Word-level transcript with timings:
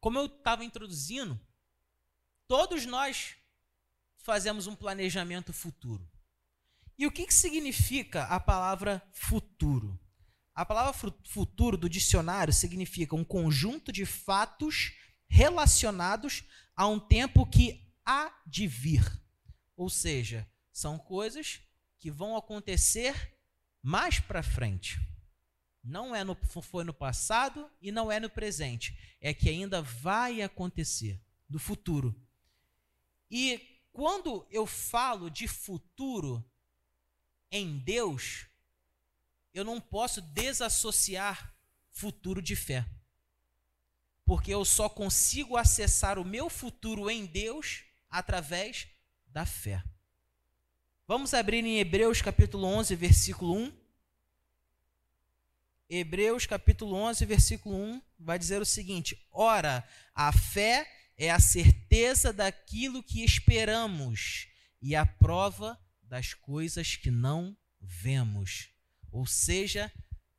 como 0.00 0.18
eu 0.18 0.26
estava 0.26 0.64
introduzindo, 0.64 1.38
todos 2.46 2.86
nós 2.86 3.36
fazemos 4.18 4.66
um 4.66 4.76
planejamento 4.76 5.52
futuro. 5.52 6.08
E 6.96 7.06
o 7.06 7.12
que, 7.12 7.26
que 7.26 7.34
significa 7.34 8.24
a 8.24 8.40
palavra 8.40 9.02
futuro? 9.12 9.98
A 10.54 10.66
palavra 10.66 10.92
futuro 11.28 11.76
do 11.76 11.88
dicionário 11.88 12.52
significa 12.52 13.14
um 13.14 13.24
conjunto 13.24 13.92
de 13.92 14.04
fatos 14.04 14.92
relacionados 15.28 16.44
a 16.74 16.86
um 16.86 16.98
tempo 16.98 17.46
que 17.46 17.88
há 18.04 18.32
de 18.44 18.66
vir. 18.66 19.04
Ou 19.76 19.88
seja, 19.88 20.50
são 20.72 20.98
coisas 20.98 21.60
que 21.98 22.10
vão 22.10 22.36
acontecer 22.36 23.38
mais 23.80 24.18
para 24.18 24.42
frente. 24.42 24.98
Não 25.88 26.14
é 26.14 26.22
no, 26.22 26.36
foi 26.62 26.84
no 26.84 26.92
passado 26.92 27.68
e 27.80 27.90
não 27.90 28.12
é 28.12 28.20
no 28.20 28.28
presente. 28.28 28.96
É 29.20 29.32
que 29.32 29.48
ainda 29.48 29.80
vai 29.80 30.42
acontecer, 30.42 31.18
do 31.48 31.58
futuro. 31.58 32.14
E 33.30 33.80
quando 33.90 34.46
eu 34.50 34.66
falo 34.66 35.30
de 35.30 35.48
futuro 35.48 36.44
em 37.50 37.78
Deus, 37.78 38.46
eu 39.54 39.64
não 39.64 39.80
posso 39.80 40.20
desassociar 40.20 41.54
futuro 41.90 42.42
de 42.42 42.54
fé. 42.54 42.86
Porque 44.26 44.52
eu 44.52 44.66
só 44.66 44.90
consigo 44.90 45.56
acessar 45.56 46.18
o 46.18 46.24
meu 46.24 46.50
futuro 46.50 47.08
em 47.08 47.24
Deus 47.24 47.84
através 48.10 48.86
da 49.26 49.46
fé. 49.46 49.82
Vamos 51.06 51.32
abrir 51.32 51.64
em 51.64 51.78
Hebreus 51.78 52.20
capítulo 52.20 52.66
11, 52.66 52.94
versículo 52.94 53.54
1. 53.54 53.87
Hebreus 55.90 56.44
capítulo 56.44 56.94
11, 56.96 57.24
versículo 57.24 57.74
1 57.74 58.02
vai 58.18 58.38
dizer 58.38 58.60
o 58.60 58.66
seguinte: 58.66 59.18
Ora, 59.32 59.88
a 60.14 60.30
fé 60.30 60.86
é 61.16 61.30
a 61.30 61.40
certeza 61.40 62.30
daquilo 62.30 63.02
que 63.02 63.24
esperamos 63.24 64.48
e 64.82 64.94
a 64.94 65.06
prova 65.06 65.80
das 66.02 66.34
coisas 66.34 66.94
que 66.94 67.10
não 67.10 67.56
vemos. 67.80 68.68
Ou 69.10 69.26
seja, 69.26 69.90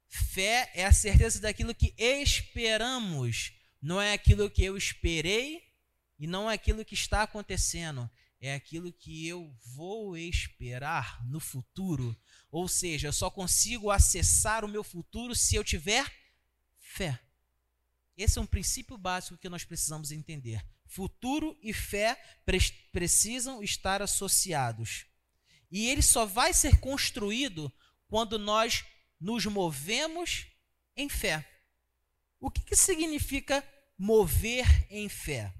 fé 0.07 0.71
é 0.75 0.85
a 0.85 0.93
certeza 0.93 1.39
daquilo 1.39 1.73
que 1.73 1.95
esperamos, 1.97 3.53
não 3.81 3.99
é 3.99 4.13
aquilo 4.13 4.51
que 4.51 4.63
eu 4.63 4.77
esperei 4.77 5.63
e 6.19 6.27
não 6.27 6.49
é 6.49 6.53
aquilo 6.53 6.85
que 6.85 6.93
está 6.93 7.23
acontecendo, 7.23 8.07
é 8.39 8.53
aquilo 8.53 8.93
que 8.93 9.27
eu 9.27 9.51
vou 9.75 10.15
esperar 10.15 11.25
no 11.25 11.39
futuro. 11.39 12.15
Ou 12.51 12.67
seja, 12.67 13.07
eu 13.07 13.13
só 13.13 13.29
consigo 13.29 13.91
acessar 13.91 14.65
o 14.65 14.67
meu 14.67 14.83
futuro 14.83 15.35
se 15.35 15.55
eu 15.55 15.63
tiver 15.63 16.11
fé. 16.79 17.19
Esse 18.17 18.37
é 18.37 18.41
um 18.41 18.45
princípio 18.45 18.97
básico 18.97 19.37
que 19.37 19.49
nós 19.49 19.63
precisamos 19.63 20.11
entender. 20.11 20.65
Futuro 20.85 21.57
e 21.61 21.71
fé 21.71 22.15
pre 22.45 22.59
precisam 22.91 23.63
estar 23.63 24.01
associados. 24.01 25.05
E 25.71 25.87
ele 25.87 26.01
só 26.01 26.25
vai 26.25 26.51
ser 26.53 26.79
construído 26.79 27.71
quando 28.07 28.39
nós 28.39 28.83
nos 29.19 29.45
movemos 29.45 30.47
em 30.95 31.07
fé. 31.07 31.47
O 32.39 32.49
que, 32.49 32.61
que 32.61 32.75
significa 32.75 33.63
mover 33.97 34.65
em 34.89 35.07
fé? 35.07 35.53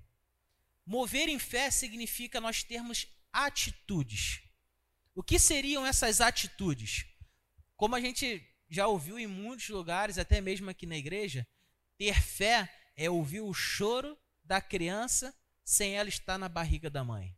Mover 0.86 1.30
em 1.30 1.38
fé 1.38 1.70
significa 1.70 2.42
nós 2.42 2.64
termos 2.64 3.06
atitudes. 3.32 4.42
O 5.16 5.24
que 5.24 5.40
seriam 5.40 5.86
essas 5.86 6.22
atitudes? 6.22 7.06
Como 7.76 7.96
a 7.96 8.02
gente 8.02 8.46
já 8.70 8.88
ouviu 8.88 9.18
em 9.18 9.28
muitos 9.28 9.70
lugares, 9.70 10.18
até 10.18 10.40
mesmo 10.40 10.70
aqui 10.70 10.86
na 10.86 10.98
igreja, 10.98 11.48
ter 11.98 12.22
fé 12.22 12.74
é 12.96 13.10
ouvir 13.10 13.42
o 13.42 13.54
choro 13.54 14.18
da 14.44 14.62
criança 14.62 15.36
sem 15.64 15.96
ela 15.96 16.10
estar 16.10 16.38
na 16.38 16.50
barriga 16.50 16.90
da 16.90 17.04
mãe. 17.04 17.36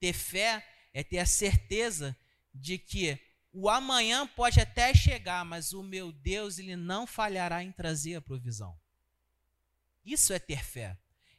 Ter 0.00 0.12
fé 0.12 0.66
é 0.92 1.02
ter 1.02 1.18
a 1.18 1.26
certeza 1.26 2.16
de 2.54 2.78
que 2.78 3.18
o 3.52 3.68
amanhã 3.68 4.26
pode 4.26 4.60
até 4.60 4.94
chegar, 4.94 5.44
mas 5.44 5.72
o 5.72 5.82
meu 5.82 6.12
Deus 6.12 6.58
ele 6.58 6.76
não 6.76 7.06
falhará 7.06 7.62
em 7.62 7.72
trazer 7.72 8.14
a 8.14 8.22
provisão. 8.22 8.78
Isso 10.04 10.32
é 10.32 10.38
ter 10.38 10.64
fé 10.64 10.96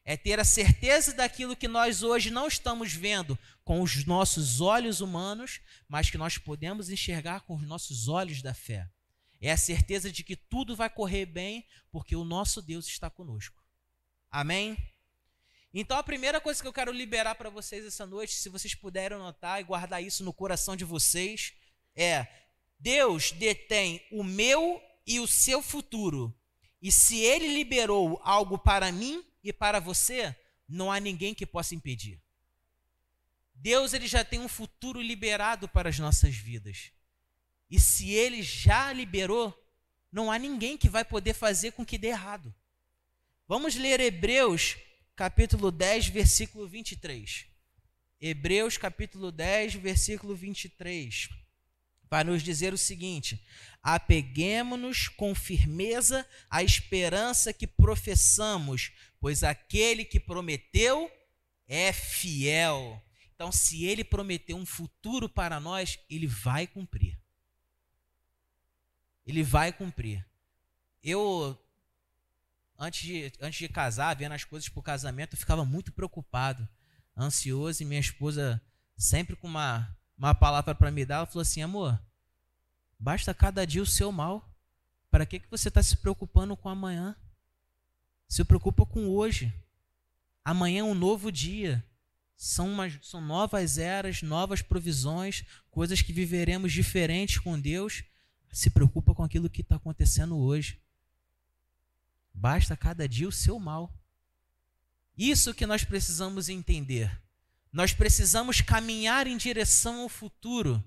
é 0.10 0.18
ter 0.18 0.40
a 0.40 0.44
certeza 0.44 1.14
daquilo 1.14 1.56
que 1.56 1.68
nós 1.68 2.02
hoje 2.02 2.32
não 2.32 2.48
estamos 2.48 2.92
vendo 2.92 3.38
com 3.64 3.80
os 3.80 4.06
nossos 4.06 4.60
olhos 4.60 5.02
humanos, 5.02 5.62
mas 5.88 6.10
que 6.10 6.18
nós 6.18 6.36
podemos 6.36 6.90
enxergar 6.90 7.42
com 7.42 7.56
os 7.56 7.62
nossos 7.62 8.08
olhos 8.08 8.42
da 8.42 8.52
fé. 8.52 8.90
É 9.40 9.52
a 9.52 9.58
certeza 9.58 10.12
de 10.12 10.24
que 10.24 10.36
tudo 10.36 10.76
vai 10.76 10.90
correr 10.90 11.28
bem, 11.28 11.64
porque 11.92 12.16
o 12.16 12.24
nosso 12.24 12.60
Deus 12.60 12.88
está 12.88 13.08
conosco. 13.08 13.64
Amém? 14.32 14.76
Então 15.72 15.96
a 15.96 16.02
primeira 16.02 16.42
coisa 16.42 16.60
que 16.60 16.68
eu 16.68 16.74
quero 16.74 16.92
liberar 16.92 17.36
para 17.36 17.52
vocês 17.52 17.86
essa 17.86 18.08
noite, 18.08 18.34
se 18.34 18.50
vocês 18.50 18.74
puderem 18.74 19.16
anotar 19.16 19.62
e 19.62 19.64
guardar 19.64 20.02
isso 20.02 20.24
no 20.24 20.34
coração 20.34 20.76
de 20.76 20.86
vocês, 20.86 21.54
é: 21.96 22.26
Deus 22.80 23.32
detém 23.32 24.04
o 24.12 24.24
meu 24.24 24.82
e 25.06 25.20
o 25.20 25.28
seu 25.28 25.62
futuro. 25.62 26.36
E 26.82 26.92
se 26.92 27.20
ele 27.20 27.54
liberou 27.54 28.20
algo 28.24 28.58
para 28.58 28.92
mim, 28.92 29.24
e 29.44 29.54
para 29.54 29.80
você, 29.80 30.36
não 30.68 30.92
há 30.92 31.00
ninguém 31.00 31.34
que 31.34 31.46
possa 31.46 31.76
impedir. 31.76 32.22
Deus 33.56 33.94
ele 33.94 34.08
já 34.08 34.24
tem 34.24 34.40
um 34.40 34.48
futuro 34.48 35.02
liberado 35.02 35.68
para 35.68 35.90
as 35.90 36.00
nossas 36.00 36.36
vidas. 36.36 36.92
E 37.70 37.80
se 37.80 38.12
ele 38.12 38.42
já 38.42 38.92
liberou, 38.94 39.54
não 40.12 40.32
há 40.32 40.40
ninguém 40.40 40.78
que 40.78 40.90
vai 40.90 41.04
poder 41.04 41.34
fazer 41.34 41.72
com 41.72 41.86
que 41.86 41.98
dê 41.98 42.08
errado. 42.08 42.54
Vamos 43.48 43.76
ler 43.76 44.00
Hebreus, 44.00 44.78
capítulo 45.16 45.72
10, 45.72 46.08
versículo 46.08 46.68
23. 46.68 47.48
Hebreus, 48.22 48.78
capítulo 48.78 49.32
10, 49.32 49.76
versículo 49.76 50.36
23 50.36 51.30
para 52.10 52.30
nos 52.30 52.42
dizer 52.42 52.74
o 52.74 52.78
seguinte: 52.78 53.44
apeguemos-nos 53.82 55.08
com 55.08 55.36
firmeza 55.36 56.28
à 56.50 56.64
esperança 56.64 57.54
que 57.54 57.68
professamos, 57.68 58.92
pois 59.20 59.44
aquele 59.44 60.04
que 60.04 60.20
prometeu 60.20 61.10
é 61.68 61.94
fiel. 61.94 63.02
Então, 63.36 63.52
se 63.52 63.86
ele 63.86 64.04
prometeu 64.04 64.58
um 64.58 64.66
futuro 64.66 65.30
para 65.30 65.60
nós, 65.60 65.98
ele 66.10 66.28
vai 66.28 66.68
cumprir. 66.68 67.18
Ele 69.26 69.44
vai 69.44 69.72
cumprir. 69.72 70.26
Eu, 71.02 71.58
antes 72.78 73.02
de, 73.02 73.32
antes 73.40 73.60
de 73.60 73.70
casar, 73.70 74.16
vendo 74.16 74.34
as 74.34 74.44
coisas 74.44 74.68
para 74.68 74.80
o 74.80 74.84
casamento, 74.84 75.36
eu 75.36 75.40
ficava 75.40 75.64
muito 75.64 75.94
preocupado, 75.94 76.68
ansioso, 77.16 77.82
e 77.82 77.86
minha 77.86 78.00
esposa, 78.00 78.62
sempre 78.98 79.38
com 79.38 79.48
uma 79.48 79.96
uma 80.20 80.36
palavra 80.36 80.76
para 80.76 80.92
me 80.92 81.06
dar, 81.06 81.16
ela 81.16 81.26
falou 81.26 81.42
assim: 81.42 81.62
amor, 81.62 82.00
basta 83.00 83.34
cada 83.34 83.66
dia 83.66 83.82
o 83.82 83.88
seu 83.88 84.12
mal. 84.12 84.46
Para 85.10 85.26
que, 85.26 85.40
que 85.40 85.50
você 85.50 85.70
está 85.70 85.82
se 85.82 85.98
preocupando 85.98 86.56
com 86.56 86.70
amanhã? 86.70 87.16
Se 88.28 88.44
preocupa 88.44 88.86
com 88.86 89.08
hoje. 89.08 89.52
Amanhã 90.46 90.82
é 90.82 90.84
um 90.84 90.94
novo 90.94 91.32
dia. 91.32 91.84
São, 92.36 92.72
uma, 92.72 92.90
são 93.02 93.20
novas 93.20 93.78
eras, 93.78 94.22
novas 94.22 94.62
provisões, 94.62 95.44
coisas 95.72 96.02
que 96.02 96.14
viveremos 96.14 96.72
diferentes 96.72 97.40
com 97.40 97.60
Deus. 97.60 98.04
Se 98.52 98.70
preocupa 98.70 99.16
com 99.16 99.24
aquilo 99.24 99.50
que 99.50 99.62
está 99.62 99.78
acontecendo 99.78 100.38
hoje. 100.38 100.80
Basta 102.34 102.78
cada 102.78 103.08
dia 103.08 103.28
o 103.28 103.32
seu 103.32 103.58
mal. 103.60 103.92
Isso 105.18 105.54
que 105.54 105.66
nós 105.66 105.84
precisamos 105.84 106.50
entender. 106.50 107.20
Nós 107.72 107.94
precisamos 107.94 108.62
caminhar 108.62 109.28
em 109.28 109.38
direção 109.38 110.02
ao 110.02 110.10
futuro, 110.10 110.84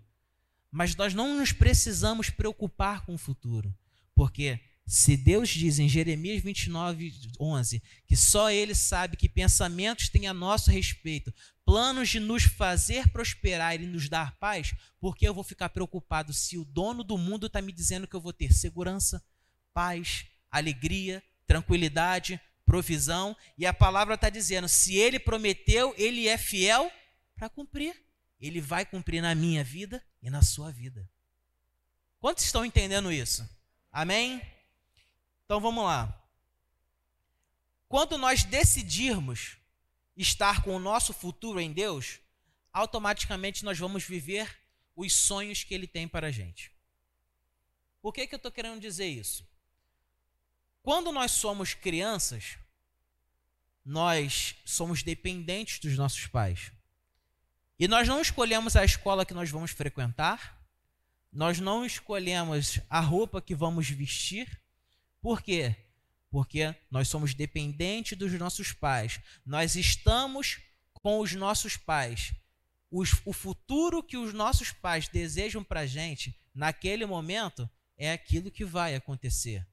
mas 0.70 0.96
nós 0.96 1.14
não 1.14 1.36
nos 1.36 1.52
precisamos 1.52 2.28
preocupar 2.28 3.04
com 3.06 3.14
o 3.14 3.18
futuro, 3.18 3.74
porque 4.14 4.60
se 4.86 5.16
Deus 5.16 5.48
diz 5.48 5.78
em 5.78 5.88
Jeremias 5.88 6.42
29, 6.42 7.14
11, 7.38 7.82
que 8.06 8.16
só 8.16 8.50
Ele 8.50 8.74
sabe 8.74 9.16
que 9.16 9.28
pensamentos 9.28 10.08
têm 10.08 10.26
a 10.26 10.34
nosso 10.34 10.70
respeito, 10.70 11.32
planos 11.64 12.08
de 12.08 12.18
nos 12.18 12.42
fazer 12.42 13.08
prosperar 13.08 13.80
e 13.80 13.86
nos 13.86 14.08
dar 14.08 14.36
paz, 14.38 14.74
por 14.98 15.16
que 15.16 15.26
eu 15.26 15.32
vou 15.32 15.44
ficar 15.44 15.68
preocupado 15.68 16.32
se 16.32 16.58
o 16.58 16.64
dono 16.64 17.04
do 17.04 17.16
mundo 17.16 17.46
está 17.46 17.62
me 17.62 17.72
dizendo 17.72 18.08
que 18.08 18.16
eu 18.16 18.20
vou 18.20 18.32
ter 18.32 18.52
segurança, 18.52 19.24
paz, 19.72 20.26
alegria, 20.50 21.22
tranquilidade, 21.46 22.40
provisão, 22.64 23.36
e 23.56 23.66
a 23.66 23.74
palavra 23.74 24.14
está 24.14 24.30
dizendo: 24.30 24.68
se 24.68 24.96
ele 24.96 25.18
prometeu, 25.18 25.94
ele 25.96 26.28
é 26.28 26.38
fiel 26.38 26.90
para 27.34 27.48
cumprir. 27.48 28.00
Ele 28.40 28.60
vai 28.60 28.84
cumprir 28.84 29.22
na 29.22 29.34
minha 29.34 29.62
vida 29.62 30.04
e 30.20 30.28
na 30.28 30.42
sua 30.42 30.72
vida. 30.72 31.08
Quantos 32.18 32.44
estão 32.44 32.64
entendendo 32.64 33.12
isso? 33.12 33.48
Amém? 33.90 34.42
Então 35.44 35.60
vamos 35.60 35.84
lá. 35.84 36.18
Quando 37.88 38.16
nós 38.16 38.42
decidirmos 38.42 39.58
estar 40.16 40.62
com 40.62 40.74
o 40.74 40.78
nosso 40.78 41.12
futuro 41.12 41.60
em 41.60 41.72
Deus, 41.72 42.20
automaticamente 42.72 43.64
nós 43.64 43.78
vamos 43.78 44.04
viver 44.04 44.58
os 44.96 45.14
sonhos 45.14 45.62
que 45.62 45.74
Ele 45.74 45.86
tem 45.86 46.08
para 46.08 46.28
a 46.28 46.30
gente. 46.30 46.72
Por 48.00 48.12
que, 48.12 48.26
que 48.26 48.34
eu 48.34 48.38
estou 48.38 48.50
querendo 48.50 48.80
dizer 48.80 49.06
isso? 49.06 49.46
Quando 50.82 51.12
nós 51.12 51.30
somos 51.30 51.74
crianças, 51.74 52.58
nós 53.84 54.56
somos 54.64 55.02
dependentes 55.02 55.78
dos 55.78 55.96
nossos 55.96 56.26
pais. 56.26 56.72
E 57.78 57.86
nós 57.86 58.06
não 58.08 58.20
escolhemos 58.20 58.76
a 58.76 58.84
escola 58.84 59.24
que 59.24 59.34
nós 59.34 59.50
vamos 59.50 59.70
frequentar, 59.70 60.60
nós 61.32 61.58
não 61.58 61.86
escolhemos 61.86 62.80
a 62.90 63.00
roupa 63.00 63.40
que 63.40 63.54
vamos 63.54 63.88
vestir. 63.88 64.60
Por 65.20 65.40
quê? 65.40 65.74
Porque 66.30 66.74
nós 66.90 67.08
somos 67.08 67.32
dependentes 67.32 68.18
dos 68.18 68.32
nossos 68.32 68.72
pais. 68.72 69.20
Nós 69.46 69.74
estamos 69.76 70.60
com 70.92 71.20
os 71.20 71.32
nossos 71.32 71.76
pais. 71.76 72.34
Os, 72.90 73.22
o 73.24 73.32
futuro 73.32 74.02
que 74.02 74.16
os 74.16 74.34
nossos 74.34 74.70
pais 74.72 75.08
desejam 75.08 75.64
para 75.64 75.80
a 75.80 75.86
gente, 75.86 76.38
naquele 76.54 77.06
momento, 77.06 77.68
é 77.96 78.12
aquilo 78.12 78.50
que 78.50 78.64
vai 78.64 78.94
acontecer. 78.94 79.66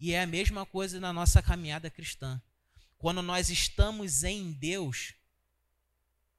E 0.00 0.12
é 0.12 0.22
a 0.22 0.26
mesma 0.26 0.64
coisa 0.64 0.98
na 0.98 1.12
nossa 1.12 1.42
caminhada 1.42 1.90
cristã. 1.90 2.40
Quando 2.96 3.20
nós 3.20 3.50
estamos 3.50 4.24
em 4.24 4.52
Deus, 4.52 5.14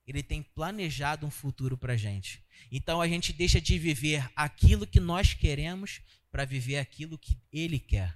Ele 0.07 0.23
tem 0.23 0.41
planejado 0.41 1.25
um 1.25 1.31
futuro 1.31 1.77
para 1.77 1.93
a 1.93 1.97
gente. 1.97 2.43
Então 2.71 2.99
a 2.99 3.07
gente 3.07 3.31
deixa 3.31 3.61
de 3.61 3.77
viver 3.77 4.27
aquilo 4.35 4.87
que 4.87 4.99
nós 4.99 5.33
queremos 5.33 6.01
para 6.31 6.43
viver 6.43 6.77
aquilo 6.77 7.17
que 7.17 7.37
Ele 7.51 7.79
quer. 7.79 8.15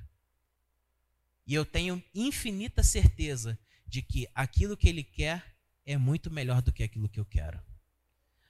E 1.46 1.54
eu 1.54 1.64
tenho 1.64 2.04
infinita 2.14 2.82
certeza 2.82 3.58
de 3.86 4.02
que 4.02 4.28
aquilo 4.34 4.76
que 4.76 4.90
Ele 4.90 5.04
quer 5.04 5.56
é 5.86 5.96
muito 5.96 6.32
melhor 6.32 6.62
do 6.62 6.72
que 6.72 6.82
aquilo 6.82 7.08
que 7.08 7.20
eu 7.20 7.26
quero. 7.26 7.62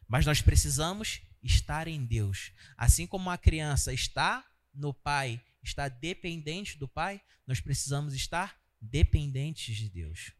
Mas 0.07 0.25
nós 0.25 0.41
precisamos 0.41 1.21
estar 1.43 1.87
em 1.87 2.05
Deus. 2.05 2.51
Assim 2.77 3.05
como 3.05 3.29
a 3.29 3.37
criança 3.37 3.91
está 3.91 4.45
no 4.73 4.93
Pai, 4.93 5.41
está 5.65 5.87
dependente 5.89 6.77
do 6.77 6.87
Pai, 6.87 7.21
nós 7.45 7.59
precisamos 7.59 8.13
estar 8.13 8.59
dependentes 8.79 9.75
de 9.75 9.89
Deus. 9.89 10.31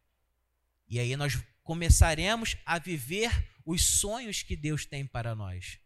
E 0.88 1.00
aí 1.00 1.16
nós 1.16 1.42
começaremos 1.64 2.58
a 2.66 2.78
viver 2.78 3.32
os 3.66 3.84
sonhos 3.84 4.44
que 4.44 4.56
Deus 4.56 4.86
tem 4.86 5.06
para 5.06 5.36
nós. 5.36 5.80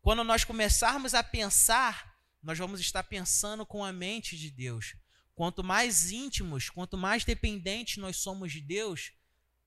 Quando 0.00 0.24
nós 0.24 0.44
começarmos 0.44 1.14
a 1.14 1.22
pensar, 1.22 2.16
nós 2.42 2.58
vamos 2.58 2.80
estar 2.80 3.02
pensando 3.02 3.66
com 3.66 3.84
a 3.84 3.92
mente 3.92 4.36
de 4.36 4.50
Deus. 4.50 4.96
Quanto 5.34 5.62
mais 5.62 6.10
íntimos, 6.10 6.70
quanto 6.70 6.96
mais 6.96 7.24
dependentes 7.24 7.98
nós 7.98 8.16
somos 8.16 8.52
de 8.52 8.60
Deus, 8.60 9.12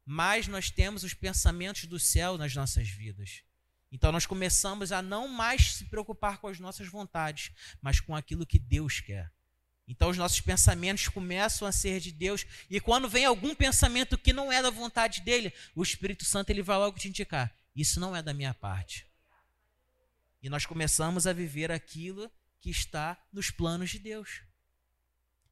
mais 0.06 0.48
nós 0.48 0.72
temos 0.72 1.04
os 1.04 1.14
pensamentos 1.14 1.86
do 1.86 2.00
céu 2.00 2.38
nas 2.38 2.56
nossas 2.56 2.88
vidas. 2.88 3.44
Então 3.92 4.12
nós 4.12 4.26
começamos 4.26 4.92
a 4.92 5.02
não 5.02 5.28
mais 5.28 5.74
se 5.74 5.86
preocupar 5.86 6.38
com 6.38 6.48
as 6.48 6.60
nossas 6.60 6.88
vontades, 6.88 7.52
mas 7.82 8.00
com 8.00 8.16
aquilo 8.16 8.46
que 8.46 8.60
Deus 8.60 9.00
quer. 9.00 9.32
Então 9.88 10.10
os 10.10 10.18
nossos 10.18 10.40
pensamentos 10.40 11.08
começam 11.08 11.68
a 11.68 11.72
ser 11.72 12.00
de 12.00 12.12
Deus, 12.12 12.46
e 12.70 12.80
quando 12.80 13.10
vem 13.10 13.26
algum 13.26 13.56
pensamento 13.56 14.20
que 14.20 14.32
não 14.32 14.52
é 14.52 14.62
da 14.62 14.70
vontade 14.70 15.22
dele, 15.22 15.52
o 15.74 15.82
Espírito 15.82 16.24
Santo 16.24 16.52
ele 16.52 16.62
vai 16.62 16.78
logo 16.78 17.00
te 17.00 17.08
indicar: 17.08 17.52
isso 17.76 18.00
não 18.00 18.16
é 18.16 18.22
da 18.22 18.34
minha 18.34 18.54
parte. 18.54 19.08
E 20.42 20.50
nós 20.50 20.66
começamos 20.66 21.26
a 21.26 21.34
viver 21.34 21.72
aquilo 21.72 22.32
que 22.62 22.70
está 22.70 23.18
nos 23.34 23.50
planos 23.50 23.90
de 23.90 24.00
Deus. 24.00 24.44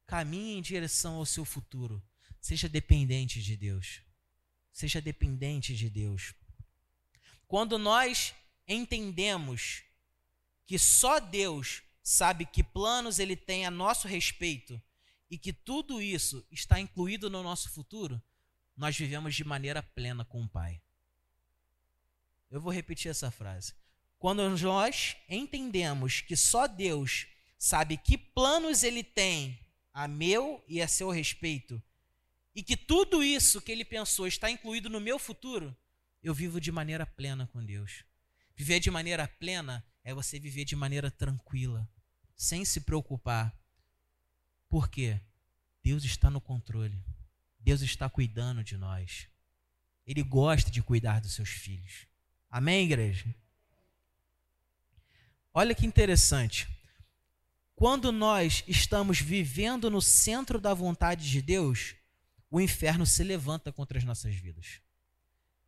Caminhe 0.06 0.56
em 0.56 0.62
direção 0.62 1.16
ao 1.16 1.26
seu 1.26 1.44
futuro. 1.44 2.02
Seja 2.40 2.68
dependente 2.68 3.42
de 3.42 3.56
Deus. 3.56 4.00
Seja 4.72 5.00
dependente 5.00 5.74
de 5.74 5.90
Deus. 5.90 6.32
Quando 7.48 7.78
nós 7.78 8.34
entendemos 8.68 9.82
que 10.66 10.78
só 10.78 11.18
Deus 11.18 11.82
sabe 12.02 12.44
que 12.44 12.62
planos 12.62 13.18
ele 13.18 13.34
tem 13.34 13.64
a 13.64 13.70
nosso 13.70 14.06
respeito 14.06 14.80
e 15.30 15.38
que 15.38 15.52
tudo 15.52 16.00
isso 16.00 16.46
está 16.50 16.78
incluído 16.78 17.30
no 17.30 17.42
nosso 17.42 17.70
futuro, 17.70 18.22
nós 18.76 18.96
vivemos 18.96 19.34
de 19.34 19.44
maneira 19.44 19.82
plena 19.82 20.26
com 20.26 20.42
o 20.42 20.48
Pai. 20.48 20.80
Eu 22.50 22.60
vou 22.60 22.72
repetir 22.72 23.10
essa 23.10 23.30
frase. 23.30 23.74
Quando 24.18 24.46
nós 24.48 25.16
entendemos 25.28 26.20
que 26.20 26.36
só 26.36 26.66
Deus 26.66 27.26
sabe 27.58 27.96
que 27.96 28.18
planos 28.18 28.82
ele 28.82 29.02
tem 29.02 29.58
a 29.92 30.06
meu 30.06 30.62
e 30.68 30.82
a 30.82 30.88
seu 30.88 31.10
respeito, 31.10 31.82
e 32.54 32.62
que 32.62 32.76
tudo 32.76 33.22
isso 33.22 33.60
que 33.60 33.72
ele 33.72 33.84
pensou 33.84 34.26
está 34.26 34.50
incluído 34.50 34.90
no 34.90 35.00
meu 35.00 35.18
futuro, 35.18 35.76
eu 36.22 36.34
vivo 36.34 36.60
de 36.60 36.72
maneira 36.72 37.06
plena 37.06 37.46
com 37.46 37.64
Deus. 37.64 38.04
Viver 38.56 38.80
de 38.80 38.90
maneira 38.90 39.28
plena 39.28 39.84
é 40.02 40.12
você 40.12 40.38
viver 40.38 40.64
de 40.64 40.74
maneira 40.74 41.10
tranquila, 41.10 41.88
sem 42.36 42.64
se 42.64 42.80
preocupar. 42.80 43.56
Por 44.68 44.88
quê? 44.88 45.20
Deus 45.82 46.04
está 46.04 46.28
no 46.28 46.40
controle. 46.40 47.02
Deus 47.60 47.82
está 47.82 48.08
cuidando 48.08 48.64
de 48.64 48.76
nós. 48.76 49.28
Ele 50.06 50.22
gosta 50.22 50.70
de 50.70 50.82
cuidar 50.82 51.20
dos 51.20 51.34
seus 51.34 51.50
filhos. 51.50 52.06
Amém, 52.50 52.84
igreja? 52.84 53.34
Olha 55.52 55.74
que 55.74 55.86
interessante. 55.86 56.68
Quando 57.74 58.10
nós 58.10 58.64
estamos 58.66 59.20
vivendo 59.20 59.90
no 59.90 60.02
centro 60.02 60.60
da 60.60 60.74
vontade 60.74 61.30
de 61.30 61.40
Deus, 61.40 61.94
o 62.50 62.60
inferno 62.60 63.06
se 63.06 63.22
levanta 63.22 63.72
contra 63.72 63.98
as 63.98 64.04
nossas 64.04 64.34
vidas. 64.34 64.80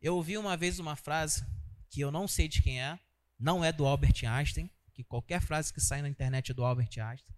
Eu 0.01 0.15
ouvi 0.15 0.37
uma 0.37 0.57
vez 0.57 0.79
uma 0.79 0.95
frase 0.95 1.45
que 1.89 2.01
eu 2.01 2.11
não 2.11 2.27
sei 2.27 2.47
de 2.47 2.61
quem 2.61 2.81
é, 2.81 2.99
não 3.37 3.63
é 3.63 3.71
do 3.71 3.85
Albert 3.85 4.25
Einstein, 4.25 4.69
que 4.93 5.03
qualquer 5.03 5.41
frase 5.41 5.71
que 5.71 5.79
sai 5.79 6.01
na 6.01 6.09
internet 6.09 6.51
é 6.51 6.53
do 6.53 6.63
Albert 6.63 6.89
Einstein. 6.97 7.35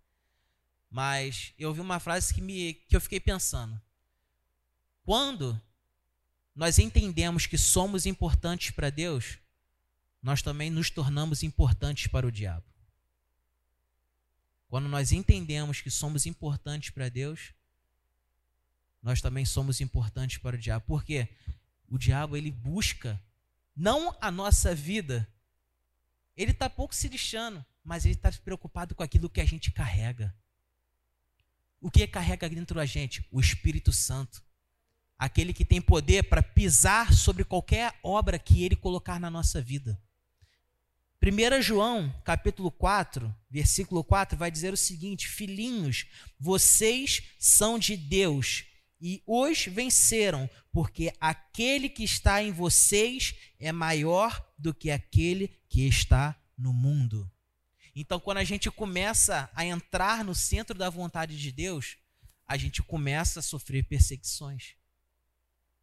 Mas 0.89 1.53
eu 1.57 1.69
ouvi 1.69 1.81
uma 1.81 1.99
frase 1.99 2.33
que, 2.33 2.41
me, 2.41 2.73
que 2.73 2.95
eu 2.95 3.01
fiquei 3.01 3.19
pensando. 3.19 3.81
Quando 5.03 5.59
nós 6.55 6.79
entendemos 6.79 7.45
que 7.45 7.57
somos 7.57 8.05
importantes 8.05 8.71
para 8.71 8.89
Deus, 8.89 9.39
nós 10.21 10.41
também 10.41 10.69
nos 10.69 10.89
tornamos 10.89 11.43
importantes 11.43 12.07
para 12.07 12.27
o 12.27 12.31
diabo. 12.31 12.65
Quando 14.69 14.87
nós 14.87 15.11
entendemos 15.11 15.81
que 15.81 15.89
somos 15.89 16.25
importantes 16.25 16.91
para 16.91 17.09
Deus, 17.09 17.53
nós 19.01 19.21
também 19.21 19.45
somos 19.45 19.81
importantes 19.81 20.37
para 20.37 20.55
o 20.55 20.59
diabo. 20.59 20.85
Por 20.85 21.03
quê? 21.03 21.27
O 21.93 21.97
diabo 21.99 22.35
ele 22.35 22.49
busca 22.49 23.21
não 23.75 24.17
a 24.19 24.31
nossa 24.31 24.73
vida, 24.73 25.31
ele 26.35 26.49
está 26.49 26.67
pouco 26.67 26.95
se 26.95 27.07
lixando, 27.07 27.63
mas 27.83 28.03
ele 28.03 28.15
está 28.15 28.31
preocupado 28.31 28.95
com 28.95 29.03
aquilo 29.03 29.29
que 29.29 29.39
a 29.39 29.45
gente 29.45 29.69
carrega. 29.71 30.35
O 31.79 31.91
que 31.91 32.07
carrega 32.07 32.49
dentro 32.49 32.77
da 32.77 32.85
gente? 32.87 33.23
O 33.31 33.39
Espírito 33.39 33.93
Santo. 33.93 34.41
Aquele 35.19 35.53
que 35.53 35.63
tem 35.63 35.79
poder 35.79 36.23
para 36.23 36.41
pisar 36.41 37.13
sobre 37.13 37.43
qualquer 37.43 37.93
obra 38.01 38.39
que 38.39 38.63
ele 38.63 38.75
colocar 38.75 39.19
na 39.19 39.29
nossa 39.29 39.61
vida. 39.61 40.01
1 41.21 41.61
João, 41.61 42.11
capítulo 42.25 42.71
4, 42.71 43.31
versículo 43.51 44.03
4, 44.03 44.35
vai 44.35 44.49
dizer 44.49 44.73
o 44.73 44.77
seguinte: 44.77 45.27
Filhinhos, 45.27 46.07
vocês 46.39 47.21
são 47.37 47.77
de 47.77 47.95
Deus 47.95 48.65
e 49.05 49.21
os 49.27 49.65
venceram, 49.65 50.49
porque 50.71 51.13
aquele 51.19 51.89
que 51.89 52.05
está 52.05 52.41
em 52.41 52.53
vocês 52.53 53.35
é 53.59 53.69
maior 53.69 54.49
do 54.57 54.73
que 54.73 54.89
aquele 54.89 55.49
que 55.67 55.85
está 55.85 56.41
no 56.57 56.71
mundo. 56.71 57.29
Então, 57.93 58.17
quando 58.17 58.37
a 58.37 58.45
gente 58.45 58.71
começa 58.71 59.51
a 59.53 59.65
entrar 59.65 60.23
no 60.23 60.33
centro 60.33 60.77
da 60.77 60.89
vontade 60.89 61.37
de 61.37 61.51
Deus, 61.51 61.97
a 62.47 62.55
gente 62.55 62.81
começa 62.81 63.41
a 63.41 63.43
sofrer 63.43 63.83
perseguições. 63.83 64.75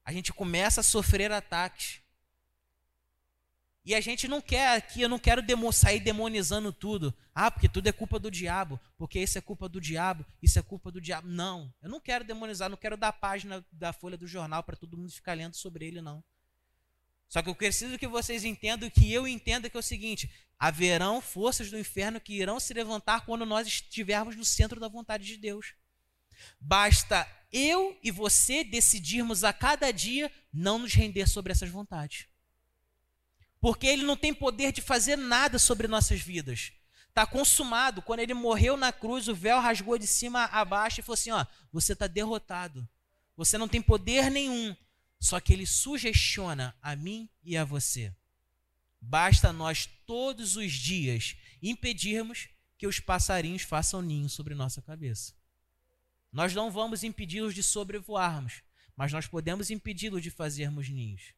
A 0.02 0.14
gente 0.14 0.32
começa 0.32 0.80
a 0.80 0.84
sofrer 0.84 1.30
ataques. 1.30 2.00
E 3.82 3.94
a 3.94 4.00
gente 4.00 4.28
não 4.28 4.42
quer 4.42 4.76
aqui, 4.76 5.00
eu 5.00 5.08
não 5.08 5.18
quero 5.18 5.40
demo, 5.40 5.72
sair 5.72 6.00
demonizando 6.00 6.72
tudo. 6.72 7.14
Ah, 7.34 7.50
porque 7.50 7.68
tudo 7.68 7.86
é 7.86 7.92
culpa 7.92 8.18
do 8.18 8.30
diabo, 8.30 8.78
porque 8.98 9.18
isso 9.18 9.38
é 9.38 9.40
culpa 9.40 9.68
do 9.68 9.80
diabo, 9.80 10.24
isso 10.42 10.58
é 10.58 10.62
culpa 10.62 10.90
do 10.90 11.00
diabo. 11.00 11.26
Não, 11.28 11.72
eu 11.80 11.88
não 11.88 11.98
quero 11.98 12.24
demonizar, 12.24 12.68
não 12.68 12.76
quero 12.76 12.96
dar 12.96 13.12
página 13.12 13.64
da 13.72 13.92
folha 13.92 14.18
do 14.18 14.26
jornal 14.26 14.62
para 14.62 14.76
todo 14.76 14.98
mundo 14.98 15.10
ficar 15.10 15.32
lendo 15.32 15.56
sobre 15.56 15.86
ele, 15.86 16.02
não. 16.02 16.22
Só 17.26 17.40
que 17.40 17.48
eu 17.48 17.54
preciso 17.54 17.98
que 17.98 18.06
vocês 18.06 18.44
entendam 18.44 18.90
que 18.90 19.10
eu 19.10 19.26
entenda 19.26 19.70
que 19.70 19.76
é 19.76 19.80
o 19.80 19.82
seguinte: 19.82 20.30
haverão 20.58 21.20
forças 21.20 21.70
do 21.70 21.78
inferno 21.78 22.20
que 22.20 22.34
irão 22.34 22.60
se 22.60 22.74
levantar 22.74 23.24
quando 23.24 23.46
nós 23.46 23.66
estivermos 23.66 24.36
no 24.36 24.44
centro 24.44 24.78
da 24.78 24.88
vontade 24.88 25.24
de 25.24 25.38
Deus. 25.38 25.74
Basta 26.60 27.26
eu 27.50 27.98
e 28.02 28.10
você 28.10 28.62
decidirmos 28.62 29.42
a 29.42 29.52
cada 29.52 29.90
dia 29.90 30.30
não 30.52 30.78
nos 30.78 30.92
render 30.92 31.26
sobre 31.26 31.52
essas 31.52 31.70
vontades 31.70 32.29
porque 33.60 33.86
ele 33.86 34.02
não 34.02 34.16
tem 34.16 34.32
poder 34.32 34.72
de 34.72 34.80
fazer 34.80 35.16
nada 35.16 35.58
sobre 35.58 35.86
nossas 35.86 36.20
vidas. 36.20 36.72
Está 37.08 37.26
consumado. 37.26 38.00
Quando 38.00 38.20
ele 38.20 38.32
morreu 38.32 38.76
na 38.76 38.92
cruz, 38.92 39.28
o 39.28 39.34
véu 39.34 39.60
rasgou 39.60 39.98
de 39.98 40.06
cima 40.06 40.44
a 40.44 40.64
baixo 40.64 41.00
e 41.00 41.02
falou 41.02 41.14
assim: 41.14 41.30
ó, 41.30 41.44
você 41.72 41.92
está 41.92 42.06
derrotado. 42.06 42.88
Você 43.36 43.58
não 43.58 43.68
tem 43.68 43.82
poder 43.82 44.30
nenhum. 44.30 44.74
Só 45.18 45.38
que 45.38 45.52
ele 45.52 45.66
sugestiona 45.66 46.74
a 46.80 46.96
mim 46.96 47.28
e 47.44 47.56
a 47.56 47.64
você. 47.64 48.14
Basta 49.00 49.52
nós 49.52 49.88
todos 50.06 50.56
os 50.56 50.72
dias 50.72 51.36
impedirmos 51.62 52.48
que 52.78 52.86
os 52.86 53.00
passarinhos 53.00 53.62
façam 53.62 54.00
ninho 54.00 54.28
sobre 54.28 54.54
nossa 54.54 54.80
cabeça. 54.80 55.34
Nós 56.32 56.54
não 56.54 56.70
vamos 56.70 57.02
impedi-los 57.02 57.54
de 57.54 57.62
sobrevoarmos, 57.62 58.62
mas 58.96 59.12
nós 59.12 59.26
podemos 59.26 59.70
impedi-lo 59.70 60.20
de 60.20 60.30
fazermos 60.30 60.88
ninhos. 60.88 61.34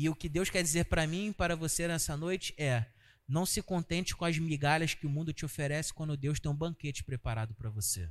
E 0.00 0.08
o 0.08 0.14
que 0.14 0.28
Deus 0.28 0.48
quer 0.48 0.62
dizer 0.62 0.84
para 0.84 1.08
mim 1.08 1.30
e 1.30 1.34
para 1.34 1.56
você 1.56 1.88
nessa 1.88 2.16
noite 2.16 2.54
é: 2.56 2.86
não 3.26 3.44
se 3.44 3.60
contente 3.60 4.14
com 4.14 4.24
as 4.24 4.38
migalhas 4.38 4.94
que 4.94 5.08
o 5.08 5.10
mundo 5.10 5.32
te 5.32 5.44
oferece 5.44 5.92
quando 5.92 6.16
Deus 6.16 6.38
tem 6.38 6.48
um 6.48 6.54
banquete 6.54 7.02
preparado 7.02 7.52
para 7.52 7.68
você. 7.68 8.08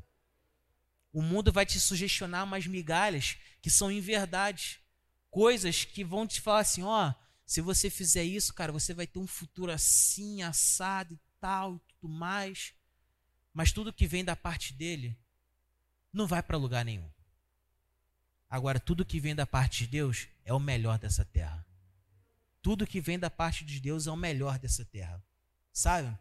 O 1.14 1.22
mundo 1.22 1.50
vai 1.50 1.66
te 1.66 1.80
sugestionar 1.80 2.44
umas 2.44 2.68
migalhas 2.68 3.38
que 3.62 3.70
são 3.70 3.90
em 3.90 4.02
verdade, 4.02 4.82
coisas 5.30 5.86
que 5.86 6.04
vão 6.04 6.28
te 6.28 6.42
falar 6.42 6.60
assim: 6.60 6.84
ó, 6.84 7.14
se 7.46 7.62
você 7.62 7.90
fizer 7.90 8.26
isso, 8.26 8.54
cara, 8.54 8.74
você 8.74 8.94
vai 8.94 9.08
ter 9.08 9.20
um 9.20 9.26
futuro 9.26 9.72
assim, 9.72 10.42
assado 10.42 11.14
e 11.14 11.20
tal, 11.40 11.78
e 11.78 11.80
tudo 11.88 12.10
mais. 12.10 12.74
Mas 13.54 13.72
tudo 13.72 13.94
que 13.94 14.06
vem 14.06 14.26
da 14.26 14.36
parte 14.36 14.74
dele 14.74 15.18
não 16.12 16.28
vai 16.28 16.44
para 16.44 16.58
lugar 16.58 16.84
nenhum. 16.84 17.10
Agora, 18.50 18.78
tudo 18.78 19.06
que 19.06 19.22
vem 19.22 19.34
da 19.34 19.48
parte 19.48 19.86
de 19.86 19.92
Deus 19.92 20.28
é 20.44 20.54
o 20.54 20.60
melhor 20.60 21.00
dessa 21.00 21.24
terra. 21.24 21.66
Tudo 22.68 22.86
que 22.86 23.00
vem 23.00 23.18
da 23.18 23.30
parte 23.30 23.64
de 23.64 23.80
Deus 23.80 24.08
é 24.08 24.12
o 24.12 24.18
melhor 24.18 24.60
dessa 24.60 24.84
terra. 24.84 25.24
Sabe? 25.72 26.14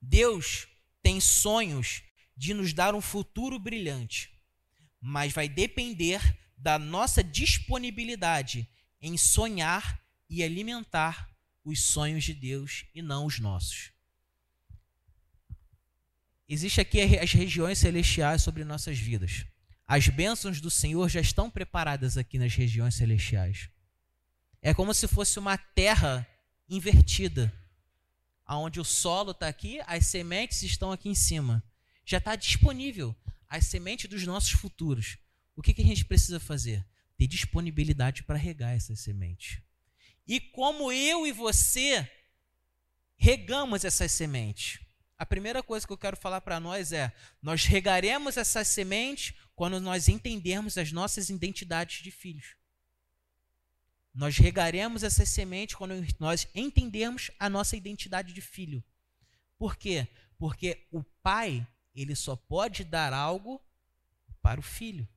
Deus 0.00 0.66
tem 1.02 1.20
sonhos 1.20 2.02
de 2.34 2.54
nos 2.54 2.72
dar 2.72 2.94
um 2.94 3.00
futuro 3.02 3.58
brilhante, 3.58 4.40
mas 4.98 5.34
vai 5.34 5.46
depender 5.46 6.18
da 6.56 6.78
nossa 6.78 7.22
disponibilidade 7.22 8.66
em 9.02 9.18
sonhar 9.18 10.02
e 10.30 10.42
alimentar 10.42 11.30
os 11.62 11.84
sonhos 11.84 12.24
de 12.24 12.32
Deus 12.32 12.86
e 12.94 13.02
não 13.02 13.26
os 13.26 13.38
nossos. 13.38 13.92
Existe 16.48 16.80
aqui 16.80 17.18
as 17.18 17.32
regiões 17.32 17.76
celestiais 17.76 18.40
sobre 18.40 18.64
nossas 18.64 18.98
vidas. 18.98 19.44
As 19.86 20.08
bênçãos 20.08 20.58
do 20.58 20.70
Senhor 20.70 21.06
já 21.10 21.20
estão 21.20 21.50
preparadas 21.50 22.16
aqui 22.16 22.38
nas 22.38 22.54
regiões 22.54 22.94
celestiais. 22.94 23.68
É 24.66 24.72
como 24.72 24.94
se 24.94 25.06
fosse 25.06 25.38
uma 25.38 25.58
terra 25.58 26.26
invertida, 26.70 27.52
aonde 28.46 28.80
o 28.80 28.84
solo 28.84 29.32
está 29.32 29.46
aqui, 29.46 29.78
as 29.86 30.06
sementes 30.06 30.62
estão 30.62 30.90
aqui 30.90 31.06
em 31.06 31.14
cima. 31.14 31.62
Já 32.02 32.16
está 32.16 32.34
disponível 32.34 33.14
as 33.46 33.66
sementes 33.66 34.08
dos 34.08 34.26
nossos 34.26 34.52
futuros. 34.52 35.18
O 35.54 35.60
que, 35.60 35.74
que 35.74 35.82
a 35.82 35.84
gente 35.84 36.06
precisa 36.06 36.40
fazer? 36.40 36.82
Ter 37.14 37.26
disponibilidade 37.26 38.22
para 38.22 38.38
regar 38.38 38.74
essas 38.74 39.00
sementes. 39.00 39.60
E 40.26 40.40
como 40.40 40.90
eu 40.90 41.26
e 41.26 41.30
você 41.30 42.10
regamos 43.16 43.84
essas 43.84 44.12
sementes? 44.12 44.80
A 45.18 45.26
primeira 45.26 45.62
coisa 45.62 45.86
que 45.86 45.92
eu 45.92 45.98
quero 45.98 46.16
falar 46.16 46.40
para 46.40 46.58
nós 46.58 46.90
é: 46.90 47.12
nós 47.42 47.66
regaremos 47.66 48.38
essas 48.38 48.68
sementes 48.68 49.34
quando 49.54 49.78
nós 49.78 50.08
entendermos 50.08 50.78
as 50.78 50.90
nossas 50.90 51.28
identidades 51.28 52.02
de 52.02 52.10
filhos. 52.10 52.63
Nós 54.14 54.38
regaremos 54.38 55.02
essas 55.02 55.28
sementes 55.28 55.74
quando 55.74 55.94
nós 56.20 56.46
entendermos 56.54 57.32
a 57.38 57.50
nossa 57.50 57.76
identidade 57.76 58.32
de 58.32 58.40
filho. 58.40 58.82
Por 59.58 59.76
quê? 59.76 60.06
Porque 60.38 60.86
o 60.92 61.02
pai, 61.02 61.66
ele 61.92 62.14
só 62.14 62.36
pode 62.36 62.84
dar 62.84 63.12
algo 63.12 63.60
para 64.40 64.60
o 64.60 64.62
filho. 64.62 65.08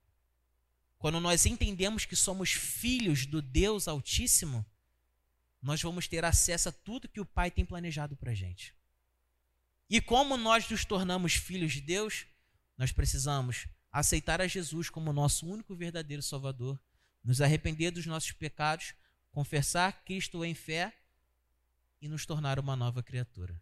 Quando 0.97 1.19
nós 1.19 1.45
entendemos 1.45 2.05
que 2.05 2.15
somos 2.15 2.51
filhos 2.51 3.27
do 3.27 3.39
Deus 3.39 3.87
Altíssimo, 3.87 4.65
nós 5.61 5.79
vamos 5.81 6.07
ter 6.07 6.25
acesso 6.25 6.69
a 6.69 6.71
tudo 6.71 7.07
que 7.07 7.21
o 7.21 7.25
pai 7.25 7.51
tem 7.51 7.63
planejado 7.63 8.15
para 8.15 8.31
a 8.31 8.35
gente. 8.35 8.73
E 9.87 10.01
como 10.01 10.35
nós 10.37 10.67
nos 10.69 10.83
tornamos 10.83 11.33
filhos 11.33 11.73
de 11.73 11.81
Deus, 11.81 12.25
nós 12.75 12.91
precisamos 12.91 13.67
aceitar 13.91 14.41
a 14.41 14.47
Jesus 14.47 14.89
como 14.89 15.13
nosso 15.13 15.45
único 15.47 15.75
verdadeiro 15.75 16.23
Salvador 16.23 16.79
nos 17.27 17.41
arrepender 17.41 17.91
dos 17.91 18.05
nossos 18.05 18.31
pecados, 18.31 18.93
confessar 19.31 20.05
Cristo 20.05 20.45
em 20.45 20.53
fé 20.53 20.93
e 22.01 22.07
nos 22.07 22.25
tornar 22.25 22.57
uma 22.57 22.73
nova 22.73 23.03
criatura. 23.03 23.61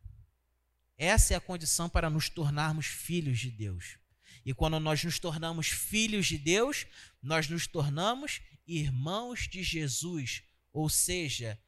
Essa 0.96 1.34
é 1.34 1.38
a 1.38 1.42
condição 1.42 1.90
para 1.90 2.08
nos 2.08 2.30
tornarmos 2.30 2.86
filhos 2.86 3.40
de 3.40 3.50
Deus. 3.50 3.98
E 4.46 4.54
quando 4.54 4.80
nós 4.80 5.04
nos 5.04 5.18
tornamos 5.18 5.70
filhos 5.70 6.28
de 6.28 6.38
Deus, 6.38 6.86
nós 7.24 7.50
nos 7.50 7.66
tornamos 7.66 8.40
irmãos 8.68 9.48
de 9.48 9.64
Jesus, 9.64 10.44
ou 10.72 10.88
seja, 10.88 11.60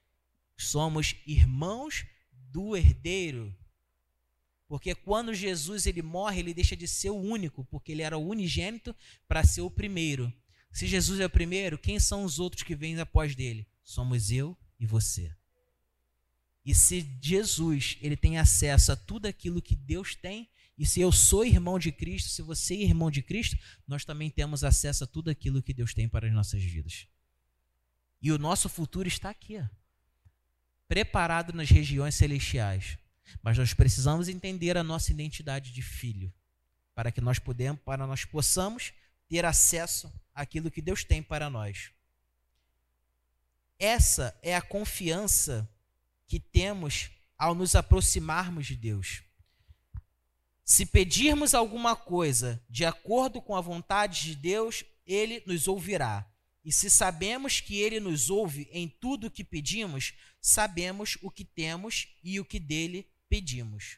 somos 0.55 1.15
irmãos 1.25 2.05
do 2.31 2.77
herdeiro. 2.77 3.57
Porque 4.67 4.93
quando 4.93 5.33
Jesus 5.33 5.87
ele 5.87 6.03
morre, 6.03 6.41
ele 6.41 6.53
deixa 6.53 6.75
de 6.75 6.87
ser 6.87 7.09
o 7.09 7.15
único, 7.15 7.65
porque 7.65 7.91
ele 7.91 8.03
era 8.03 8.19
o 8.19 8.27
unigênito 8.27 8.95
para 9.27 9.43
ser 9.43 9.61
o 9.61 9.71
primeiro. 9.71 10.31
Se 10.71 10.85
Jesus 10.87 11.19
é 11.19 11.25
o 11.25 11.29
primeiro, 11.29 11.77
quem 11.77 11.99
são 11.99 12.23
os 12.23 12.39
outros 12.39 12.63
que 12.63 12.75
vêm 12.75 12.99
após 12.99 13.35
dele? 13.35 13.67
Somos 13.83 14.31
eu 14.31 14.57
e 14.79 14.85
você. 14.85 15.35
E 16.63 16.75
se 16.75 17.17
Jesus 17.21 17.97
ele 18.01 18.17
tem 18.17 18.37
acesso 18.37 18.91
a 18.91 18.95
tudo 18.95 19.25
aquilo 19.25 19.61
que 19.61 19.75
Deus 19.75 20.15
tem, 20.15 20.49
e 20.77 20.85
se 20.85 21.01
eu 21.01 21.11
sou 21.11 21.43
irmão 21.43 21.79
de 21.79 21.91
Cristo, 21.91 22.29
se 22.29 22.41
você 22.41 22.75
é 22.75 22.83
irmão 22.83 23.09
de 23.09 23.21
Cristo, 23.23 23.57
nós 23.87 24.05
também 24.05 24.29
temos 24.29 24.63
acesso 24.63 25.03
a 25.03 25.07
tudo 25.07 25.29
aquilo 25.29 25.63
que 25.63 25.73
Deus 25.73 25.93
tem 25.93 26.07
para 26.07 26.27
as 26.27 26.33
nossas 26.33 26.61
vidas. 26.61 27.07
E 28.21 28.31
o 28.31 28.37
nosso 28.37 28.69
futuro 28.69 29.07
está 29.07 29.29
aqui, 29.29 29.63
preparado 30.87 31.53
nas 31.53 31.69
regiões 31.69 32.15
celestiais. 32.15 32.97
Mas 33.41 33.57
nós 33.57 33.73
precisamos 33.73 34.27
entender 34.27 34.77
a 34.77 34.83
nossa 34.83 35.11
identidade 35.11 35.71
de 35.71 35.81
filho, 35.81 36.33
para 36.93 37.11
que 37.11 37.21
nós 37.21 37.39
podemos, 37.39 37.81
para 37.81 38.05
nós 38.05 38.25
possamos 38.25 38.93
ter 39.27 39.45
acesso 39.45 40.11
àquilo 40.37 40.69
que 40.69 40.83
Deus 40.83 41.03
tem 41.03 41.23
para 41.23 41.49
nós. 41.49 41.91
Essa 43.79 44.37
é 44.43 44.55
a 44.55 44.61
confiança 44.61 45.67
que 46.27 46.39
temos 46.39 47.09
ao 47.37 47.55
nos 47.55 47.75
aproximarmos 47.75 48.67
de 48.67 48.75
Deus. 48.75 49.23
Se 50.63 50.85
pedirmos 50.85 51.55
alguma 51.55 51.95
coisa 51.95 52.63
de 52.69 52.85
acordo 52.85 53.41
com 53.41 53.55
a 53.55 53.61
vontade 53.61 54.25
de 54.25 54.35
Deus, 54.35 54.83
ele 55.05 55.41
nos 55.47 55.67
ouvirá. 55.67 56.29
E 56.63 56.71
se 56.71 56.89
sabemos 56.89 57.59
que 57.59 57.79
ele 57.79 57.99
nos 57.99 58.29
ouve 58.29 58.69
em 58.71 58.87
tudo 58.87 59.27
o 59.27 59.31
que 59.31 59.43
pedimos, 59.43 60.13
sabemos 60.39 61.17
o 61.21 61.31
que 61.31 61.45
temos 61.45 62.09
e 62.23 62.39
o 62.39 62.45
que 62.45 62.59
dele 62.59 63.09
pedimos. 63.27 63.97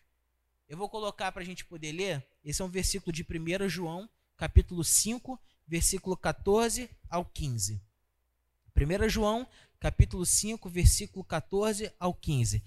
Eu 0.69 0.77
vou 0.77 0.87
colocar 0.87 1.31
para 1.31 1.41
a 1.41 1.45
gente 1.45 1.65
poder 1.65 1.91
ler. 1.91 2.25
Esse 2.43 2.61
é 2.61 2.65
um 2.65 2.69
versículo 2.69 3.11
de 3.11 3.23
1 3.23 3.67
João, 3.67 4.09
capítulo 4.37 4.83
5, 4.83 5.39
versículo 5.69 6.17
14 6.17 6.89
ao 7.07 7.23
15. 7.23 7.79
1 8.75 9.09
João, 9.09 9.47
capítulo 9.79 10.25
5, 10.25 10.67
versículo 10.67 11.23
14 11.23 11.91
ao 11.99 12.13
15. 12.13 12.63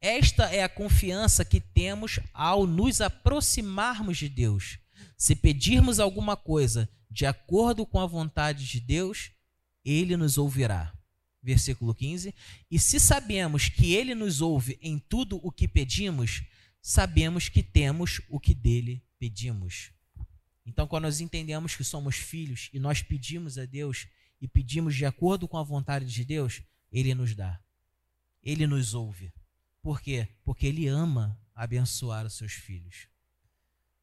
Esta 0.00 0.50
é 0.50 0.62
a 0.62 0.68
confiança 0.68 1.44
que 1.44 1.60
temos 1.60 2.18
ao 2.32 2.66
nos 2.66 3.00
aproximarmos 3.02 4.16
de 4.16 4.28
Deus. 4.28 4.78
Se 5.16 5.36
pedirmos 5.36 6.00
alguma 6.00 6.36
coisa 6.36 6.88
de 7.10 7.26
acordo 7.26 7.84
com 7.84 8.00
a 8.00 8.06
vontade 8.06 8.66
de 8.66 8.80
Deus, 8.80 9.30
ele 9.84 10.16
nos 10.16 10.38
ouvirá. 10.38 10.92
Versículo 11.42 11.94
15. 11.94 12.34
E 12.70 12.78
se 12.78 12.98
sabemos 12.98 13.68
que 13.68 13.94
ele 13.94 14.14
nos 14.14 14.40
ouve 14.40 14.78
em 14.80 14.98
tudo 14.98 15.38
o 15.42 15.52
que 15.52 15.68
pedimos, 15.68 16.42
sabemos 16.80 17.48
que 17.48 17.62
temos 17.62 18.22
o 18.30 18.40
que 18.40 18.54
dele 18.54 19.04
pedimos. 19.18 19.92
Então, 20.64 20.86
quando 20.86 21.04
nós 21.04 21.20
entendemos 21.20 21.74
que 21.74 21.84
somos 21.84 22.16
filhos 22.16 22.70
e 22.72 22.78
nós 22.78 23.02
pedimos 23.02 23.58
a 23.58 23.64
Deus 23.64 24.06
e 24.40 24.46
pedimos 24.46 24.94
de 24.94 25.04
acordo 25.04 25.48
com 25.48 25.58
a 25.58 25.62
vontade 25.62 26.06
de 26.06 26.24
Deus, 26.24 26.62
Ele 26.90 27.14
nos 27.14 27.34
dá. 27.34 27.60
Ele 28.42 28.66
nos 28.66 28.94
ouve. 28.94 29.32
Por 29.80 30.00
quê? 30.00 30.28
Porque 30.44 30.66
Ele 30.66 30.86
ama 30.86 31.40
abençoar 31.54 32.24
os 32.26 32.34
seus 32.34 32.52
filhos. 32.52 33.08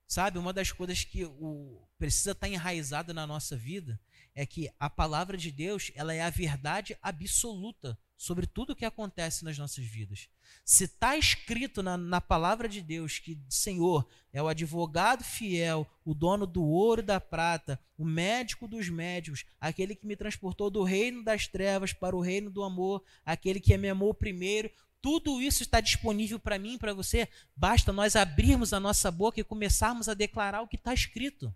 Sabe, 0.07 0.39
uma 0.39 0.51
das 0.51 0.71
coisas 0.71 1.03
que 1.03 1.23
o, 1.23 1.87
precisa 1.97 2.31
estar 2.31 2.49
enraizada 2.49 3.13
na 3.13 3.27
nossa 3.27 3.55
vida 3.55 3.99
é 4.33 4.45
que 4.45 4.69
a 4.79 4.89
palavra 4.89 5.37
de 5.37 5.51
Deus 5.51 5.91
ela 5.93 6.13
é 6.13 6.21
a 6.21 6.29
verdade 6.29 6.97
absoluta 7.01 7.97
sobre 8.19 8.45
tudo 8.45 8.73
o 8.73 8.75
que 8.75 8.83
acontece 8.83 9.45
nas 9.45 9.57
nossas 9.57 9.85
vidas. 9.85 10.27
Se 10.65 10.83
está 10.83 11.15
escrito 11.15 11.81
na, 11.81 11.97
na, 11.97 12.19
palavra 12.19 12.67
de 12.67 12.81
Deus 12.81 13.17
que 13.17 13.39
Senhor 13.47 14.05
é 14.33 14.43
o 14.43 14.49
advogado 14.49 15.23
fiel, 15.23 15.87
o 16.03 16.13
dono 16.13 16.45
do 16.45 16.61
ouro 16.61 16.99
e 16.99 17.05
da 17.05 17.21
prata, 17.21 17.79
o 17.97 18.03
médico 18.03 18.67
dos 18.67 18.89
médicos, 18.89 19.45
aquele 19.57 19.95
que 19.95 20.05
me 20.05 20.17
transportou 20.17 20.69
do 20.69 20.83
reino 20.83 21.23
das 21.23 21.47
trevas 21.47 21.93
para 21.93 22.13
o 22.13 22.19
reino 22.19 22.51
do 22.51 22.61
amor, 22.61 23.01
aquele 23.25 23.57
que 23.57 23.77
me 23.77 23.87
amou 23.87 24.13
primeiro, 24.13 24.69
tudo 25.01 25.41
isso 25.41 25.63
está 25.63 25.79
disponível 25.79 26.37
para 26.37 26.59
mim 26.59 26.73
e 26.73 26.77
para 26.77 26.93
você. 26.93 27.25
Basta 27.55 27.93
nós 27.93 28.17
abrirmos 28.17 28.73
a 28.73 28.81
nossa 28.81 29.09
boca 29.09 29.39
e 29.39 29.45
começarmos 29.45 30.09
a 30.09 30.13
declarar 30.13 30.61
o 30.61 30.67
que 30.67 30.75
está 30.75 30.93
escrito. 30.93 31.55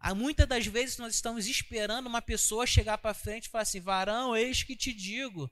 Há 0.00 0.16
muitas 0.16 0.48
das 0.48 0.66
vezes 0.66 0.98
nós 0.98 1.14
estamos 1.14 1.46
esperando 1.46 2.08
uma 2.08 2.20
pessoa 2.20 2.66
chegar 2.66 2.98
para 2.98 3.14
frente 3.14 3.46
e 3.46 3.50
falar 3.50 3.62
assim: 3.62 3.80
varão, 3.80 4.36
eis 4.36 4.64
que 4.64 4.74
te 4.74 4.92
digo. 4.92 5.48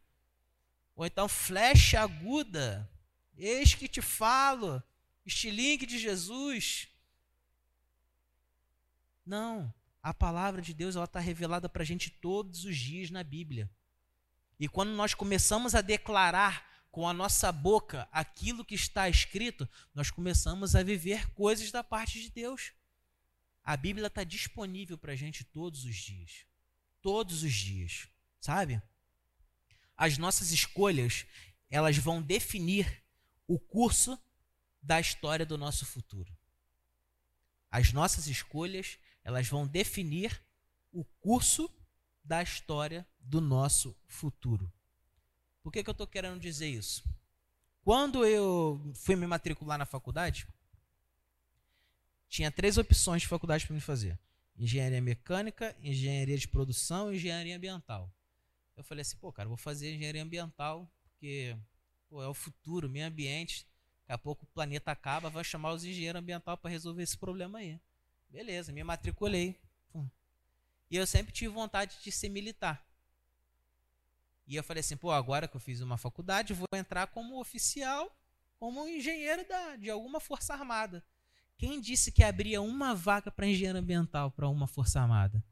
Ou 0.97 1.05
então, 1.05 1.29
flecha 1.29 2.01
aguda. 2.01 2.89
Eis 3.37 3.75
que 3.75 3.89
te 3.89 4.01
falo. 4.01 4.83
Estilingue 5.27 5.87
de 5.87 5.99
Jesus. 5.99 6.89
Não. 9.25 9.73
A 10.03 10.13
palavra 10.13 10.61
de 10.61 10.75
Deus 10.75 10.97
está 10.97 11.19
revelada 11.19 11.69
para 11.69 11.83
a 11.83 11.87
gente 11.87 12.11
todos 12.11 12.65
os 12.65 12.77
dias 12.77 13.11
na 13.11 13.25
Bíblia. 13.25 13.71
E 14.61 14.69
quando 14.69 14.91
nós 14.91 15.15
começamos 15.15 15.75
a 15.75 15.81
declarar 15.81 16.71
com 16.91 17.09
a 17.09 17.13
nossa 17.13 17.51
boca 17.51 18.09
aquilo 18.13 18.65
que 18.65 18.75
está 18.75 19.09
escrito, 19.09 19.69
nós 19.95 20.11
começamos 20.11 20.77
a 20.77 20.83
viver 20.83 21.29
coisas 21.31 21.73
da 21.73 21.83
parte 21.83 22.21
de 22.21 22.31
Deus. 22.31 22.73
A 23.65 23.77
Bíblia 23.77 24.07
está 24.07 24.23
disponível 24.23 24.97
para 24.97 25.13
a 25.13 25.17
gente 25.17 25.43
todos 25.43 25.85
os 25.85 25.97
dias. 25.97 26.45
Todos 27.01 27.43
os 27.43 27.53
dias, 27.53 28.07
sabe? 28.41 28.81
As 29.97 30.19
nossas 30.19 30.51
escolhas, 30.51 31.27
elas 31.71 31.97
vão 31.97 32.21
definir 32.21 33.03
o 33.47 33.59
curso 33.59 34.19
da 34.83 35.01
história 35.01 35.47
do 35.47 35.57
nosso 35.57 35.87
futuro. 35.87 36.37
As 37.71 37.93
nossas 37.93 38.27
escolhas, 38.27 38.99
elas 39.23 39.49
vão 39.49 39.67
definir 39.67 40.43
o 40.93 41.05
curso 41.21 41.71
da 42.23 42.43
história 42.43 43.07
do 43.19 43.41
nosso 43.41 43.97
futuro. 44.07 44.73
Por 45.63 45.73
que, 45.73 45.83
que 45.83 45.91
eu 45.91 45.93
estou 45.93 46.07
querendo 46.07 46.39
dizer 46.39 46.69
isso? 46.69 47.05
Quando 47.83 48.25
eu 48.25 48.81
fui 48.95 49.17
me 49.17 49.27
matricular 49.27 49.79
na 49.79 49.87
faculdade, 49.87 50.47
tinha 52.29 52.51
três 52.51 52.79
opções 52.79 53.23
de 53.23 53.29
faculdade 53.29 53.67
para 53.67 53.75
me 53.75 53.81
fazer: 53.81 54.19
engenharia 54.57 55.01
mecânica, 55.01 55.77
engenharia 55.81 56.39
de 56.39 56.49
produção 56.49 57.13
e 57.13 57.17
engenharia 57.17 57.57
ambiental. 57.57 58.13
Eu 58.77 58.85
falei 58.85 59.03
assim, 59.03 59.17
pô, 59.17 59.33
cara, 59.33 59.49
vou 59.49 59.57
fazer 59.57 59.95
engenharia 59.95 60.23
ambiental 60.23 60.91
porque 61.03 61.57
pô, 62.09 62.23
é 62.23 62.29
o 62.29 62.35
futuro, 62.35 62.89
meio 62.89 63.07
ambiente. 63.07 63.67
Daqui 64.01 64.13
a 64.13 64.19
pouco 64.19 64.45
o 64.45 64.49
planeta 64.49 64.91
acaba, 64.91 65.31
vai 65.31 65.45
chamar 65.45 65.73
os 65.73 65.85
engenheiros 65.85 66.21
ambientais 66.21 66.59
para 66.59 66.71
resolver 66.71 67.03
esse 67.03 67.17
problema 67.17 67.59
aí. 67.59 67.81
Beleza, 68.29 68.73
me 68.73 68.83
matriculei. 68.83 69.59
E 70.91 70.97
eu 70.97 71.07
sempre 71.07 71.33
tive 71.33 71.53
vontade 71.53 71.97
de 72.03 72.13
ser 72.13 72.29
militar. 72.29 72.85
E 74.47 74.57
eu 74.57 74.63
falei 74.63 74.81
assim, 74.81 74.97
pô, 74.97 75.11
agora 75.11 75.49
que 75.49 75.57
eu 75.57 75.61
fiz 75.61 75.81
uma 75.81 75.97
faculdade, 75.97 76.53
vou 76.53 76.69
entrar 76.75 77.07
como 77.07 77.41
oficial, 77.41 78.15
como 78.59 78.87
engenheiro 78.87 79.47
da, 79.49 79.77
de 79.77 79.89
alguma 79.89 80.21
força 80.21 80.53
armada. 80.53 81.03
Quem 81.57 81.81
disse 81.81 82.13
que 82.13 82.23
abria 82.23 82.61
uma 82.61 82.95
vaga 82.95 83.31
para 83.31 83.47
engenheiro 83.47 83.79
ambiental 83.79 84.31
para 84.31 84.49
uma 84.49 84.67
força 84.67 85.01
armada? 85.01 85.43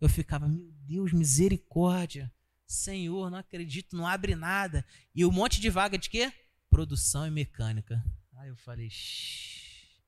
Eu 0.00 0.08
ficava, 0.08 0.46
meu 0.46 0.70
Deus, 0.86 1.12
misericórdia. 1.12 2.32
Senhor, 2.66 3.30
não 3.30 3.38
acredito, 3.38 3.96
não 3.96 4.06
abre 4.06 4.34
nada. 4.34 4.84
E 5.14 5.24
um 5.24 5.30
monte 5.30 5.60
de 5.60 5.70
vaga 5.70 5.96
de 5.96 6.10
quê? 6.10 6.32
Produção 6.68 7.26
e 7.26 7.30
mecânica. 7.30 8.04
Aí 8.38 8.48
eu 8.48 8.56
falei, 8.56 8.90
Shhh. 8.90 10.00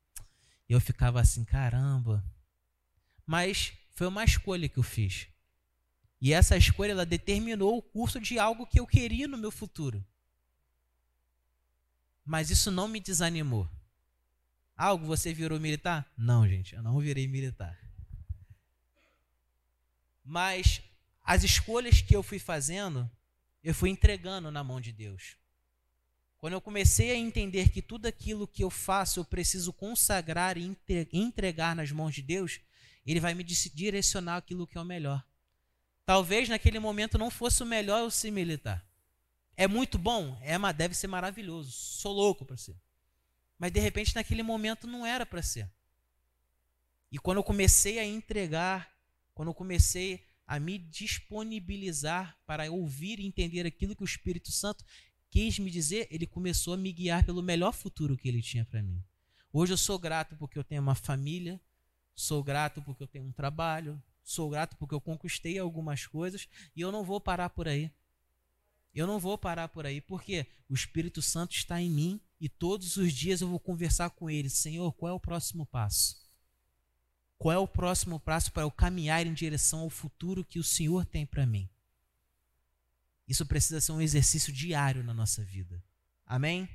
eu 0.68 0.80
ficava 0.80 1.20
assim, 1.20 1.44
caramba. 1.44 2.24
Mas 3.24 3.72
foi 3.94 4.06
uma 4.06 4.24
escolha 4.24 4.68
que 4.68 4.78
eu 4.78 4.82
fiz. 4.82 5.28
E 6.20 6.32
essa 6.32 6.56
escolha 6.56 6.90
ela 6.90 7.06
determinou 7.06 7.78
o 7.78 7.82
curso 7.82 8.20
de 8.20 8.38
algo 8.38 8.66
que 8.66 8.80
eu 8.80 8.86
queria 8.86 9.28
no 9.28 9.38
meu 9.38 9.50
futuro. 9.50 10.04
Mas 12.24 12.50
isso 12.50 12.70
não 12.70 12.88
me 12.88 13.00
desanimou. 13.00 13.70
Algo 14.76 15.06
você 15.06 15.32
virou 15.32 15.58
militar? 15.58 16.10
Não, 16.16 16.46
gente, 16.46 16.74
eu 16.74 16.82
não 16.82 16.98
virei 16.98 17.26
militar. 17.26 17.78
Mas 20.24 20.82
as 21.28 21.44
escolhas 21.44 22.00
que 22.00 22.16
eu 22.16 22.22
fui 22.22 22.38
fazendo, 22.38 23.08
eu 23.62 23.74
fui 23.74 23.90
entregando 23.90 24.50
na 24.50 24.64
mão 24.64 24.80
de 24.80 24.92
Deus. 24.92 25.36
Quando 26.38 26.54
eu 26.54 26.60
comecei 26.60 27.10
a 27.10 27.16
entender 27.16 27.68
que 27.68 27.82
tudo 27.82 28.06
aquilo 28.06 28.48
que 28.48 28.64
eu 28.64 28.70
faço 28.70 29.20
eu 29.20 29.26
preciso 29.26 29.70
consagrar 29.70 30.56
e 30.56 30.74
entregar 31.12 31.76
nas 31.76 31.92
mãos 31.92 32.14
de 32.14 32.22
Deus, 32.22 32.60
Ele 33.04 33.20
vai 33.20 33.34
me 33.34 33.44
direcionar 33.44 34.38
aquilo 34.38 34.66
que 34.66 34.78
é 34.78 34.80
o 34.80 34.86
melhor. 34.86 35.22
Talvez 36.06 36.48
naquele 36.48 36.78
momento 36.78 37.18
não 37.18 37.30
fosse 37.30 37.62
o 37.62 37.66
melhor 37.66 38.00
eu 38.00 38.10
ser 38.10 38.30
militar. 38.30 38.82
É 39.54 39.68
muito 39.68 39.98
bom? 39.98 40.40
É, 40.40 40.56
mas 40.56 40.74
deve 40.74 40.94
ser 40.94 41.08
maravilhoso. 41.08 41.70
Sou 41.70 42.14
louco 42.14 42.46
para 42.46 42.56
ser. 42.56 42.80
Mas 43.58 43.70
de 43.70 43.80
repente 43.80 44.14
naquele 44.14 44.42
momento 44.42 44.86
não 44.86 45.04
era 45.04 45.26
para 45.26 45.42
ser. 45.42 45.70
E 47.12 47.18
quando 47.18 47.36
eu 47.36 47.44
comecei 47.44 47.98
a 47.98 48.04
entregar, 48.06 48.90
quando 49.34 49.48
eu 49.48 49.54
comecei 49.54 50.26
a 50.48 50.58
me 50.58 50.78
disponibilizar 50.78 52.34
para 52.46 52.72
ouvir 52.72 53.20
e 53.20 53.26
entender 53.26 53.66
aquilo 53.66 53.94
que 53.94 54.02
o 54.02 54.06
Espírito 54.06 54.50
Santo 54.50 54.82
quis 55.30 55.58
me 55.58 55.70
dizer, 55.70 56.08
ele 56.10 56.26
começou 56.26 56.72
a 56.72 56.76
me 56.78 56.90
guiar 56.90 57.22
pelo 57.22 57.42
melhor 57.42 57.72
futuro 57.72 58.16
que 58.16 58.26
ele 58.26 58.40
tinha 58.40 58.64
para 58.64 58.82
mim. 58.82 59.04
Hoje 59.52 59.74
eu 59.74 59.76
sou 59.76 59.98
grato 59.98 60.36
porque 60.36 60.58
eu 60.58 60.64
tenho 60.64 60.80
uma 60.80 60.94
família, 60.94 61.60
sou 62.14 62.42
grato 62.42 62.80
porque 62.80 63.02
eu 63.02 63.06
tenho 63.06 63.26
um 63.26 63.32
trabalho, 63.32 64.02
sou 64.24 64.48
grato 64.48 64.74
porque 64.78 64.94
eu 64.94 65.00
conquistei 65.02 65.58
algumas 65.58 66.06
coisas 66.06 66.48
e 66.74 66.80
eu 66.80 66.90
não 66.90 67.04
vou 67.04 67.20
parar 67.20 67.50
por 67.50 67.68
aí. 67.68 67.92
Eu 68.94 69.06
não 69.06 69.18
vou 69.18 69.36
parar 69.36 69.68
por 69.68 69.84
aí, 69.84 70.00
porque 70.00 70.46
o 70.66 70.74
Espírito 70.74 71.20
Santo 71.20 71.54
está 71.54 71.80
em 71.80 71.90
mim 71.90 72.20
e 72.40 72.48
todos 72.48 72.96
os 72.96 73.12
dias 73.12 73.42
eu 73.42 73.48
vou 73.48 73.60
conversar 73.60 74.08
com 74.10 74.30
ele. 74.30 74.48
Senhor, 74.48 74.92
qual 74.94 75.12
é 75.12 75.14
o 75.14 75.20
próximo 75.20 75.66
passo? 75.66 76.16
Qual 77.38 77.52
é 77.52 77.58
o 77.58 77.68
próximo 77.68 78.18
passo 78.18 78.50
para 78.50 78.64
eu 78.64 78.70
caminhar 78.70 79.24
em 79.24 79.32
direção 79.32 79.80
ao 79.80 79.90
futuro 79.90 80.44
que 80.44 80.58
o 80.58 80.64
Senhor 80.64 81.04
tem 81.04 81.24
para 81.24 81.46
mim? 81.46 81.70
Isso 83.28 83.46
precisa 83.46 83.80
ser 83.80 83.92
um 83.92 84.00
exercício 84.00 84.52
diário 84.52 85.04
na 85.04 85.14
nossa 85.14 85.44
vida. 85.44 85.82
Amém? 86.26 86.68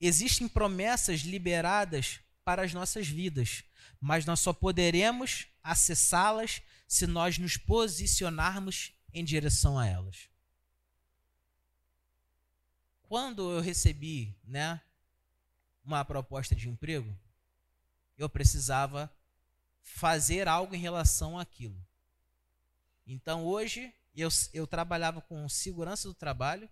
Existem 0.00 0.48
promessas 0.48 1.20
liberadas 1.20 2.18
para 2.44 2.62
as 2.62 2.74
nossas 2.74 3.06
vidas, 3.06 3.62
mas 4.00 4.26
nós 4.26 4.40
só 4.40 4.52
poderemos 4.52 5.46
acessá-las 5.62 6.60
se 6.88 7.06
nós 7.06 7.38
nos 7.38 7.56
posicionarmos 7.56 8.92
em 9.12 9.24
direção 9.24 9.78
a 9.78 9.86
elas. 9.86 10.28
Quando 13.02 13.52
eu 13.52 13.60
recebi, 13.60 14.36
né, 14.44 14.80
uma 15.84 16.04
proposta 16.04 16.54
de 16.54 16.68
emprego, 16.68 17.16
eu 18.16 18.28
precisava 18.28 19.12
fazer 19.82 20.48
algo 20.48 20.74
em 20.74 20.78
relação 20.78 21.38
àquilo. 21.38 21.76
Então 23.06 23.44
hoje 23.44 23.92
eu, 24.16 24.28
eu 24.52 24.66
trabalhava 24.66 25.20
com 25.20 25.48
segurança 25.48 26.08
do 26.08 26.14
trabalho 26.14 26.68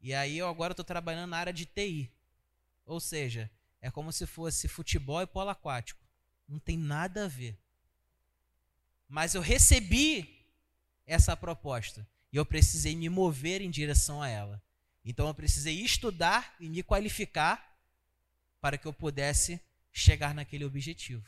e 0.00 0.12
aí 0.12 0.36
eu 0.38 0.48
agora 0.48 0.72
estou 0.72 0.84
trabalhando 0.84 1.30
na 1.30 1.38
área 1.38 1.52
de 1.52 1.64
TI. 1.64 2.12
Ou 2.84 3.00
seja, 3.00 3.50
é 3.80 3.90
como 3.90 4.12
se 4.12 4.26
fosse 4.26 4.68
futebol 4.68 5.22
e 5.22 5.26
polo 5.26 5.50
aquático. 5.50 6.04
Não 6.48 6.58
tem 6.58 6.76
nada 6.76 7.24
a 7.24 7.28
ver. 7.28 7.56
Mas 9.08 9.34
eu 9.34 9.40
recebi 9.40 10.44
essa 11.06 11.36
proposta 11.36 12.06
e 12.32 12.36
eu 12.36 12.44
precisei 12.44 12.96
me 12.96 13.08
mover 13.08 13.60
em 13.60 13.70
direção 13.70 14.20
a 14.20 14.28
ela. 14.28 14.62
Então 15.04 15.26
eu 15.28 15.34
precisei 15.34 15.80
estudar 15.80 16.54
e 16.58 16.68
me 16.68 16.82
qualificar 16.82 17.76
para 18.60 18.78
que 18.78 18.86
eu 18.86 18.92
pudesse 18.92 19.60
chegar 19.92 20.34
naquele 20.34 20.64
objetivo. 20.64 21.24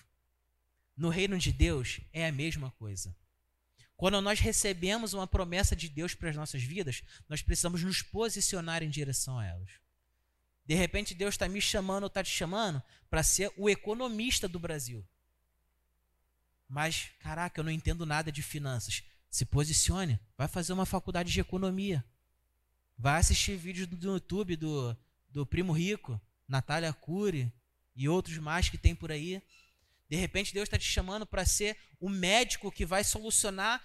No 0.97 1.09
reino 1.09 1.39
de 1.39 1.53
Deus 1.53 2.01
é 2.13 2.27
a 2.27 2.33
mesma 2.33 2.71
coisa. 2.73 3.15
Quando 3.97 4.21
nós 4.21 4.41
recebemos 4.41 5.13
uma 5.13 5.27
promessa 5.27 5.77
de 5.77 5.89
Deus 5.89 6.15
para 6.15 6.31
as 6.31 6.37
nossas 6.37 6.63
vidas, 6.63 7.03
nós 7.29 7.43
precisamos 7.43 7.83
nos 7.83 8.03
posicionar 8.03 8.83
em 8.83 8.91
direção 8.91 9.39
a 9.39 9.47
elas. 9.47 9.71
De 10.67 10.75
repente 10.75 11.15
Deus 11.15 11.35
está 11.35 11.49
me 11.49 11.61
chamando 11.61 12.05
ou 12.05 12.09
está 12.09 12.23
te 12.25 12.31
chamando 12.31 12.83
para 13.11 13.23
ser 13.23 13.53
o 13.57 13.69
economista 13.69 14.49
do 14.49 14.59
Brasil. 14.59 15.07
Mas, 16.69 17.11
caraca, 17.21 17.61
eu 17.61 17.65
não 17.65 17.71
entendo 17.71 18.07
nada 18.07 18.33
de 18.33 18.43
finanças. 18.43 19.05
Se 19.31 19.45
posicione, 19.45 20.19
vai 20.37 20.49
fazer 20.49 20.73
uma 20.73 20.87
faculdade 20.87 21.31
de 21.31 21.41
economia. 21.41 22.05
Vai 22.97 23.21
assistir 23.21 23.57
vídeos 23.57 23.87
do 23.87 24.13
YouTube 24.13 24.57
do, 24.57 24.97
do 25.29 25.45
Primo 25.45 25.73
Rico, 25.73 26.21
Natália 26.49 26.93
Cury 26.93 27.53
e 27.95 28.09
outros 28.09 28.39
mais 28.39 28.69
que 28.69 28.79
tem 28.79 28.95
por 28.95 29.11
aí. 29.11 29.43
De 30.09 30.17
repente 30.17 30.53
Deus 30.53 30.67
está 30.67 30.79
te 30.79 30.85
chamando 30.85 31.27
para 31.27 31.45
ser 31.45 31.77
o 32.01 32.09
médico 32.09 32.71
que 32.71 32.85
vai 32.85 33.03
solucionar 33.05 33.83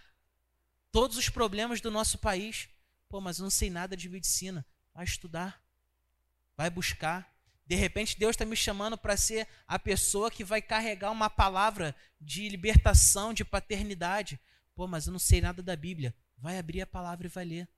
todos 0.92 1.18
os 1.18 1.30
problemas 1.30 1.82
do 1.82 1.92
nosso 1.92 2.18
país. 2.18 2.70
Pô, 3.08 3.20
mas 3.22 3.40
eu 3.40 3.44
não 3.44 3.50
sei 3.50 3.70
nada 3.70 3.96
de 3.96 4.10
medicina. 4.10 4.66
Vai 4.94 5.06
estudar 5.06 5.64
vai 6.60 6.70
buscar. 6.70 7.34
De 7.66 7.74
repente, 7.74 8.20
Deus 8.20 8.32
está 8.32 8.44
me 8.44 8.54
chamando 8.54 8.98
para 8.98 9.16
ser 9.16 9.48
a 9.66 9.80
pessoa 9.80 10.30
que 10.30 10.44
vai 10.44 10.62
carregar 10.62 11.10
uma 11.10 11.30
palavra 11.30 11.96
de 12.20 12.50
libertação, 12.50 13.34
de 13.34 13.46
paternidade. 13.46 14.38
Pô, 14.76 14.86
mas 14.86 15.08
eu 15.08 15.14
não 15.14 15.20
sei 15.20 15.40
nada 15.40 15.64
da 15.64 15.74
Bíblia. 15.74 16.14
Vai 16.38 16.60
abrir 16.60 16.82
a 16.82 16.86
palavra 16.86 17.28
e 17.28 17.30
vai 17.30 17.46
ler. 17.46 17.70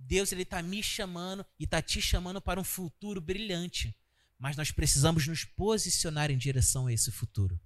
Deus 0.00 0.32
ele 0.32 0.42
está 0.42 0.60
me 0.60 0.82
chamando 0.82 1.46
e 1.60 1.62
está 1.62 1.80
te 1.80 2.02
chamando 2.02 2.40
para 2.40 2.58
um 2.58 2.64
futuro 2.64 3.20
brilhante. 3.20 3.96
Mas 4.38 4.56
nós 4.56 4.70
precisamos 4.70 5.26
nos 5.26 5.44
posicionar 5.44 6.30
em 6.30 6.38
direção 6.38 6.86
a 6.86 6.92
esse 6.92 7.10
futuro. 7.10 7.58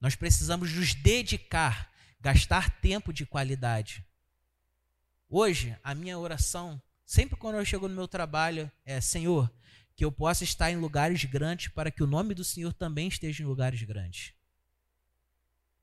Nós 0.00 0.14
precisamos 0.14 0.72
nos 0.72 0.94
dedicar, 0.94 1.92
gastar 2.20 2.80
tempo 2.80 3.12
de 3.12 3.26
qualidade. 3.26 4.04
Hoje, 5.28 5.76
a 5.82 5.94
minha 5.94 6.18
oração 6.18 6.80
Sempre 7.08 7.38
quando 7.38 7.56
eu 7.56 7.64
chego 7.64 7.88
no 7.88 7.94
meu 7.94 8.06
trabalho, 8.06 8.70
é 8.84 9.00
Senhor, 9.00 9.50
que 9.96 10.04
eu 10.04 10.12
possa 10.12 10.44
estar 10.44 10.70
em 10.70 10.76
lugares 10.76 11.24
grandes 11.24 11.68
para 11.68 11.90
que 11.90 12.02
o 12.02 12.06
nome 12.06 12.34
do 12.34 12.44
Senhor 12.44 12.70
também 12.74 13.08
esteja 13.08 13.42
em 13.42 13.46
lugares 13.46 13.82
grandes. 13.82 14.34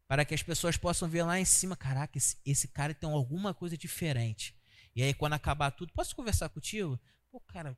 para 0.07 0.23
que 0.23 0.35
as 0.35 0.43
pessoas 0.43 0.77
possam 0.77 1.09
ver 1.09 1.23
lá 1.23 1.39
em 1.39 1.45
cima, 1.45 1.75
caraca, 1.75 2.15
esse, 2.15 2.37
esse 2.45 2.67
cara 2.67 2.93
tem 2.93 3.09
alguma 3.09 3.55
coisa 3.55 3.75
diferente. 3.75 4.55
E 4.95 5.01
aí 5.01 5.15
quando 5.15 5.33
acabar 5.33 5.71
tudo, 5.71 5.91
posso 5.93 6.15
conversar 6.15 6.47
contigo? 6.49 6.99
Pô, 7.31 7.39
cara, 7.39 7.75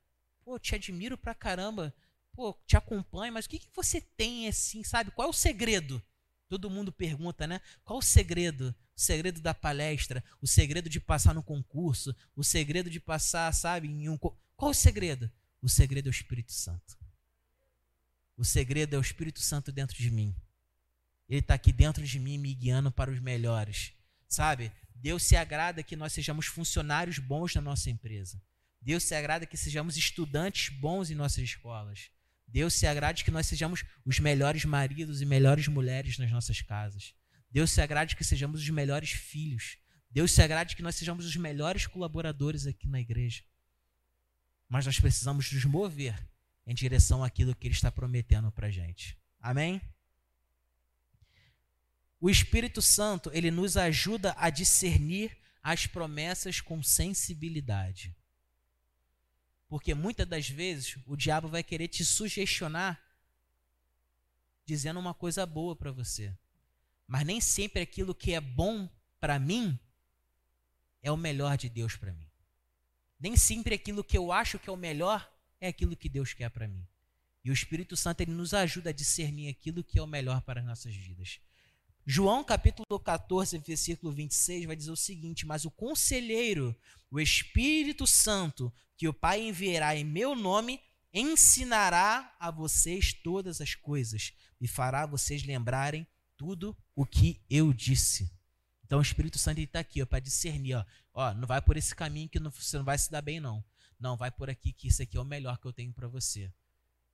pô, 0.48 0.58
te 0.58 0.74
admiro 0.74 1.18
pra 1.18 1.34
caramba. 1.34 1.94
Pô, 2.32 2.58
te 2.66 2.74
acompanho, 2.74 3.34
mas 3.34 3.44
o 3.44 3.50
que, 3.50 3.58
que 3.58 3.68
você 3.74 4.00
tem 4.00 4.48
assim, 4.48 4.82
sabe? 4.82 5.10
Qual 5.10 5.26
é 5.26 5.30
o 5.30 5.34
segredo? 5.34 6.02
Todo 6.48 6.70
mundo 6.70 6.90
pergunta, 6.90 7.46
né? 7.46 7.60
Qual 7.84 7.98
o 7.98 8.02
segredo? 8.02 8.74
O 8.96 9.00
segredo 9.00 9.42
da 9.42 9.52
palestra, 9.52 10.24
o 10.40 10.46
segredo 10.46 10.88
de 10.88 10.98
passar 10.98 11.34
no 11.34 11.42
concurso, 11.42 12.16
o 12.34 12.42
segredo 12.42 12.88
de 12.88 12.98
passar, 12.98 13.52
sabe, 13.52 13.88
em 13.88 14.08
um. 14.08 14.16
Qual 14.16 14.70
o 14.70 14.74
segredo? 14.74 15.30
O 15.60 15.68
segredo 15.68 16.06
é 16.06 16.10
o 16.10 16.10
Espírito 16.10 16.52
Santo. 16.52 16.96
O 18.34 18.44
segredo 18.44 18.94
é 18.94 18.98
o 18.98 19.02
Espírito 19.02 19.40
Santo 19.40 19.70
dentro 19.70 19.98
de 19.98 20.10
mim. 20.10 20.34
Ele 21.28 21.40
está 21.40 21.52
aqui 21.52 21.72
dentro 21.72 22.02
de 22.02 22.18
mim 22.18 22.38
me 22.38 22.54
guiando 22.54 22.90
para 22.90 23.10
os 23.10 23.20
melhores. 23.20 23.92
Sabe? 24.26 24.72
Deus 24.94 25.24
se 25.24 25.36
agrada 25.36 25.82
que 25.82 25.94
nós 25.94 26.14
sejamos 26.14 26.46
funcionários 26.46 27.18
bons 27.18 27.54
na 27.54 27.60
nossa 27.60 27.90
empresa. 27.90 28.40
Deus 28.80 29.04
se 29.04 29.14
agrada 29.14 29.46
que 29.46 29.56
sejamos 29.56 29.96
estudantes 29.96 30.68
bons 30.68 31.10
em 31.10 31.14
nossas 31.14 31.44
escolas. 31.44 32.10
Deus 32.46 32.74
se 32.74 32.86
agrade 32.86 33.24
que 33.24 33.30
nós 33.30 33.46
sejamos 33.46 33.84
os 34.04 34.18
melhores 34.18 34.64
maridos 34.64 35.20
e 35.20 35.26
melhores 35.26 35.68
mulheres 35.68 36.16
nas 36.18 36.30
nossas 36.30 36.62
casas. 36.62 37.14
Deus 37.50 37.70
se 37.70 37.80
agrade 37.80 38.16
que 38.16 38.24
sejamos 38.24 38.62
os 38.62 38.70
melhores 38.70 39.10
filhos. 39.10 39.78
Deus 40.10 40.32
se 40.32 40.40
agrade 40.42 40.74
que 40.74 40.82
nós 40.82 40.96
sejamos 40.96 41.26
os 41.26 41.36
melhores 41.36 41.86
colaboradores 41.86 42.66
aqui 42.66 42.88
na 42.88 43.00
igreja. 43.00 43.42
Mas 44.68 44.86
nós 44.86 44.98
precisamos 44.98 45.52
nos 45.52 45.64
mover 45.64 46.18
em 46.66 46.74
direção 46.74 47.22
àquilo 47.22 47.54
que 47.54 47.66
Ele 47.66 47.74
está 47.74 47.90
prometendo 47.90 48.50
para 48.50 48.68
a 48.68 48.70
gente. 48.70 49.18
Amém? 49.40 49.80
O 52.20 52.28
Espírito 52.28 52.82
Santo, 52.82 53.30
ele 53.32 53.50
nos 53.50 53.76
ajuda 53.76 54.34
a 54.36 54.50
discernir 54.50 55.36
as 55.62 55.86
promessas 55.86 56.60
com 56.60 56.82
sensibilidade. 56.82 58.16
Porque 59.68 59.94
muitas 59.94 60.26
das 60.26 60.48
vezes 60.48 60.96
o 61.06 61.16
diabo 61.16 61.48
vai 61.48 61.62
querer 61.62 61.88
te 61.88 62.04
sugestionar 62.04 63.02
dizendo 64.64 65.00
uma 65.00 65.14
coisa 65.14 65.46
boa 65.46 65.76
para 65.76 65.90
você. 65.90 66.34
Mas 67.06 67.24
nem 67.24 67.40
sempre 67.40 67.82
aquilo 67.82 68.14
que 68.14 68.32
é 68.32 68.40
bom 68.40 68.88
para 69.20 69.38
mim 69.38 69.78
é 71.02 71.10
o 71.10 71.16
melhor 71.16 71.56
de 71.56 71.68
Deus 71.68 71.96
para 71.96 72.12
mim. 72.12 72.26
Nem 73.18 73.36
sempre 73.36 73.74
aquilo 73.74 74.04
que 74.04 74.16
eu 74.16 74.30
acho 74.30 74.58
que 74.58 74.68
é 74.68 74.72
o 74.72 74.76
melhor 74.76 75.30
é 75.60 75.68
aquilo 75.68 75.96
que 75.96 76.08
Deus 76.08 76.32
quer 76.32 76.50
para 76.50 76.68
mim. 76.68 76.86
E 77.44 77.50
o 77.50 77.54
Espírito 77.54 77.96
Santo 77.96 78.20
ele 78.20 78.32
nos 78.32 78.52
ajuda 78.52 78.90
a 78.90 78.92
discernir 78.92 79.48
aquilo 79.48 79.82
que 79.82 79.98
é 79.98 80.02
o 80.02 80.06
melhor 80.06 80.42
para 80.42 80.60
as 80.60 80.66
nossas 80.66 80.94
vidas. 80.94 81.40
João 82.10 82.42
capítulo 82.42 82.98
14, 82.98 83.58
versículo 83.58 84.10
26 84.10 84.64
vai 84.64 84.74
dizer 84.74 84.90
o 84.90 84.96
seguinte: 84.96 85.44
Mas 85.44 85.66
o 85.66 85.70
conselheiro, 85.70 86.74
o 87.10 87.20
Espírito 87.20 88.06
Santo, 88.06 88.72
que 88.96 89.06
o 89.06 89.12
Pai 89.12 89.42
enviará 89.42 89.94
em 89.94 90.04
meu 90.04 90.34
nome, 90.34 90.80
ensinará 91.12 92.34
a 92.40 92.50
vocês 92.50 93.12
todas 93.12 93.60
as 93.60 93.74
coisas 93.74 94.32
e 94.58 94.66
fará 94.66 95.04
vocês 95.04 95.44
lembrarem 95.44 96.06
tudo 96.34 96.74
o 96.96 97.04
que 97.04 97.42
eu 97.50 97.74
disse. 97.74 98.32
Então 98.86 99.00
o 99.00 99.02
Espírito 99.02 99.38
Santo 99.38 99.60
está 99.60 99.80
aqui 99.80 100.02
para 100.06 100.18
discernir, 100.18 100.76
ó, 100.76 100.84
ó, 101.12 101.34
não 101.34 101.46
vai 101.46 101.60
por 101.60 101.76
esse 101.76 101.94
caminho 101.94 102.30
que 102.30 102.40
não, 102.40 102.50
você 102.50 102.78
não 102.78 102.86
vai 102.86 102.96
se 102.96 103.10
dar 103.10 103.20
bem 103.20 103.38
não. 103.38 103.62
Não, 104.00 104.16
vai 104.16 104.30
por 104.30 104.48
aqui 104.48 104.72
que 104.72 104.88
isso 104.88 105.02
aqui 105.02 105.18
é 105.18 105.20
o 105.20 105.26
melhor 105.26 105.58
que 105.58 105.66
eu 105.66 105.74
tenho 105.74 105.92
para 105.92 106.08
você. 106.08 106.50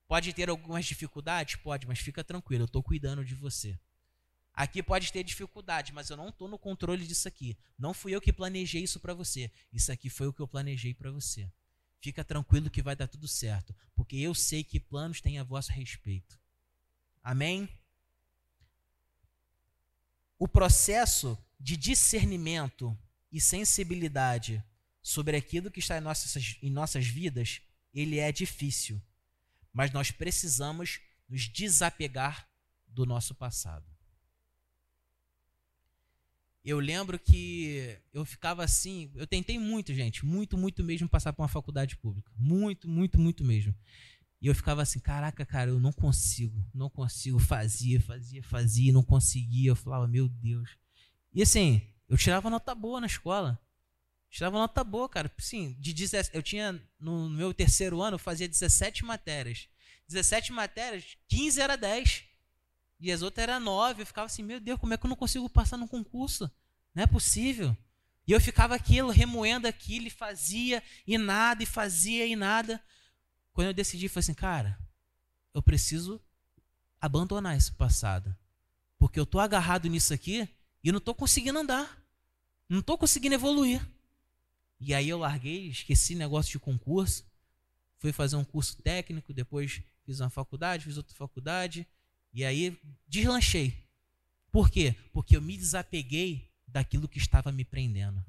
Pode 0.07 0.33
ter 0.33 0.48
algumas 0.48 0.87
dificuldades? 0.87 1.57
Pode, 1.57 1.85
mas 1.85 1.98
fica 1.98 2.22
tranquilo, 2.22 2.62
eu 2.62 2.66
estou 2.66 2.80
cuidando 2.80 3.24
de 3.24 3.35
você. 3.35 3.76
Aqui 4.55 4.83
pode 4.83 5.12
ter 5.12 5.25
dificuldade, 5.25 5.93
mas 5.93 6.11
eu 6.11 6.17
não 6.17 6.29
estou 6.29 6.47
no 6.47 6.57
controle 6.57 7.05
disso 7.05 7.27
aqui. 7.27 7.59
Não 7.77 7.93
fui 7.93 8.14
eu 8.14 8.21
que 8.21 8.33
planejei 8.33 8.85
isso 8.85 9.01
para 9.01 9.12
você. 9.12 9.51
Isso 9.73 9.90
aqui 9.90 10.09
foi 10.09 10.29
o 10.29 10.33
que 10.33 10.40
eu 10.40 10.47
planejei 10.47 10.95
para 10.95 11.11
você. 11.11 11.51
Fica 12.01 12.23
tranquilo 12.23 12.71
que 12.71 12.83
vai 12.83 12.95
dar 12.95 13.09
tudo 13.09 13.27
certo, 13.27 13.75
porque 13.97 14.17
eu 14.17 14.33
sei 14.33 14.62
que 14.62 14.79
planos 14.79 15.21
têm 15.21 15.38
a 15.38 15.43
vosso 15.43 15.73
respeito. 15.73 16.38
Amém? 17.23 17.69
O 20.38 20.47
processo 20.47 21.37
de 21.59 21.77
discernimento 21.77 22.97
e 23.33 23.40
sensibilidade 23.40 24.62
sobre 25.03 25.37
aquilo 25.37 25.71
que 25.71 25.81
está 25.81 25.99
em 25.99 26.01
nossas, 26.01 26.59
em 26.62 26.71
nossas 26.71 27.07
vidas, 27.07 27.61
ele 27.93 28.19
é 28.19 28.31
difícil. 28.31 29.03
Mas 29.73 29.90
nós 29.90 30.11
precisamos 30.11 31.01
nos 31.29 31.49
desapegar 31.49 32.49
do 32.87 33.05
nosso 33.05 33.35
passado. 33.35 33.93
Eu 36.64 36.79
lembro 36.79 37.18
que 37.18 37.98
eu 38.12 38.24
ficava 38.24 38.64
assim, 38.64 39.11
eu 39.14 39.27
tentei 39.27 39.59
muito, 39.59 39.92
gente, 39.92 40.24
muito, 40.24 40.57
muito 40.57 40.83
mesmo 40.83 41.07
passar 41.07 41.33
por 41.33 41.42
uma 41.42 41.48
faculdade 41.48 41.96
pública. 41.96 42.33
Muito, 42.37 42.88
muito, 42.88 43.20
muito 43.20 43.44
mesmo. 43.44 43.74
E 44.40 44.46
eu 44.46 44.55
ficava 44.55 44.81
assim, 44.83 44.98
caraca, 44.98 45.44
cara, 45.44 45.70
eu 45.70 45.79
não 45.79 45.92
consigo, 45.92 46.66
não 46.72 46.88
consigo. 46.88 47.38
Fazia, 47.38 48.00
fazia, 48.00 48.42
fazia, 48.42 48.92
não 48.92 49.03
conseguia. 49.03 49.70
Eu 49.70 49.77
falava, 49.77 50.09
meu 50.09 50.27
Deus. 50.27 50.70
E 51.35 51.42
assim, 51.42 51.83
eu 52.09 52.16
tirava 52.16 52.48
nota 52.48 52.74
boa 52.74 53.00
na 53.00 53.07
escola. 53.07 53.61
Tirava 54.31 54.59
nota 54.59 54.83
boa, 54.83 55.09
cara. 55.09 55.31
Sim, 55.38 55.77
de 55.79 55.92
17, 55.92 56.35
eu 56.35 56.42
tinha, 56.42 56.81
no 56.98 57.29
meu 57.29 57.53
terceiro 57.53 58.00
ano, 58.00 58.14
eu 58.14 58.18
fazia 58.18 58.48
17 58.48 59.05
matérias. 59.05 59.68
17 60.09 60.53
matérias, 60.53 61.16
15 61.29 61.61
era 61.61 61.77
10. 61.77 62.24
E 63.05 63.12
as 63.12 63.21
outras 63.21 63.47
eram 63.47 63.61
nove. 63.61 64.01
Eu 64.01 64.07
ficava 64.07 64.25
assim, 64.25 64.43
meu 64.43 64.59
Deus, 64.59 64.81
como 64.81 64.95
é 64.95 64.97
que 64.97 65.05
eu 65.05 65.11
não 65.11 65.17
consigo 65.17 65.47
passar 65.51 65.77
no 65.77 65.87
concurso? 65.87 66.51
Não 66.95 67.03
é 67.03 67.07
possível. 67.07 67.77
E 68.27 68.33
eu 68.33 68.40
ficava 68.40 68.75
aquilo, 68.75 69.11
remoendo 69.11 69.69
aquilo, 69.69 70.07
e 70.07 70.11
fazia 70.11 70.83
e 71.07 71.19
nada, 71.19 71.62
e 71.62 71.67
fazia 71.67 72.27
e 72.27 72.35
nada. 72.35 72.83
Quando 73.53 73.67
eu 73.67 73.75
decidi, 73.75 74.09
falei 74.09 74.21
assim, 74.21 74.33
cara, 74.33 74.79
eu 75.53 75.62
preciso 75.62 76.19
abandonar 76.99 77.55
esse 77.55 77.71
passado. 77.73 78.35
Porque 78.99 79.21
eu 79.21 79.25
estou 79.25 79.38
agarrado 79.38 79.87
nisso 79.87 80.14
aqui 80.14 80.49
e 80.83 80.90
não 80.90 80.97
estou 80.97 81.14
conseguindo 81.14 81.59
andar. 81.59 82.03
Não 82.67 82.79
estou 82.79 82.97
conseguindo 82.97 83.35
evoluir. 83.35 83.87
E 84.81 84.95
aí 84.95 85.11
eu 85.11 85.19
larguei, 85.19 85.69
esqueci 85.69 86.14
negócio 86.14 86.53
de 86.53 86.59
concurso. 86.59 87.23
Fui 87.99 88.12
fazer 88.12 88.37
um 88.37 88.45
curso 88.45 88.81
técnico, 88.81 89.35
depois 89.35 89.83
fiz 90.07 90.21
uma 90.21 90.31
faculdade, 90.31 90.85
fiz 90.85 90.97
outra 90.97 91.14
faculdade. 91.14 91.87
E 92.35 92.44
aí 92.44 92.77
deslanchei. 93.07 93.73
Por 94.51 94.68
quê? 94.68 94.94
Porque 95.12 95.37
eu 95.37 95.40
me 95.40 95.57
desapeguei 95.57 96.53
daquilo 96.66 97.09
que 97.09 97.18
estava 97.18 97.53
me 97.53 97.64
prendendo. 97.64 98.25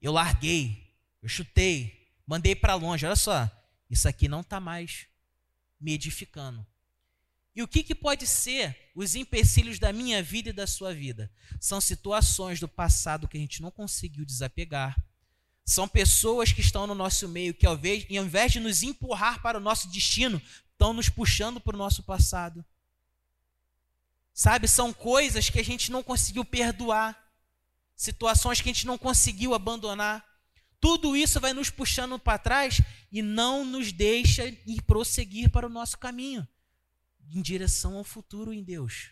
Eu 0.00 0.12
larguei, 0.12 0.94
eu 1.22 1.28
chutei, 1.28 2.08
mandei 2.26 2.54
para 2.54 2.74
longe. 2.74 3.06
Olha 3.06 3.16
só, 3.16 3.50
isso 3.88 4.06
aqui 4.06 4.28
não 4.28 4.42
está 4.42 4.60
mais 4.60 5.06
me 5.80 5.94
edificando. 5.94 6.64
E 7.56 7.62
o 7.62 7.68
que, 7.68 7.82
que 7.82 7.94
pode 7.94 8.26
ser 8.26 8.90
os 8.94 9.14
empecilhos 9.14 9.78
da 9.78 9.92
minha 9.92 10.22
vida 10.22 10.50
e 10.50 10.52
da 10.52 10.66
sua 10.66 10.94
vida? 10.94 11.30
São 11.58 11.80
situações 11.80 12.60
do 12.60 12.68
passado 12.68 13.26
que 13.26 13.36
a 13.36 13.40
gente 13.40 13.60
não 13.60 13.70
conseguiu 13.70 14.24
desapegar. 14.24 14.96
São 15.64 15.88
pessoas 15.88 16.52
que 16.52 16.60
estão 16.60 16.86
no 16.86 16.94
nosso 16.94 17.28
meio 17.28 17.54
que, 17.54 17.66
ao 17.66 17.74
invés, 17.74 18.52
de 18.52 18.60
nos 18.60 18.82
empurrar 18.82 19.42
para 19.42 19.58
o 19.58 19.60
nosso 19.60 19.88
destino, 19.88 20.40
estão 20.72 20.92
nos 20.92 21.08
puxando 21.08 21.60
para 21.60 21.74
o 21.74 21.78
nosso 21.78 22.02
passado. 22.02 22.64
Sabe, 24.40 24.66
são 24.66 24.90
coisas 24.90 25.50
que 25.50 25.60
a 25.60 25.62
gente 25.62 25.92
não 25.92 26.02
conseguiu 26.02 26.46
perdoar, 26.46 27.30
situações 27.94 28.58
que 28.58 28.70
a 28.70 28.72
gente 28.72 28.86
não 28.86 28.96
conseguiu 28.96 29.52
abandonar. 29.52 30.26
Tudo 30.80 31.14
isso 31.14 31.38
vai 31.38 31.52
nos 31.52 31.68
puxando 31.68 32.18
para 32.18 32.38
trás 32.38 32.80
e 33.12 33.20
não 33.20 33.66
nos 33.66 33.92
deixa 33.92 34.46
ir 34.46 34.80
prosseguir 34.86 35.50
para 35.50 35.66
o 35.66 35.68
nosso 35.68 35.98
caminho, 35.98 36.48
em 37.30 37.42
direção 37.42 37.98
ao 37.98 38.02
futuro 38.02 38.50
em 38.50 38.62
Deus. 38.62 39.10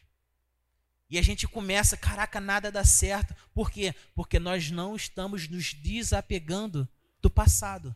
E 1.11 1.19
a 1.19 1.23
gente 1.23 1.47
começa, 1.47 1.95
caraca, 1.95 2.41
nada 2.41 2.73
dá 2.73 2.83
certo. 2.83 3.37
Por 3.53 3.71
quê? 3.71 3.95
Porque 4.15 4.39
nós 4.39 4.71
não 4.71 4.97
estamos 4.97 5.47
nos 5.47 5.75
desapegando 5.75 6.89
do 7.21 7.29
passado. 7.29 7.95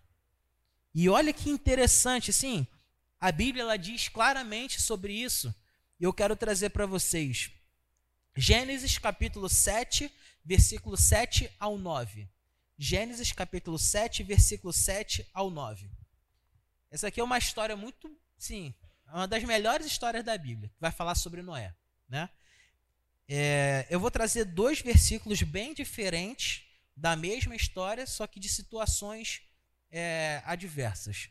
E 0.95 1.09
olha 1.09 1.33
que 1.33 1.49
interessante, 1.49 2.29
assim, 2.29 2.67
a 3.19 3.33
Bíblia 3.33 3.63
ela 3.63 3.79
diz 3.79 4.11
claramente 4.11 4.83
sobre 4.83 5.15
isso. 5.15 5.55
E 6.03 6.05
eu 6.05 6.13
quero 6.13 6.35
trazer 6.35 6.71
para 6.71 6.85
vocês 6.85 7.53
Gênesis 8.37 8.99
capítulo 8.99 9.49
7, 9.49 10.13
versículo 10.45 10.97
7 10.97 11.49
ao 11.61 11.79
9. 11.79 12.29
Gênesis 12.77 13.31
capítulo 13.31 13.79
7, 13.79 14.25
versículo 14.25 14.73
7 14.73 15.25
ao 15.33 15.49
9. 15.49 15.89
Essa 16.91 17.07
aqui 17.07 17.21
é 17.21 17.23
uma 17.23 17.39
história 17.39 17.77
muito, 17.77 18.11
sim, 18.37 18.75
uma 19.07 19.29
das 19.29 19.45
melhores 19.45 19.87
histórias 19.87 20.25
da 20.25 20.37
Bíblia, 20.37 20.71
que 20.71 20.81
vai 20.81 20.91
falar 20.91 21.15
sobre 21.15 21.41
Noé, 21.41 21.73
né? 22.09 22.29
É, 23.29 23.87
eu 23.89 24.01
vou 24.01 24.11
trazer 24.11 24.45
dois 24.45 24.81
versículos 24.81 25.41
bem 25.45 25.73
diferentes 25.73 26.65
da 26.97 27.15
mesma 27.15 27.55
história, 27.55 28.09
só 28.09 28.27
que 28.27 28.41
de 28.41 28.49
situações 28.49 29.41
é, 29.89 30.43
adversas. 30.47 31.29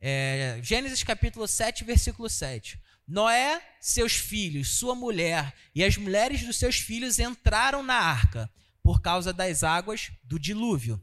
É, 0.00 0.60
Gênesis 0.62 1.02
capítulo 1.02 1.48
7, 1.48 1.82
versículo 1.82 2.30
7. 2.30 2.80
Noé, 3.08 3.62
seus 3.80 4.12
filhos, 4.12 4.74
sua 4.74 4.94
mulher 4.94 5.54
e 5.74 5.82
as 5.82 5.96
mulheres 5.96 6.44
dos 6.44 6.56
seus 6.56 6.76
filhos 6.76 7.18
entraram 7.18 7.82
na 7.82 7.94
arca 7.94 8.52
por 8.82 9.00
causa 9.00 9.32
das 9.32 9.64
águas 9.64 10.12
do 10.22 10.38
dilúvio. 10.38 11.02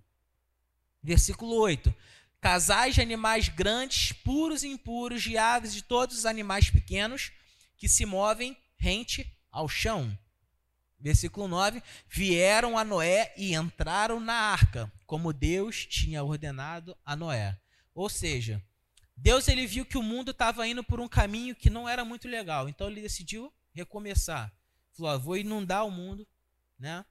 Versículo 1.02 1.56
8: 1.56 1.92
Casais 2.40 2.94
de 2.94 3.02
animais 3.02 3.50
grandes, 3.50 4.12
puros 4.12 4.62
e 4.62 4.68
impuros, 4.68 5.24
de 5.24 5.36
aves 5.36 5.74
de 5.74 5.82
todos 5.82 6.16
os 6.20 6.26
animais 6.28 6.70
pequenos 6.70 7.32
que 7.76 7.90
se 7.90 8.06
movem 8.06 8.56
rente 8.78 9.36
ao 9.52 9.68
chão. 9.68 10.16
Versículo 11.00 11.48
9: 11.48 11.82
Vieram 12.08 12.78
a 12.78 12.84
Noé 12.84 13.34
e 13.36 13.56
entraram 13.56 14.20
na 14.20 14.36
arca, 14.36 14.92
como 15.08 15.34
Deus 15.34 15.88
tinha 15.88 16.24
ordenado 16.24 16.96
a 17.04 17.16
Noé. 17.16 17.58
Ou 17.96 18.10
seja, 18.10 18.64
Deus 19.18 19.48
ele 19.48 19.66
viu 19.66 19.86
que 19.86 19.98
o 19.98 20.04
mundo 20.04 20.32
estava 20.32 20.68
indo 20.68 20.84
por 20.84 21.00
um 21.00 21.08
caminho 21.08 21.56
que 21.56 21.70
não 21.70 21.88
era 21.88 22.04
muito 22.04 22.28
legal, 22.28 22.68
então 22.68 22.90
ele 22.90 23.02
decidiu 23.02 23.52
recomeçar. 23.74 24.54
Falou: 24.94 25.20
vou 25.20 25.38
inundar 25.38 25.86
o 25.86 25.92
mundo, 25.92 26.28
né? 26.78 27.06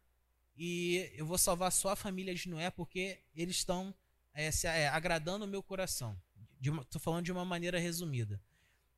E 0.56 1.10
eu 1.14 1.26
vou 1.26 1.38
salvar 1.38 1.72
só 1.72 1.90
a 1.90 1.96
família 1.96 2.34
de 2.34 2.48
Noé 2.48 2.70
porque 2.70 3.20
eles 3.34 3.56
estão 3.56 3.94
é, 4.32 4.48
é, 4.64 4.88
agradando 4.88 5.44
o 5.44 5.48
meu 5.48 5.62
coração. 5.62 6.16
Estou 6.60 7.00
falando 7.00 7.24
de 7.24 7.32
uma 7.32 7.44
maneira 7.44 7.78
resumida. 7.78 8.40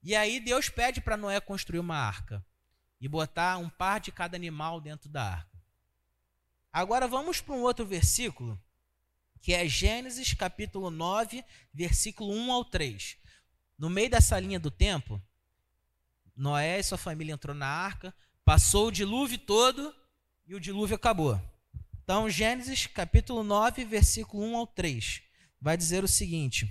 E 0.03 0.15
aí 0.15 0.39
Deus 0.39 0.69
pede 0.69 1.01
para 1.01 1.17
Noé 1.17 1.41
construir 1.41 1.79
uma 1.79 1.97
arca 1.97 2.45
e 3.01 3.09
botar 3.09 3.59
um 3.59 3.69
par 3.69 4.01
de 4.01 4.13
cada 4.13 4.37
animal 4.37 4.81
dentro 4.81 5.09
da 5.09 5.23
arca. 5.23 5.57
Agora 6.73 7.09
vamos 7.09 7.41
para 7.41 7.55
um 7.55 7.63
outro 7.63 7.87
versículo 7.87 8.61
que 9.47 9.55
é 9.55 9.69
Gênesis 9.69 10.35
capítulo 10.35 10.91
9, 10.91 11.45
versículo 11.73 12.35
1 12.35 12.51
ao 12.51 12.65
3. 12.65 13.17
No 13.79 13.89
meio 13.89 14.11
dessa 14.11 14.41
linha 14.41 14.59
do 14.59 14.73
tempo, 14.73 15.23
Noé 16.35 16.81
e 16.81 16.83
sua 16.83 16.99
família 16.99 17.33
entrou 17.33 17.55
na 17.55 17.69
arca, 17.69 18.13
passou 18.45 18.89
o 18.89 18.91
dilúvio 18.91 19.39
todo 19.39 19.95
e 20.49 20.57
o 20.57 20.59
dilúvio 20.59 20.97
acabou. 20.97 21.41
Então, 22.03 22.29
Gênesis 22.29 22.89
capítulo 22.89 23.45
9, 23.45 23.85
versículo 23.85 24.43
1 24.43 24.57
ao 24.57 24.67
3, 24.67 25.23
vai 25.61 25.77
dizer 25.77 26.03
o 26.03 26.09
seguinte: 26.09 26.69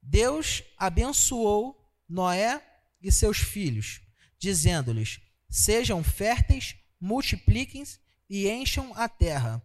Deus 0.00 0.62
abençoou 0.78 1.92
Noé 2.08 2.64
e 3.02 3.10
seus 3.10 3.38
filhos, 3.38 4.00
dizendo-lhes: 4.38 5.20
Sejam 5.48 6.04
férteis, 6.04 6.76
multipliquem-se 7.00 7.98
e 8.28 8.48
encham 8.48 8.92
a 8.94 9.08
terra 9.08 9.60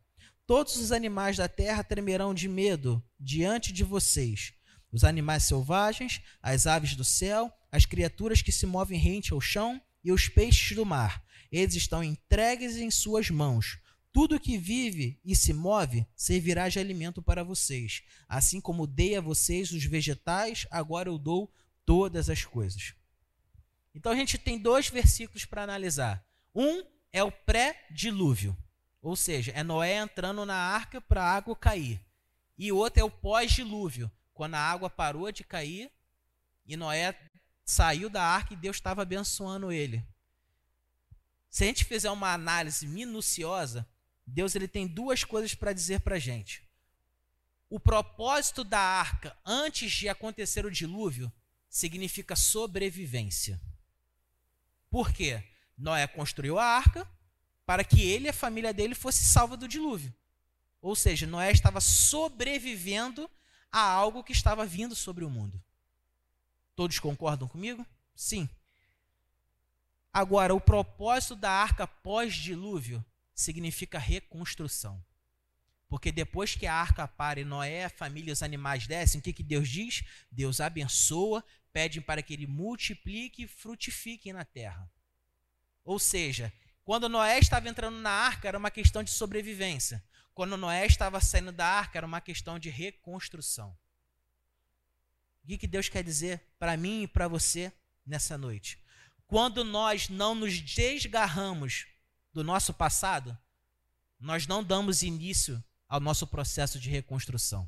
Todos 0.48 0.76
os 0.78 0.92
animais 0.92 1.38
da 1.38 1.48
terra 1.48 1.84
tremerão 1.84 2.34
de 2.34 2.48
medo 2.48 3.04
diante 3.20 3.74
de 3.74 3.84
vocês. 3.84 4.54
Os 4.92 5.04
animais 5.04 5.44
selvagens, 5.44 6.22
as 6.42 6.68
aves 6.68 6.96
do 6.96 7.04
céu, 7.04 7.52
as 7.72 7.86
criaturas 7.86 8.42
que 8.42 8.52
se 8.52 8.68
movem 8.68 9.00
rente 9.00 9.34
ao 9.34 9.42
chão 9.42 9.82
e 10.04 10.12
os 10.12 10.28
peixes 10.28 10.76
do 10.76 10.86
mar. 10.86 11.24
Eles 11.52 11.74
estão 11.74 12.04
entregues 12.04 12.78
em 12.78 12.92
suas 12.92 13.30
mãos. 13.30 13.80
Tudo 14.14 14.40
que 14.40 14.58
vive 14.58 15.20
e 15.26 15.36
se 15.36 15.52
move 15.52 16.06
servirá 16.16 16.70
de 16.70 16.80
alimento 16.80 17.22
para 17.22 17.44
vocês. 17.44 18.04
Assim 18.30 18.62
como 18.62 18.88
dei 18.88 19.16
a 19.16 19.22
vocês 19.22 19.72
os 19.72 19.84
vegetais, 19.84 20.68
agora 20.70 21.10
eu 21.10 21.18
dou 21.18 21.52
todas 21.86 22.30
as 22.30 22.46
coisas. 22.46 22.94
Então 23.96 24.12
a 24.12 24.16
gente 24.16 24.38
tem 24.38 24.60
dois 24.60 24.90
versículos 24.90 25.44
para 25.44 25.64
analisar. 25.64 26.24
Um 26.54 26.84
é 27.12 27.24
o 27.24 27.32
pré-dilúvio. 27.32 28.56
Ou 29.06 29.15
seja, 29.15 29.52
é 29.52 29.62
Noé 29.62 29.98
entrando 29.98 30.48
na 30.48 30.56
arca 30.56 31.00
para 31.00 31.22
a 31.24 31.32
água 31.32 31.56
cair. 31.56 32.04
E 32.58 32.72
outro 32.72 33.00
é 33.00 33.04
o 33.04 33.12
pós-dilúvio, 33.12 34.12
quando 34.34 34.56
a 34.56 34.60
água 34.60 34.89
parou 34.89 35.32
de 35.32 35.44
cair 35.44 35.91
e 36.65 36.76
Noé 36.76 37.15
saiu 37.63 38.10
da 38.10 38.24
arca 38.24 38.56
e 38.56 38.58
Deus 38.58 38.78
estava 38.78 39.04
abençoando 39.04 39.72
ele. 39.72 40.04
Se 41.52 41.63
a 41.63 41.68
gente 41.68 41.86
fizer 41.86 42.10
uma 42.10 42.34
análise 42.34 42.88
minuciosa, 42.88 43.88
Deus 44.26 44.56
ele 44.56 44.68
tem 44.68 44.88
duas 44.88 45.24
coisas 45.24 45.54
para 45.54 45.72
dizer 45.72 46.00
para 46.00 46.15
a 46.15 46.20
gente. 46.20 46.68
O 47.70 47.80
propósito 47.80 48.63
da 48.63 48.80
arca 48.80 49.38
antes 49.46 49.91
de 49.91 50.10
acontecer 50.10 50.65
o 50.65 50.72
dilúvio 50.72 51.32
significa 51.70 52.36
sobrevivência. 52.36 53.62
Por 54.89 55.13
quê? 55.13 55.44
Noé 55.78 56.08
construiu 56.08 56.58
a 56.58 56.65
arca, 56.65 57.08
para 57.65 57.84
que 57.84 58.01
ele 58.01 58.25
e 58.25 58.30
a 58.30 58.34
família 58.34 58.73
dele 58.73 58.93
fosse 58.93 59.23
salva 59.23 59.58
do 59.58 59.67
dilúvio. 59.67 60.13
Ou 60.82 60.95
seja, 60.95 61.25
Noé 61.25 61.51
estava 61.51 61.82
sobrevivendo 61.82 63.30
a 63.71 63.82
algo 63.82 64.23
que 64.23 64.32
estava 64.32 64.65
vindo 64.65 64.95
sobre 64.95 65.25
o 65.25 65.30
mundo. 65.30 65.62
Todos 66.75 66.99
concordam 66.99 67.47
comigo? 67.47 67.86
Sim. 68.15 68.47
Agora, 70.13 70.54
o 70.54 70.62
propósito 70.62 71.36
da 71.36 71.51
arca 71.51 71.88
pós-dilúvio 71.88 73.04
significa 73.34 73.97
reconstrução. 73.97 75.04
Porque 75.88 76.12
depois 76.12 76.56
que 76.56 76.65
a 76.65 76.73
arca 76.73 77.08
para 77.08 77.39
e 77.39 77.45
Noé, 77.45 77.86
a 77.86 77.89
família 77.89 78.32
e 78.32 78.34
os 78.34 78.43
animais 78.43 78.88
descem, 78.88 79.19
o 79.19 79.23
que, 79.23 79.34
que 79.34 79.43
Deus 79.43 79.67
diz? 79.67 80.04
Deus 80.32 80.62
abençoa, 80.62 81.43
pede 81.73 81.99
para 81.99 82.21
que 82.21 82.34
ele 82.34 82.47
multiplique 82.47 83.43
e 83.43 83.47
frutifique 83.47 84.32
na 84.32 84.45
terra. 84.45 84.89
Ou 85.84 85.99
seja, 85.99 86.51
quando 86.86 87.10
Noé 87.10 87.39
estava 87.39 87.67
entrando 87.67 87.98
na 87.98 88.12
arca, 88.12 88.48
era 88.48 88.58
uma 88.58 88.69
questão 88.69 89.04
de 89.04 89.10
sobrevivência. 89.10 90.04
Quando 90.36 90.56
Noé 90.56 90.86
estava 90.86 91.19
saindo 91.19 91.52
da 91.52 91.65
arca, 91.65 91.98
era 91.98 92.06
uma 92.06 92.21
questão 92.21 92.60
de 92.60 92.69
reconstrução. 92.69 93.76
O 95.43 95.58
que 95.58 95.65
Deus 95.65 95.89
quer 95.89 96.04
dizer 96.04 96.45
para 96.60 96.78
mim 96.78 97.04
e 97.04 97.08
para 97.08 97.28
você 97.28 97.74
nessa 98.06 98.38
noite? 98.38 98.80
Quando 99.26 99.63
nós 99.63 100.10
não 100.10 100.36
nos 100.36 100.60
desgarramos 100.60 101.88
do 102.32 102.43
nosso 102.43 102.71
passado, 102.71 103.36
nós 104.19 104.45
não 104.45 104.63
damos 104.63 105.02
início 105.02 105.63
ao 105.88 106.00
nosso 106.00 106.28
processo 106.28 106.80
de 106.80 106.89
reconstrução. 106.91 107.67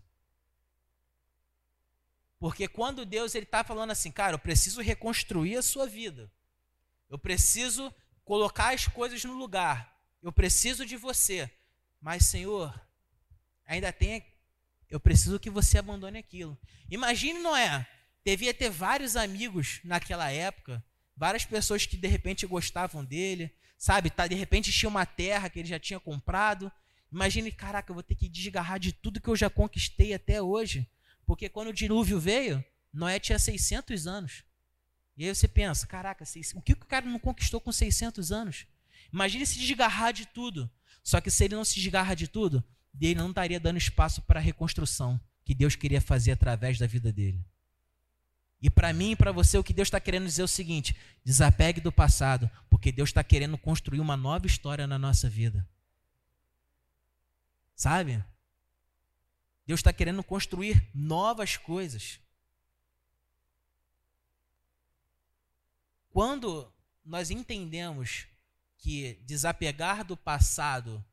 Porque 2.38 2.67
quando 2.67 3.03
Deus 3.03 3.34
ele 3.34 3.45
está 3.45 3.63
falando 3.63 3.89
assim, 3.89 4.12
cara, 4.12 4.36
eu 4.36 4.39
preciso 4.39 4.80
reconstruir 4.80 5.58
a 5.58 5.63
sua 5.63 5.88
vida, 5.88 6.32
eu 7.10 7.17
preciso 7.17 7.91
colocar 8.28 8.74
as 8.74 8.86
coisas 8.86 9.24
no 9.24 9.34
lugar. 9.34 9.98
Eu 10.22 10.34
preciso 10.34 10.86
de 10.86 10.98
você. 10.98 11.50
Mas, 12.02 12.26
Senhor, 12.26 12.78
ainda 13.66 13.92
tem. 13.94 14.22
Eu 14.90 15.00
preciso 15.00 15.40
que 15.40 15.50
você 15.50 15.78
abandone 15.78 16.20
aquilo. 16.20 16.58
Imagine 16.92 17.40
Noé. 17.40 17.88
Devia 18.26 18.54
ter 18.54 18.70
vários 18.70 19.16
amigos 19.16 19.80
naquela 19.86 20.30
época, 20.30 20.84
várias 21.16 21.46
pessoas 21.46 21.86
que 21.86 21.96
de 21.96 22.10
repente 22.10 22.46
gostavam 22.46 23.04
dele, 23.04 23.50
sabe? 23.78 24.10
Tá, 24.10 24.28
de 24.28 24.36
repente 24.36 24.74
tinha 24.74 24.90
uma 24.90 25.06
terra 25.06 25.50
que 25.50 25.60
ele 25.60 25.68
já 25.70 25.80
tinha 25.80 26.00
comprado. 26.00 26.70
Imagine, 27.10 27.50
caraca, 27.54 27.90
eu 27.90 27.94
vou 27.94 28.04
ter 28.04 28.16
que 28.16 28.28
desgarrar 28.28 28.80
de 28.80 28.92
tudo 28.92 29.22
que 29.22 29.30
eu 29.30 29.36
já 29.38 29.50
conquistei 29.50 30.13
até 30.13 30.42
hoje. 30.42 30.86
Porque 31.26 31.48
quando 31.48 31.70
o 31.70 31.74
dilúvio 31.74 32.20
veio, 32.20 32.63
Noé 32.92 33.18
tinha 33.18 33.40
600 33.40 34.06
anos. 34.06 34.44
E 35.17 35.25
aí 35.25 35.34
você 35.34 35.47
pensa, 35.47 35.88
caraca, 35.88 36.23
o 36.53 36.62
que 36.62 36.73
o 36.73 36.77
cara 36.77 37.06
não 37.06 37.17
conquistou 37.17 37.60
com 37.60 37.71
600 37.71 38.32
anos? 38.32 38.67
Imagine 39.12 39.45
se 39.45 39.58
desgarrar 39.58 40.13
de 40.13 40.27
tudo. 40.27 40.69
Só 41.03 41.19
que 41.19 41.32
se 41.32 41.45
ele 41.45 41.56
não 41.56 41.65
se 41.65 41.80
desgarra 41.80 42.15
de 42.15 42.27
tudo, 42.27 42.63
ele 42.99 43.15
não 43.15 43.30
estaria 43.30 43.60
dando 43.60 43.77
espaço 43.77 44.21
para 44.21 44.39
a 44.39 44.43
reconstrução 44.43 45.19
que 45.43 45.56
Deus 45.56 45.75
queria 45.75 46.01
fazer 46.01 46.32
através 46.32 46.77
da 46.77 46.86
vida 46.86 47.12
dele. 47.12 47.43
E 48.62 48.69
para 48.69 48.91
mim 48.91 49.12
e 49.12 49.15
para 49.15 49.32
você, 49.32 49.58
o 49.58 49.63
que 49.63 49.73
Deus 49.73 49.88
está 49.88 49.99
querendo 49.99 50.25
dizer 50.25 50.41
é 50.41 50.45
o 50.45 50.47
seguinte: 50.47 50.95
desapegue 51.23 51.80
do 51.80 51.91
passado, 51.91 52.49
porque 52.69 52.91
Deus 52.91 53.10
está 53.10 53.23
querendo 53.23 53.58
construir 53.58 53.99
uma 53.99 54.17
nova 54.17 54.47
história 54.47 54.86
na 54.88 54.97
nossa 54.97 55.30
vida. 55.30 55.67
Sabe? 57.75 58.23
Deus 59.65 59.80
está 59.80 59.93
querendo 59.93 60.23
construir 60.23 60.89
novas 60.93 61.56
coisas. 61.56 62.19
Quando 66.17 66.73
nós 67.06 67.30
entendemos 67.30 68.25
que 68.80 69.21
desapegar 69.23 70.03
do 70.03 70.17
passado 70.17 71.06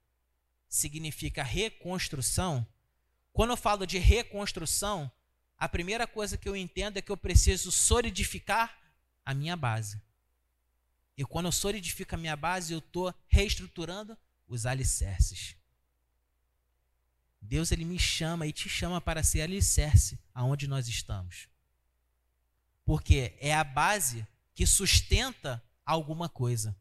significa 0.67 1.43
reconstrução, 1.43 2.67
quando 3.31 3.51
eu 3.51 3.57
falo 3.59 3.87
de 3.87 3.99
reconstrução, 3.99 5.13
a 5.59 5.69
primeira 5.69 6.07
coisa 6.07 6.39
que 6.39 6.49
eu 6.49 6.57
entendo 6.57 6.97
é 6.97 7.03
que 7.03 7.13
eu 7.13 7.19
preciso 7.19 7.71
solidificar 7.71 8.81
a 9.27 9.35
minha 9.35 9.55
base. 9.59 10.01
E 11.19 11.23
quando 11.23 11.49
eu 11.49 11.53
solidifico 11.53 12.15
a 12.15 12.19
minha 12.19 12.35
base, 12.35 12.73
eu 12.73 12.79
estou 12.79 13.15
reestruturando 13.29 14.17
os 14.49 14.65
alicerces. 14.65 15.55
Deus 17.43 17.71
ele 17.71 17.85
me 17.85 17.99
chama 17.99 18.47
e 18.47 18.53
te 18.53 18.71
chama 18.71 19.03
para 19.03 19.23
ser 19.23 19.43
alicerce 19.43 20.19
aonde 20.33 20.67
nós 20.67 20.89
estamos. 20.89 21.47
Porque 22.87 23.37
é 23.39 23.55
a 23.55 23.65
base 23.65 24.27
que 24.55 24.67
sustenta 24.67 25.63
alguma 25.85 26.29
coisa. 26.29 26.77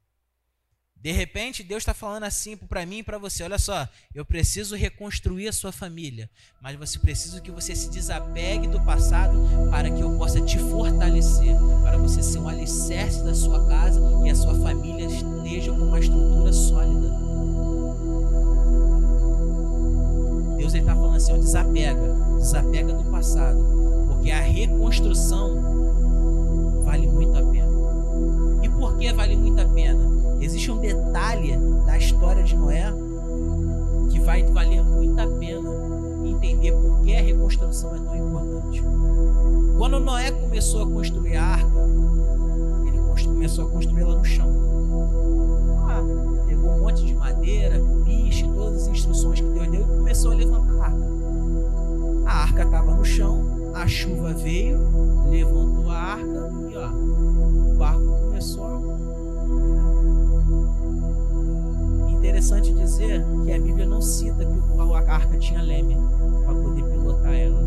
De 1.04 1.12
repente, 1.12 1.64
Deus 1.64 1.82
está 1.82 1.94
falando 1.94 2.24
assim 2.24 2.56
para 2.56 2.86
mim 2.86 3.00
e 3.00 3.04
para 3.04 3.18
você: 3.18 3.44
olha 3.44 3.60
só, 3.60 3.86
eu 4.16 4.24
preciso 4.24 4.74
reconstruir 4.74 5.50
a 5.50 5.52
sua 5.52 5.74
família, 5.74 6.30
mas 6.62 6.78
você 6.78 6.98
precisa 6.98 7.42
que 7.42 7.52
você 7.52 7.76
se 7.76 7.90
desapegue 7.90 8.68
do 8.68 8.80
passado 8.86 9.38
para 9.70 9.92
que 9.92 10.00
eu 10.00 10.18
possa 10.18 10.40
te 10.40 10.58
fortalecer, 10.58 11.58
para 11.82 11.98
você 11.98 12.24
ser 12.24 12.40
um 12.40 12.48
alicerce 12.48 13.22
da 13.22 13.36
sua 13.36 13.68
casa 13.68 14.00
e 14.26 14.30
a 14.30 14.36
sua 14.36 14.56
família 14.62 15.06
esteja 15.06 15.74
com 15.74 15.88
uma 15.88 16.00
estrutura 16.00 16.54
sólida. 16.54 17.10
Deus 20.56 20.74
está 20.74 20.96
falando 20.96 21.18
assim: 21.18 21.38
desapega, 21.38 22.14
desapega 22.38 22.94
do 22.94 23.12
passado, 23.12 23.60
porque 24.08 24.32
a 24.32 24.40
reconstrução 24.40 25.73
Vale 29.16 29.36
muito 29.38 29.62
a 29.62 29.66
pena? 29.66 30.00
Existe 30.42 30.72
um 30.72 30.78
detalhe 30.78 31.56
da 31.86 31.98
história 31.98 32.44
de 32.44 32.56
Noé 32.56 32.92
que 34.10 34.20
vai 34.20 34.44
valer 34.44 34.84
muito 34.84 35.20
a 35.20 35.28
pena 35.28 35.70
entender 36.26 36.72
por 36.74 37.00
que 37.02 37.16
a 37.16 37.22
reconstrução 37.22 37.96
é 37.96 38.00
tão 38.00 38.16
importante. 38.16 38.84
Quando 39.78 40.00
Noé 40.00 40.32
começou 40.32 40.84
a 40.84 40.88
construir 40.88 41.36
a 41.36 41.44
arca, 41.44 41.90
ele 42.88 42.98
começou 43.26 43.66
a 43.66 43.70
construí-la 43.70 44.16
no 44.16 44.26
chão. 44.26 44.50
Ah, 45.88 46.02
pegou 46.48 46.72
um 46.72 46.82
monte 46.82 47.06
de 47.06 47.14
madeira, 47.16 47.82
piche, 48.04 48.48
todas 48.56 48.84
as 48.84 48.88
instruções 48.90 49.42
que 49.42 49.48
Deus 49.48 49.68
deu 49.70 49.82
e 49.82 49.98
começou 49.98 50.32
a 50.32 50.36
levantar 50.36 50.74
a 50.74 50.86
arca. 50.86 51.14
A 52.26 52.32
arca 52.32 52.64
estava 52.64 52.94
no 52.94 53.06
chão, 53.06 53.44
a 53.74 53.88
chuva 53.88 54.34
veio, 54.34 54.80
levantou 55.30 55.90
a 55.90 55.98
arca 55.98 56.43
dizer 62.94 63.26
que 63.44 63.52
a 63.52 63.60
Bíblia 63.60 63.86
não 63.88 64.02
cita 64.02 64.46
que 64.46 65.10
a 65.10 65.16
arca 65.16 65.38
tinha 65.40 65.62
leme 65.62 65.96
para 66.46 66.54
poder 66.54 66.84
pilotar 66.84 67.34
ela. 67.34 67.60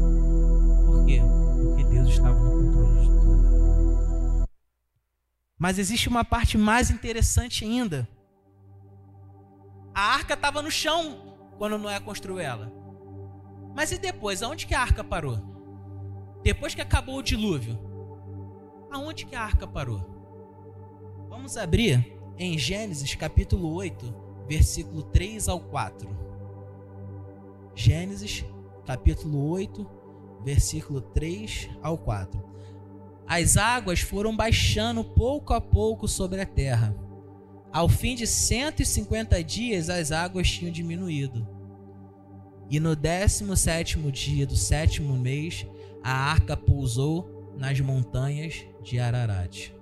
Por 0.86 1.04
quê? 1.04 1.20
Porque 1.66 1.84
Deus 1.84 2.08
estava 2.10 2.38
no 2.38 2.62
controle 2.62 3.00
de 3.00 3.06
tudo. 3.08 4.44
Mas 5.58 5.78
existe 5.78 6.08
uma 6.08 6.24
parte 6.24 6.56
mais 6.56 6.90
interessante 6.90 7.64
ainda. 7.64 8.08
A 9.92 10.14
arca 10.14 10.34
estava 10.34 10.62
no 10.62 10.70
chão 10.70 11.36
quando 11.58 11.78
Noé 11.78 11.98
construiu 11.98 12.38
ela. 12.38 12.72
Mas 13.74 13.90
e 13.90 13.98
depois? 13.98 14.42
Aonde 14.42 14.66
que 14.66 14.74
a 14.74 14.80
arca 14.80 15.02
parou? 15.02 15.38
Depois 16.42 16.74
que 16.74 16.80
acabou 16.80 17.18
o 17.18 17.22
dilúvio, 17.22 17.76
aonde 18.92 19.26
que 19.26 19.34
a 19.34 19.42
arca 19.42 19.66
parou? 19.66 21.26
Vamos 21.28 21.56
abrir 21.56 22.16
em 22.38 22.56
Gênesis 22.56 23.14
capítulo 23.14 23.74
8, 23.74 24.25
versículo 24.48 25.02
3 25.02 25.48
ao 25.48 25.60
4. 25.60 26.08
Gênesis, 27.74 28.44
capítulo 28.86 29.48
8, 29.50 29.86
versículo 30.44 31.00
3 31.00 31.70
ao 31.82 31.98
4. 31.98 32.42
As 33.26 33.56
águas 33.56 34.00
foram 34.00 34.36
baixando 34.36 35.02
pouco 35.02 35.52
a 35.52 35.60
pouco 35.60 36.06
sobre 36.06 36.40
a 36.40 36.46
terra. 36.46 36.94
Ao 37.72 37.88
fim 37.88 38.14
de 38.14 38.26
150 38.26 39.42
dias, 39.42 39.90
as 39.90 40.12
águas 40.12 40.48
tinham 40.48 40.72
diminuído. 40.72 41.46
E 42.70 42.80
no 42.80 42.96
17 42.96 43.98
dia 44.10 44.46
do 44.46 44.56
sétimo 44.56 45.14
mês, 45.14 45.66
a 46.02 46.12
arca 46.12 46.56
pousou 46.56 47.52
nas 47.56 47.80
montanhas 47.80 48.64
de 48.82 48.98
Ararat. 48.98 49.72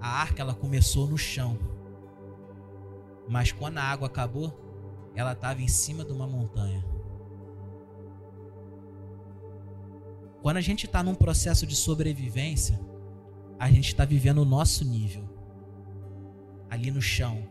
A 0.00 0.08
arca 0.08 0.42
ela 0.42 0.54
começou 0.54 1.06
no 1.06 1.18
chão 1.18 1.58
mas 3.28 3.52
quando 3.52 3.78
a 3.78 3.82
água 3.82 4.06
acabou, 4.06 4.58
ela 5.14 5.32
estava 5.32 5.60
em 5.60 5.68
cima 5.68 6.04
de 6.04 6.12
uma 6.12 6.26
montanha. 6.26 6.84
Quando 10.40 10.56
a 10.56 10.60
gente 10.60 10.86
está 10.86 11.02
num 11.02 11.14
processo 11.14 11.66
de 11.66 11.76
sobrevivência, 11.76 12.80
a 13.58 13.70
gente 13.70 13.88
está 13.88 14.04
vivendo 14.04 14.38
o 14.38 14.44
nosso 14.44 14.84
nível, 14.84 15.28
ali 16.70 16.90
no 16.90 17.02
chão. 17.02 17.46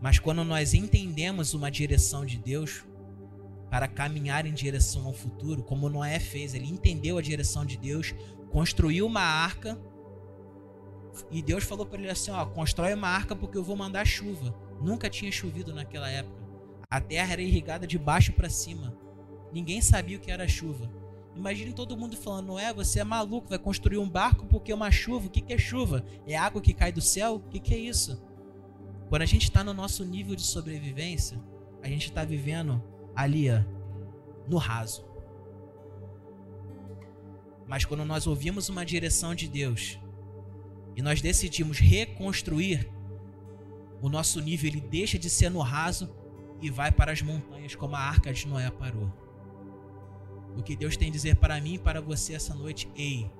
Mas 0.00 0.18
quando 0.18 0.44
nós 0.44 0.74
entendemos 0.74 1.54
uma 1.54 1.70
direção 1.70 2.26
de 2.26 2.36
Deus 2.36 2.84
para 3.70 3.86
caminhar 3.86 4.46
em 4.46 4.52
direção 4.52 5.06
ao 5.06 5.12
futuro, 5.12 5.62
como 5.62 5.88
Noé 5.88 6.18
fez, 6.18 6.54
ele 6.54 6.68
entendeu 6.68 7.18
a 7.18 7.22
direção 7.22 7.64
de 7.64 7.76
Deus, 7.76 8.14
construiu 8.50 9.06
uma 9.06 9.20
arca 9.20 9.78
e 11.30 11.42
Deus 11.42 11.64
falou 11.64 11.86
para 11.86 11.98
ele 11.98 12.10
assim: 12.10 12.30
ó, 12.30 12.44
constrói 12.46 12.94
uma 12.94 13.08
arca 13.08 13.34
porque 13.34 13.56
eu 13.56 13.64
vou 13.64 13.76
mandar 13.76 14.06
chuva. 14.06 14.54
Nunca 14.80 15.10
tinha 15.10 15.30
chovido 15.30 15.74
naquela 15.74 16.08
época. 16.08 16.38
A 16.90 17.00
terra 17.00 17.32
era 17.32 17.42
irrigada 17.42 17.86
de 17.86 17.98
baixo 17.98 18.32
para 18.32 18.48
cima. 18.48 18.96
Ninguém 19.52 19.80
sabia 19.80 20.16
o 20.16 20.20
que 20.20 20.30
era 20.30 20.48
chuva. 20.48 20.90
Imagine 21.34 21.72
todo 21.72 21.96
mundo 21.96 22.16
falando: 22.16 22.46
não 22.48 22.58
é, 22.58 22.72
você 22.72 23.00
é 23.00 23.04
maluco, 23.04 23.48
vai 23.48 23.58
construir 23.58 23.98
um 23.98 24.08
barco 24.08 24.46
porque 24.46 24.72
é 24.72 24.74
uma 24.74 24.90
chuva. 24.90 25.26
O 25.26 25.30
que, 25.30 25.40
que 25.40 25.52
é 25.52 25.58
chuva? 25.58 26.04
É 26.26 26.36
água 26.36 26.60
que 26.60 26.74
cai 26.74 26.92
do 26.92 27.00
céu? 27.00 27.36
O 27.36 27.40
que, 27.40 27.60
que 27.60 27.74
é 27.74 27.78
isso? 27.78 28.22
Quando 29.08 29.22
a 29.22 29.26
gente 29.26 29.44
está 29.44 29.64
no 29.64 29.72
nosso 29.72 30.04
nível 30.04 30.34
de 30.34 30.42
sobrevivência, 30.42 31.40
a 31.82 31.88
gente 31.88 32.08
está 32.08 32.24
vivendo 32.24 32.82
ali, 33.14 33.50
ó, 33.50 33.62
no 34.48 34.58
raso. 34.58 35.06
Mas 37.66 37.84
quando 37.84 38.04
nós 38.04 38.26
ouvimos 38.26 38.68
uma 38.68 38.84
direção 38.84 39.34
de 39.34 39.46
Deus, 39.46 39.98
e 40.98 41.02
nós 41.02 41.22
decidimos 41.22 41.78
reconstruir, 41.78 42.90
o 44.02 44.08
nosso 44.08 44.40
nível 44.40 44.68
ele 44.68 44.80
deixa 44.80 45.16
de 45.16 45.30
ser 45.30 45.48
no 45.48 45.60
raso 45.60 46.12
e 46.60 46.68
vai 46.70 46.90
para 46.90 47.12
as 47.12 47.22
montanhas 47.22 47.76
como 47.76 47.94
a 47.94 48.00
arca 48.00 48.32
de 48.32 48.48
Noé 48.48 48.68
parou. 48.68 49.08
O 50.56 50.62
que 50.62 50.74
Deus 50.74 50.96
tem 50.96 51.08
a 51.08 51.12
dizer 51.12 51.36
para 51.36 51.60
mim 51.60 51.74
e 51.74 51.78
para 51.78 52.00
você 52.00 52.34
essa 52.34 52.52
noite, 52.52 52.90
ei, 52.96 53.30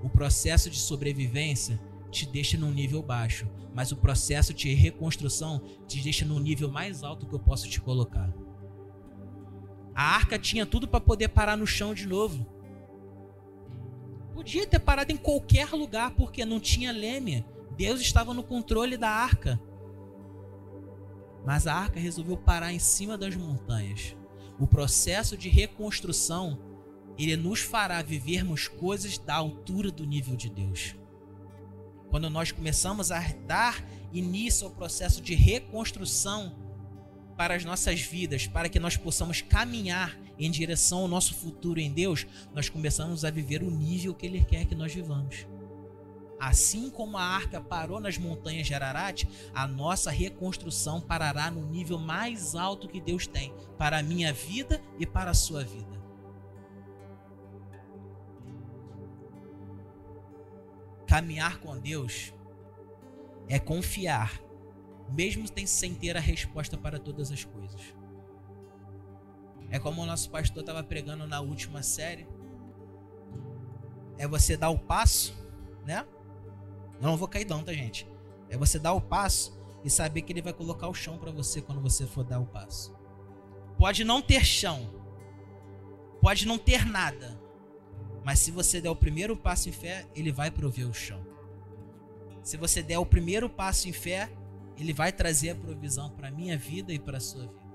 o 0.00 0.08
processo 0.08 0.70
de 0.70 0.78
sobrevivência 0.78 1.80
te 2.08 2.24
deixa 2.24 2.56
num 2.56 2.70
nível 2.70 3.02
baixo, 3.02 3.48
mas 3.74 3.90
o 3.90 3.96
processo 3.96 4.54
de 4.54 4.72
reconstrução 4.72 5.60
te 5.88 6.00
deixa 6.00 6.24
no 6.24 6.38
nível 6.38 6.70
mais 6.70 7.02
alto 7.02 7.26
que 7.26 7.34
eu 7.34 7.40
posso 7.40 7.68
te 7.68 7.80
colocar. 7.80 8.32
A 9.92 10.14
arca 10.14 10.38
tinha 10.38 10.64
tudo 10.64 10.86
para 10.86 11.00
poder 11.00 11.30
parar 11.30 11.56
no 11.56 11.66
chão 11.66 11.92
de 11.92 12.06
novo. 12.06 12.46
Podia 14.38 14.64
ter 14.64 14.78
parado 14.78 15.10
em 15.10 15.16
qualquer 15.16 15.68
lugar 15.72 16.12
porque 16.12 16.44
não 16.44 16.60
tinha 16.60 16.92
leme. 16.92 17.44
Deus 17.76 18.00
estava 18.00 18.32
no 18.32 18.44
controle 18.44 18.96
da 18.96 19.10
arca. 19.10 19.60
Mas 21.44 21.66
a 21.66 21.74
arca 21.74 21.98
resolveu 21.98 22.36
parar 22.36 22.72
em 22.72 22.78
cima 22.78 23.18
das 23.18 23.34
montanhas. 23.34 24.14
O 24.56 24.64
processo 24.64 25.36
de 25.36 25.48
reconstrução, 25.48 26.56
ele 27.18 27.36
nos 27.36 27.58
fará 27.58 28.00
vivermos 28.00 28.68
coisas 28.68 29.18
da 29.18 29.34
altura 29.34 29.90
do 29.90 30.06
nível 30.06 30.36
de 30.36 30.48
Deus. 30.48 30.94
Quando 32.08 32.30
nós 32.30 32.52
começamos 32.52 33.10
a 33.10 33.18
dar 33.44 33.84
início 34.12 34.68
ao 34.68 34.72
processo 34.72 35.20
de 35.20 35.34
reconstrução 35.34 36.56
para 37.36 37.56
as 37.56 37.64
nossas 37.64 38.00
vidas, 38.02 38.46
para 38.46 38.68
que 38.68 38.78
nós 38.78 38.96
possamos 38.96 39.42
caminhar 39.42 40.16
em 40.38 40.50
direção 40.50 41.00
ao 41.00 41.08
nosso 41.08 41.34
futuro 41.34 41.80
em 41.80 41.92
Deus, 41.92 42.26
nós 42.54 42.68
começamos 42.68 43.24
a 43.24 43.30
viver 43.30 43.62
o 43.62 43.70
nível 43.70 44.14
que 44.14 44.26
Ele 44.26 44.44
quer 44.44 44.64
que 44.64 44.74
nós 44.74 44.94
vivamos. 44.94 45.46
Assim 46.38 46.88
como 46.88 47.16
a 47.16 47.22
arca 47.22 47.60
parou 47.60 47.98
nas 47.98 48.16
montanhas 48.16 48.66
de 48.66 48.72
Ararat, 48.72 49.24
a 49.52 49.66
nossa 49.66 50.10
reconstrução 50.10 51.00
parará 51.00 51.50
no 51.50 51.66
nível 51.66 51.98
mais 51.98 52.54
alto 52.54 52.88
que 52.88 53.00
Deus 53.00 53.26
tem 53.26 53.52
para 53.76 53.98
a 53.98 54.02
minha 54.02 54.32
vida 54.32 54.80
e 54.98 55.04
para 55.04 55.32
a 55.32 55.34
sua 55.34 55.64
vida. 55.64 55.98
Caminhar 61.08 61.58
com 61.58 61.76
Deus 61.76 62.32
é 63.48 63.58
confiar, 63.58 64.40
mesmo 65.08 65.44
sem 65.66 65.94
ter 65.94 66.16
a 66.16 66.20
resposta 66.20 66.76
para 66.76 67.00
todas 67.00 67.32
as 67.32 67.42
coisas. 67.44 67.97
É 69.70 69.78
como 69.78 70.02
o 70.02 70.06
nosso 70.06 70.30
pastor 70.30 70.60
estava 70.60 70.82
pregando 70.82 71.26
na 71.26 71.40
última 71.40 71.82
série. 71.82 72.26
É 74.16 74.26
você 74.26 74.56
dar 74.56 74.70
o 74.70 74.78
passo, 74.78 75.34
né? 75.84 76.06
Eu 77.00 77.02
não 77.02 77.16
vou 77.16 77.28
cair 77.28 77.46
não, 77.46 77.62
tá, 77.62 77.72
gente? 77.72 78.06
É 78.48 78.56
você 78.56 78.78
dar 78.78 78.92
o 78.92 79.00
passo 79.00 79.58
e 79.84 79.90
saber 79.90 80.22
que 80.22 80.32
ele 80.32 80.42
vai 80.42 80.52
colocar 80.52 80.88
o 80.88 80.94
chão 80.94 81.18
para 81.18 81.30
você 81.30 81.60
quando 81.60 81.80
você 81.80 82.06
for 82.06 82.24
dar 82.24 82.40
o 82.40 82.46
passo. 82.46 82.96
Pode 83.78 84.02
não 84.02 84.20
ter 84.20 84.44
chão. 84.44 84.90
Pode 86.20 86.46
não 86.46 86.58
ter 86.58 86.84
nada. 86.84 87.40
Mas 88.24 88.40
se 88.40 88.50
você 88.50 88.80
der 88.80 88.90
o 88.90 88.96
primeiro 88.96 89.36
passo 89.36 89.68
em 89.68 89.72
fé, 89.72 90.06
ele 90.14 90.32
vai 90.32 90.50
prover 90.50 90.88
o 90.88 90.94
chão. 90.94 91.24
Se 92.42 92.56
você 92.56 92.82
der 92.82 92.98
o 92.98 93.06
primeiro 93.06 93.48
passo 93.48 93.88
em 93.88 93.92
fé, 93.92 94.30
ele 94.76 94.92
vai 94.92 95.12
trazer 95.12 95.50
a 95.50 95.54
provisão 95.54 96.10
para 96.10 96.30
minha 96.30 96.56
vida 96.56 96.92
e 96.92 96.98
para 96.98 97.20
sua 97.20 97.46
vida. 97.46 97.67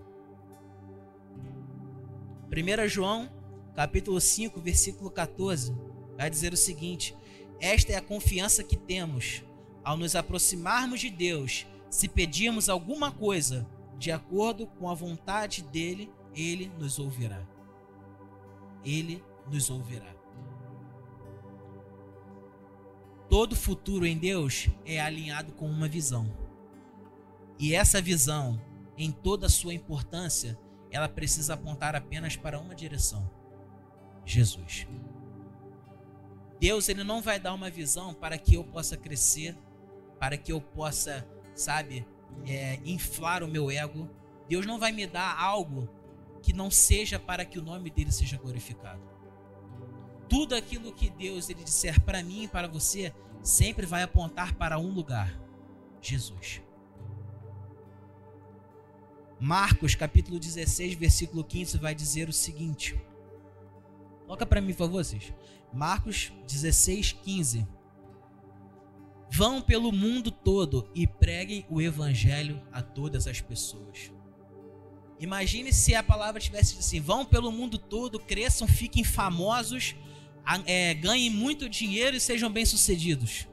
1 2.56 2.88
João, 2.88 3.28
capítulo 3.76 4.22
5, 4.22 4.62
versículo 4.62 5.10
14, 5.10 5.76
vai 6.16 6.30
dizer 6.30 6.54
o 6.54 6.58
seguinte: 6.58 7.16
Esta 7.60 7.94
é 7.94 7.96
a 7.96 8.02
confiança 8.02 8.64
que 8.64 8.78
temos 8.78 9.44
ao 9.84 9.98
nos 9.98 10.16
aproximarmos 10.16 11.00
de 11.00 11.10
Deus, 11.10 11.66
se 11.90 12.08
pedirmos 12.08 12.70
alguma 12.70 13.12
coisa 13.12 13.68
de 13.98 14.12
acordo 14.12 14.68
com 14.68 14.88
a 14.88 14.94
vontade 14.94 15.64
dele, 15.64 16.12
ele 16.36 16.72
nos 16.80 17.00
ouvirá. 17.00 17.44
Ele 18.86 19.24
nos 19.52 19.70
ouvirá. 19.70 20.14
Todo 23.30 23.56
futuro 23.56 24.06
em 24.06 24.18
Deus 24.18 24.70
é 24.86 25.02
alinhado 25.02 25.54
com 25.54 25.68
uma 25.68 25.88
visão. 25.88 26.32
E 27.58 27.74
essa 27.74 28.02
visão, 28.02 28.62
em 28.96 29.12
toda 29.12 29.48
a 29.48 29.50
sua 29.50 29.74
importância, 29.74 30.60
ela 30.94 31.10
precisa 31.10 31.56
apontar 31.56 31.96
apenas 31.96 32.38
para 32.38 32.60
uma 32.60 32.76
direção: 32.76 33.28
Jesus. 34.24 34.88
Deus 36.60 36.88
ele 36.88 37.04
não 37.04 37.22
vai 37.22 37.40
dar 37.40 37.54
uma 37.54 37.70
visão 37.70 38.14
para 38.14 38.38
que 38.38 38.54
eu 38.56 38.64
possa 38.64 38.96
crescer, 38.96 39.58
para 40.20 40.38
que 40.38 40.54
eu 40.54 40.62
possa, 40.62 41.28
sabe, 41.56 42.08
é, 42.46 42.80
inflar 42.86 43.44
o 43.44 43.48
meu 43.48 43.72
ego. 43.72 44.08
Deus 44.48 44.66
não 44.68 44.80
vai 44.80 44.92
me 44.92 45.08
dar 45.08 45.36
algo 45.38 45.90
que 46.44 46.54
não 46.54 46.70
seja 46.70 47.20
para 47.20 47.44
que 47.44 47.58
o 47.58 47.64
nome 47.64 47.90
dele 47.90 48.12
seja 48.12 48.38
glorificado. 48.38 49.02
Tudo 50.30 50.56
aquilo 50.56 50.94
que 50.94 51.10
Deus 51.10 51.50
ele 51.50 51.64
disser 51.64 52.00
para 52.02 52.22
mim 52.22 52.44
e 52.44 52.48
para 52.48 52.68
você 52.68 53.14
sempre 53.42 53.86
vai 53.86 54.04
apontar 54.04 54.54
para 54.54 54.78
um 54.78 54.92
lugar: 54.92 55.38
Jesus. 56.00 56.62
Marcos 59.40 59.96
capítulo 59.96 60.40
16, 60.40 60.94
versículo 60.96 61.44
15 61.44 61.78
vai 61.78 61.94
dizer 61.94 62.30
o 62.30 62.34
seguinte: 62.34 63.00
Coloca 64.26 64.46
para 64.46 64.62
mim, 64.62 64.72
por 64.74 64.80
favor, 64.80 65.04
vocês. 65.04 65.34
Marcos 65.74 66.32
16, 66.48 67.14
15. 67.24 67.68
Vão 69.30 69.62
pelo 69.62 69.92
mundo 69.92 70.30
todo 70.30 70.90
e 70.94 71.08
preguem 71.08 71.66
o 71.70 71.82
evangelho 71.82 72.62
a 72.72 72.82
todas 72.82 73.28
as 73.28 73.42
pessoas. 73.42 74.12
Imagine 75.20 75.72
se 75.74 75.96
a 75.96 76.04
palavra 76.04 76.40
tivesse 76.40 76.78
assim: 76.78 77.00
vão 77.00 77.26
pelo 77.26 77.52
mundo 77.52 77.78
todo, 77.78 78.20
cresçam, 78.20 78.68
fiquem 78.68 79.04
famosos, 79.04 79.96
é, 80.66 80.94
ganhem 80.94 81.30
muito 81.30 81.68
dinheiro 81.68 82.16
e 82.16 82.20
sejam 82.20 82.52
bem-sucedidos. 82.52 83.48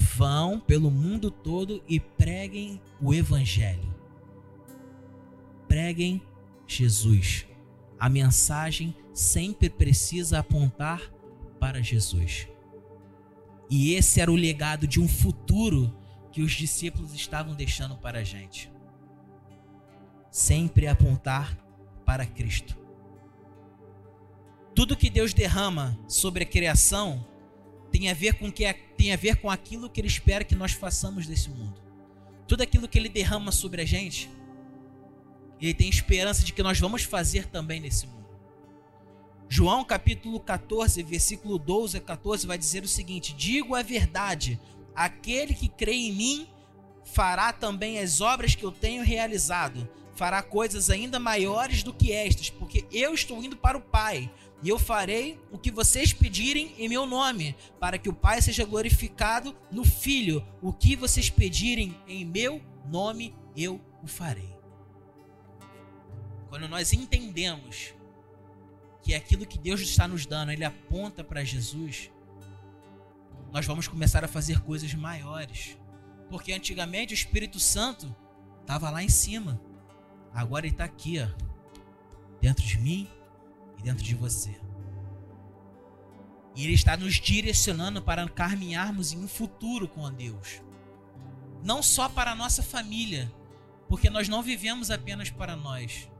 Vão 0.00 0.58
pelo 0.58 0.90
mundo 0.90 1.30
todo 1.30 1.84
e 1.86 2.00
preguem 2.00 2.80
o 2.98 3.12
evangelho. 3.12 3.94
Preguem 5.68 6.22
Jesus. 6.66 7.46
A 7.98 8.08
mensagem 8.08 8.96
sempre 9.12 9.68
precisa 9.68 10.38
apontar 10.38 11.02
para 11.58 11.82
Jesus. 11.82 12.48
E 13.68 13.92
esse 13.92 14.22
era 14.22 14.32
o 14.32 14.36
legado 14.36 14.86
de 14.86 14.98
um 14.98 15.06
futuro 15.06 15.94
que 16.32 16.40
os 16.40 16.52
discípulos 16.52 17.12
estavam 17.12 17.54
deixando 17.54 17.94
para 17.94 18.20
a 18.20 18.24
gente. 18.24 18.72
Sempre 20.30 20.86
apontar 20.86 21.58
para 22.06 22.24
Cristo. 22.24 22.74
Tudo 24.74 24.96
que 24.96 25.10
Deus 25.10 25.34
derrama 25.34 25.98
sobre 26.08 26.44
a 26.44 26.46
criação 26.46 27.22
tem 27.90 28.08
a 28.08 28.14
ver 28.14 28.34
com 28.34 28.50
que 28.50 28.72
tem 28.96 29.12
a 29.12 29.16
ver 29.16 29.36
com 29.36 29.50
aquilo 29.50 29.90
que 29.90 30.00
ele 30.00 30.08
espera 30.08 30.44
que 30.44 30.54
nós 30.54 30.72
façamos 30.72 31.26
desse 31.26 31.50
mundo. 31.50 31.80
Tudo 32.46 32.62
aquilo 32.62 32.88
que 32.88 32.98
ele 32.98 33.08
derrama 33.08 33.52
sobre 33.52 33.82
a 33.82 33.84
gente, 33.84 34.30
ele 35.60 35.74
tem 35.74 35.88
esperança 35.88 36.44
de 36.44 36.52
que 36.52 36.62
nós 36.62 36.78
vamos 36.78 37.02
fazer 37.02 37.46
também 37.46 37.80
nesse 37.80 38.06
mundo. 38.06 38.20
João 39.48 39.84
capítulo 39.84 40.38
14, 40.38 41.02
versículo 41.02 41.58
12 41.58 41.96
a 41.96 42.00
14 42.00 42.46
vai 42.46 42.56
dizer 42.56 42.84
o 42.84 42.88
seguinte: 42.88 43.34
Digo 43.34 43.74
a 43.74 43.82
verdade, 43.82 44.60
aquele 44.94 45.54
que 45.54 45.68
crê 45.68 45.92
em 45.92 46.12
mim 46.12 46.48
fará 47.04 47.52
também 47.52 47.98
as 47.98 48.20
obras 48.20 48.54
que 48.54 48.64
eu 48.64 48.70
tenho 48.70 49.02
realizado, 49.02 49.88
fará 50.14 50.42
coisas 50.42 50.88
ainda 50.88 51.18
maiores 51.18 51.82
do 51.82 51.92
que 51.92 52.12
estas, 52.12 52.48
porque 52.48 52.86
eu 52.92 53.12
estou 53.12 53.42
indo 53.42 53.56
para 53.56 53.76
o 53.76 53.80
Pai, 53.80 54.30
e 54.62 54.68
eu 54.68 54.78
farei 54.78 55.40
o 55.50 55.58
que 55.58 55.70
vocês 55.70 56.12
pedirem 56.12 56.74
em 56.78 56.88
meu 56.88 57.06
nome, 57.06 57.56
para 57.78 57.98
que 57.98 58.08
o 58.08 58.14
Pai 58.14 58.42
seja 58.42 58.64
glorificado 58.64 59.56
no 59.70 59.84
Filho. 59.84 60.46
O 60.60 60.72
que 60.72 60.94
vocês 60.94 61.30
pedirem 61.30 61.96
em 62.06 62.24
meu 62.24 62.60
nome, 62.86 63.34
eu 63.56 63.80
o 64.02 64.06
farei. 64.06 64.54
Quando 66.48 66.68
nós 66.68 66.92
entendemos 66.92 67.94
que 69.02 69.14
é 69.14 69.16
aquilo 69.16 69.46
que 69.46 69.58
Deus 69.58 69.80
está 69.80 70.06
nos 70.06 70.26
dando, 70.26 70.52
ele 70.52 70.64
aponta 70.64 71.24
para 71.24 71.42
Jesus, 71.42 72.10
nós 73.50 73.64
vamos 73.64 73.88
começar 73.88 74.24
a 74.24 74.28
fazer 74.28 74.60
coisas 74.60 74.92
maiores. 74.92 75.78
Porque 76.28 76.52
antigamente 76.52 77.14
o 77.14 77.16
Espírito 77.16 77.58
Santo 77.58 78.14
estava 78.60 78.90
lá 78.90 79.02
em 79.02 79.08
cima. 79.08 79.60
Agora 80.34 80.66
ele 80.66 80.74
está 80.74 80.84
aqui, 80.84 81.18
ó, 81.18 81.28
dentro 82.40 82.64
de 82.64 82.78
mim 82.78 83.08
e 83.80 83.82
dentro 83.82 84.04
de 84.04 84.14
você. 84.14 84.60
E 86.54 86.64
ele 86.64 86.74
está 86.74 86.96
nos 86.96 87.14
direcionando 87.14 88.02
para 88.02 88.28
caminharmos 88.28 89.12
em 89.12 89.18
um 89.18 89.28
futuro 89.28 89.88
com 89.88 90.10
Deus. 90.12 90.62
Não 91.64 91.82
só 91.82 92.08
para 92.08 92.32
a 92.32 92.34
nossa 92.34 92.62
família, 92.62 93.32
porque 93.88 94.10
nós 94.10 94.28
não 94.28 94.42
vivemos 94.42 94.90
apenas 94.90 95.30
para 95.30 95.56
nós. 95.56 96.10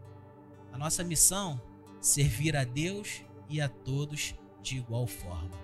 A 0.73 0.79
nossa 0.79 1.05
missão 1.05 1.61
servir 2.01 2.57
a 2.57 2.65
Deus 2.65 3.23
e 3.49 3.61
a 3.61 3.69
todos 3.69 4.35
de 4.63 4.79
igual 4.79 5.07
forma. 5.07 5.59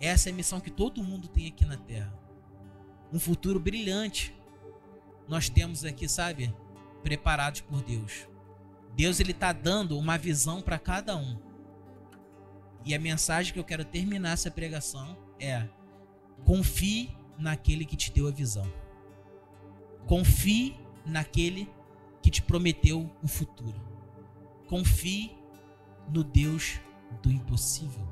Essa 0.00 0.30
é 0.30 0.32
a 0.32 0.34
missão 0.34 0.60
que 0.60 0.70
todo 0.70 1.04
mundo 1.04 1.28
tem 1.28 1.46
aqui 1.46 1.64
na 1.64 1.76
Terra. 1.76 2.12
Um 3.12 3.20
futuro 3.20 3.60
brilhante. 3.60 4.34
Nós 5.28 5.48
temos 5.48 5.84
aqui, 5.84 6.08
sabe, 6.08 6.52
preparados 7.02 7.60
por 7.60 7.82
Deus. 7.82 8.26
Deus 8.94 9.20
ele 9.20 9.32
está 9.32 9.52
dando 9.52 9.98
uma 9.98 10.18
visão 10.18 10.60
para 10.60 10.78
cada 10.78 11.16
um. 11.16 11.38
E 12.84 12.94
a 12.94 12.98
mensagem 12.98 13.52
que 13.52 13.58
eu 13.58 13.64
quero 13.64 13.84
terminar 13.84 14.32
essa 14.32 14.50
pregação 14.50 15.16
é: 15.38 15.68
confie 16.44 17.16
naquele 17.38 17.84
que 17.84 17.96
te 17.96 18.12
deu 18.12 18.28
a 18.28 18.30
visão. 18.30 18.70
Confie 20.06 20.76
naquele 21.06 21.70
que 22.20 22.30
te 22.30 22.42
prometeu 22.42 23.10
o 23.22 23.28
futuro. 23.28 23.80
Confie 24.68 25.36
no 26.08 26.22
Deus 26.22 26.80
do 27.22 27.30
impossível. 27.30 28.06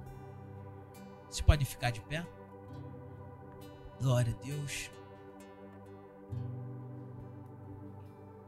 Você 1.28 1.42
pode 1.42 1.64
ficar 1.64 1.90
de 1.90 2.00
pé? 2.00 2.26
Glória 4.00 4.34
a 4.36 4.44
Deus. 4.44 4.90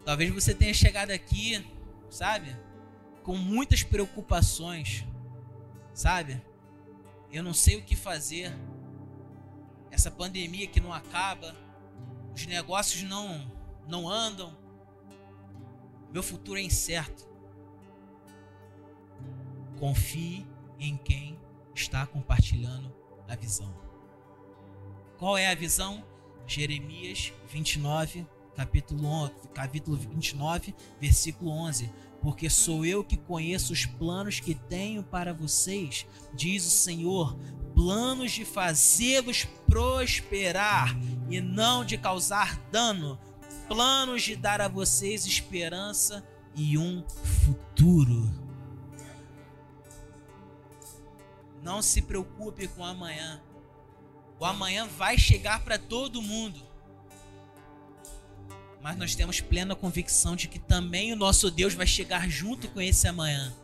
Talvez 0.05 0.33
você 0.33 0.55
tenha 0.55 0.75
chegado 0.75 1.11
aqui, 1.11 1.65
sabe, 2.13 2.55
com 3.23 3.37
muitas 3.37 3.83
preocupações, 3.83 5.07
sabe? 5.95 6.41
Eu 7.33 7.43
não 7.43 7.55
sei 7.55 7.77
o 7.77 7.83
que 7.83 7.97
fazer. 7.97 8.53
Essa 9.91 10.11
pandemia 10.11 10.67
que 10.67 10.81
não 10.81 10.93
acaba, 10.93 11.57
os 12.35 12.47
negócios 12.47 13.03
não 13.03 13.51
não 13.89 14.09
andam. 14.09 14.57
Meu 16.13 16.23
futuro 16.23 16.59
é 16.59 16.63
incerto. 16.63 17.29
Confie 19.79 20.47
em 20.79 20.97
quem 20.97 21.39
está 21.75 22.07
compartilhando 22.07 22.95
a 23.27 23.35
visão. 23.35 23.75
Qual 25.19 25.37
é 25.39 25.51
a 25.51 25.55
visão? 25.55 26.05
Jeremias 26.47 27.33
29, 27.49 28.27
capítulo, 28.57 29.07
11, 29.07 29.33
capítulo 29.55 29.97
29, 29.97 30.75
versículo 31.01 31.51
11. 31.51 31.91
Porque 32.21 32.49
sou 32.49 32.85
eu 32.87 33.03
que 33.03 33.17
conheço 33.17 33.73
os 33.73 33.85
planos 33.85 34.39
que 34.39 34.55
tenho 34.55 35.03
para 35.03 35.33
vocês, 35.35 36.07
diz 36.35 36.65
o 36.67 36.71
Senhor, 36.71 37.37
planos 37.75 38.31
de 38.33 38.45
fazê-los 38.45 39.45
prosperar 39.67 40.97
e 41.29 41.41
não 41.41 41.85
de 41.85 41.99
causar 41.99 42.59
dano, 42.71 43.19
planos 43.67 44.23
de 44.23 44.37
dar 44.37 44.61
a 44.61 44.69
vocês 44.69 45.27
esperança 45.27 46.25
e 46.55 46.79
um 46.79 47.03
futuro. 47.09 48.31
Não 51.63 51.81
se 51.81 52.03
preocupe 52.03 52.67
com 52.69 52.85
amanhã. 52.85 53.41
O 54.39 54.45
amanhã 54.45 54.87
vai 54.87 55.17
chegar 55.17 55.63
para 55.65 55.79
todo 55.79 56.21
mundo. 56.21 56.72
Mas 58.83 58.97
nós 58.97 59.15
temos 59.15 59.41
plena 59.41 59.77
convicção 59.77 60.35
de 60.35 60.49
que 60.49 60.59
também 60.59 61.13
o 61.13 61.17
nosso 61.17 61.51
Deus 61.51 61.73
vai 61.73 61.87
chegar 61.87 62.29
junto 62.29 62.67
com 62.69 62.81
esse 62.81 63.07
amanhã. 63.07 63.55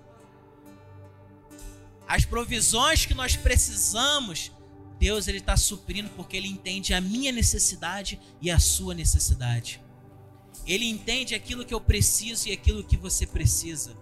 As 2.07 2.25
provisões 2.25 3.05
que 3.05 3.14
nós 3.14 3.35
precisamos, 3.35 4.53
Deus 4.99 5.27
ele 5.27 5.39
está 5.39 5.57
suprindo 5.57 6.09
porque 6.11 6.37
ele 6.37 6.47
entende 6.47 6.95
a 6.95 7.01
minha 7.01 7.33
necessidade 7.33 8.19
e 8.41 8.49
a 8.49 8.61
sua 8.61 8.95
necessidade. 8.95 9.83
Ele 10.64 10.87
entende 10.87 11.35
aquilo 11.35 11.64
que 11.64 11.75
eu 11.75 11.81
preciso 11.81 12.49
e 12.49 12.53
aquilo 12.53 12.85
que 12.85 12.97
você 12.97 13.27
precisa. 13.27 13.97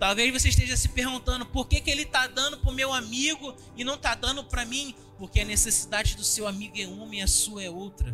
Talvez 0.00 0.32
você 0.32 0.48
esteja 0.48 0.76
se 0.76 0.88
perguntando 0.88 1.46
por 1.46 1.68
que, 1.68 1.80
que 1.80 1.90
ele 1.90 2.02
está 2.02 2.26
dando 2.26 2.58
para 2.58 2.70
o 2.70 2.74
meu 2.74 2.92
amigo 2.92 3.54
e 3.76 3.84
não 3.84 3.94
está 3.94 4.16
dando 4.16 4.42
para 4.42 4.64
mim, 4.64 4.96
porque 5.16 5.38
a 5.38 5.44
necessidade 5.44 6.16
do 6.16 6.24
seu 6.24 6.48
amigo 6.48 6.74
é 6.76 6.88
uma 6.88 7.14
e 7.14 7.22
a 7.22 7.28
sua 7.28 7.62
é 7.62 7.70
outra. 7.70 8.12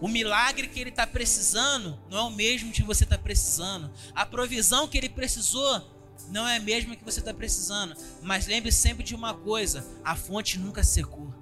O 0.00 0.08
milagre 0.08 0.66
que 0.66 0.80
ele 0.80 0.90
está 0.90 1.06
precisando 1.06 1.98
não 2.08 2.18
é 2.18 2.22
o 2.22 2.30
mesmo 2.30 2.72
que 2.72 2.82
você 2.82 3.04
está 3.04 3.18
precisando. 3.18 3.90
A 4.14 4.24
provisão 4.24 4.88
que 4.88 4.96
ele 4.96 5.10
precisou 5.10 5.86
não 6.28 6.48
é 6.48 6.56
a 6.56 6.60
mesma 6.60 6.96
que 6.96 7.04
você 7.04 7.20
está 7.20 7.34
precisando. 7.34 7.94
Mas 8.22 8.46
lembre 8.46 8.72
sempre 8.72 9.04
de 9.04 9.14
uma 9.14 9.34
coisa: 9.34 9.86
a 10.02 10.16
fonte 10.16 10.58
nunca 10.58 10.82
secou. 10.82 11.34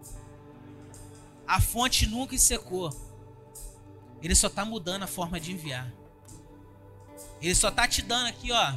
A 1.47 1.61
fonte 1.61 2.07
nunca 2.07 2.37
secou. 2.37 2.91
Ele 4.21 4.35
só 4.35 4.49
está 4.49 4.65
mudando 4.65 5.05
a 5.05 5.07
forma 5.07 5.39
de 5.39 5.53
enviar. 5.53 5.93
Ele 7.41 7.55
só 7.55 7.69
está 7.69 7.87
te 7.87 8.03
dando 8.03 8.27
aqui, 8.27 8.51
ó. 8.51 8.77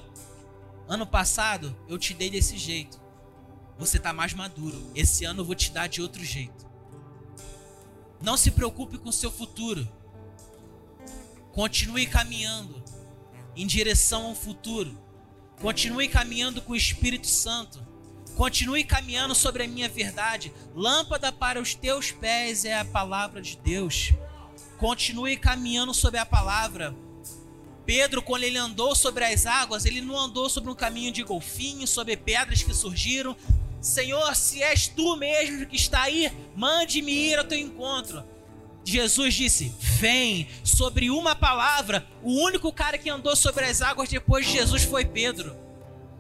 Ano 0.88 1.08
passado 1.08 1.76
eu 1.88 1.98
te 1.98 2.14
dei 2.14 2.30
desse 2.30 2.58
jeito. 2.58 3.02
Você 3.80 3.98
está 3.98 4.14
mais 4.14 4.34
maduro. 4.34 4.92
Esse 4.94 5.26
ano 5.26 5.42
eu 5.42 5.46
vou 5.46 5.56
te 5.56 5.72
dar 5.72 5.88
de 5.88 6.04
outro 6.04 6.24
jeito. 6.24 6.71
Não 8.22 8.38
se 8.38 8.52
preocupe 8.52 8.98
com 8.98 9.10
o 9.10 9.14
seu 9.14 9.32
futuro. 9.32 9.88
Continue 11.52 12.06
caminhando 12.06 12.82
em 13.56 13.66
direção 13.66 14.28
ao 14.28 14.36
futuro. 14.36 14.98
Continue 15.60 16.08
caminhando 16.08 16.62
com 16.62 16.74
o 16.74 16.76
Espírito 16.76 17.28
Santo. 17.28 17.86
Continue 18.36 18.84
caminhando 18.84 19.36
sobre 19.36 19.64
a 19.64 19.68
minha 19.68 19.90
verdade. 19.90 20.54
Lâmpada 20.74 21.32
para 21.32 21.62
os 21.62 21.76
teus 21.76 22.12
pés 22.12 22.64
é 22.64 22.78
a 22.78 22.86
palavra 22.86 23.42
de 23.42 23.58
Deus. 23.58 24.14
Continue 24.78 25.38
caminhando 25.38 25.94
sobre 25.94 26.20
a 26.20 26.26
palavra. 26.26 26.96
Pedro, 27.86 28.22
quando 28.22 28.44
ele 28.44 28.58
andou 28.58 28.96
sobre 28.96 29.26
as 29.26 29.46
águas, 29.46 29.86
ele 29.86 30.02
não 30.02 30.18
andou 30.18 30.50
sobre 30.50 30.72
um 30.72 30.76
caminho 30.76 31.12
de 31.12 31.24
golfinho, 31.24 31.88
sobre 31.88 32.16
pedras 32.16 32.64
que 32.64 32.74
surgiram. 32.74 33.36
Senhor, 33.82 34.36
se 34.36 34.62
és 34.62 34.88
tu 34.88 35.18
mesmo 35.18 35.66
que 35.66 35.76
está 35.76 36.04
aí, 36.04 36.32
mande-me 36.56 37.12
ir 37.12 37.40
ao 37.40 37.44
teu 37.44 37.58
encontro. 37.58 38.24
Jesus 38.84 39.34
disse: 39.34 39.76
Vem, 39.80 40.48
sobre 40.64 41.10
uma 41.10 41.36
palavra. 41.36 42.06
O 42.22 42.44
único 42.44 42.72
cara 42.72 42.98
que 42.98 43.10
andou 43.10 43.36
sobre 43.36 43.66
as 43.66 43.82
águas 43.82 44.10
depois 44.10 44.46
de 44.46 44.54
Jesus 44.54 44.84
foi 44.84 45.06
Pedro. 45.06 45.56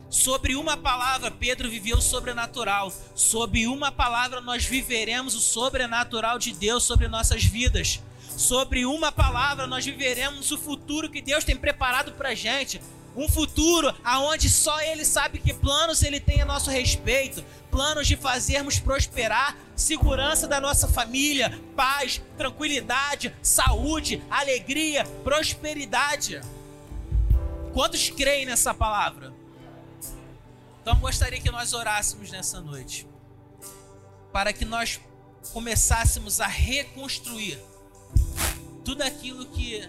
Sobre 0.09 0.55
uma 0.55 0.75
palavra, 0.75 1.31
Pedro 1.31 1.69
viveu 1.69 1.97
o 1.97 2.01
sobrenatural. 2.01 2.91
Sobre 3.15 3.67
uma 3.67 3.91
palavra, 3.91 4.41
nós 4.41 4.65
viveremos 4.65 5.35
o 5.35 5.39
sobrenatural 5.39 6.37
de 6.37 6.51
Deus 6.51 6.83
sobre 6.83 7.07
nossas 7.07 7.43
vidas. 7.45 8.01
Sobre 8.35 8.85
uma 8.85 9.11
palavra, 9.11 9.67
nós 9.67 9.85
viveremos 9.85 10.51
o 10.51 10.57
futuro 10.57 11.09
que 11.09 11.21
Deus 11.21 11.43
tem 11.43 11.55
preparado 11.55 12.11
para 12.13 12.35
gente. 12.35 12.81
Um 13.15 13.27
futuro 13.27 13.93
aonde 14.03 14.49
só 14.49 14.79
Ele 14.81 15.03
sabe 15.03 15.39
que 15.39 15.53
planos 15.53 16.01
Ele 16.01 16.19
tem 16.19 16.41
a 16.41 16.45
nosso 16.45 16.69
respeito. 16.69 17.43
Planos 17.69 18.07
de 18.07 18.15
fazermos 18.15 18.79
prosperar, 18.79 19.57
segurança 19.75 20.47
da 20.47 20.59
nossa 20.59 20.87
família, 20.87 21.59
paz, 21.75 22.21
tranquilidade, 22.37 23.33
saúde, 23.41 24.21
alegria, 24.29 25.05
prosperidade. 25.23 26.41
Quantos 27.73 28.09
creem 28.09 28.45
nessa 28.45 28.73
palavra? 28.73 29.33
Então 30.81 30.95
gostaria 30.99 31.39
que 31.39 31.51
nós 31.51 31.73
orássemos 31.73 32.31
nessa 32.31 32.59
noite, 32.59 33.07
para 34.33 34.51
que 34.51 34.65
nós 34.65 34.99
começássemos 35.53 36.41
a 36.41 36.47
reconstruir 36.47 37.57
tudo 38.83 39.01
aquilo 39.03 39.45
que 39.45 39.87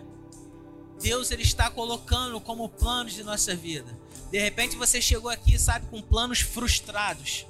Deus 1.03 1.31
ele 1.33 1.43
está 1.43 1.69
colocando 1.69 2.41
como 2.41 2.69
planos 2.69 3.13
de 3.13 3.25
nossa 3.25 3.55
vida. 3.57 3.99
De 4.31 4.39
repente 4.39 4.77
você 4.77 5.03
chegou 5.03 5.31
aqui, 5.31 5.59
sabe, 5.59 5.87
com 5.89 6.01
planos 6.01 6.41
frustrados, 6.41 7.45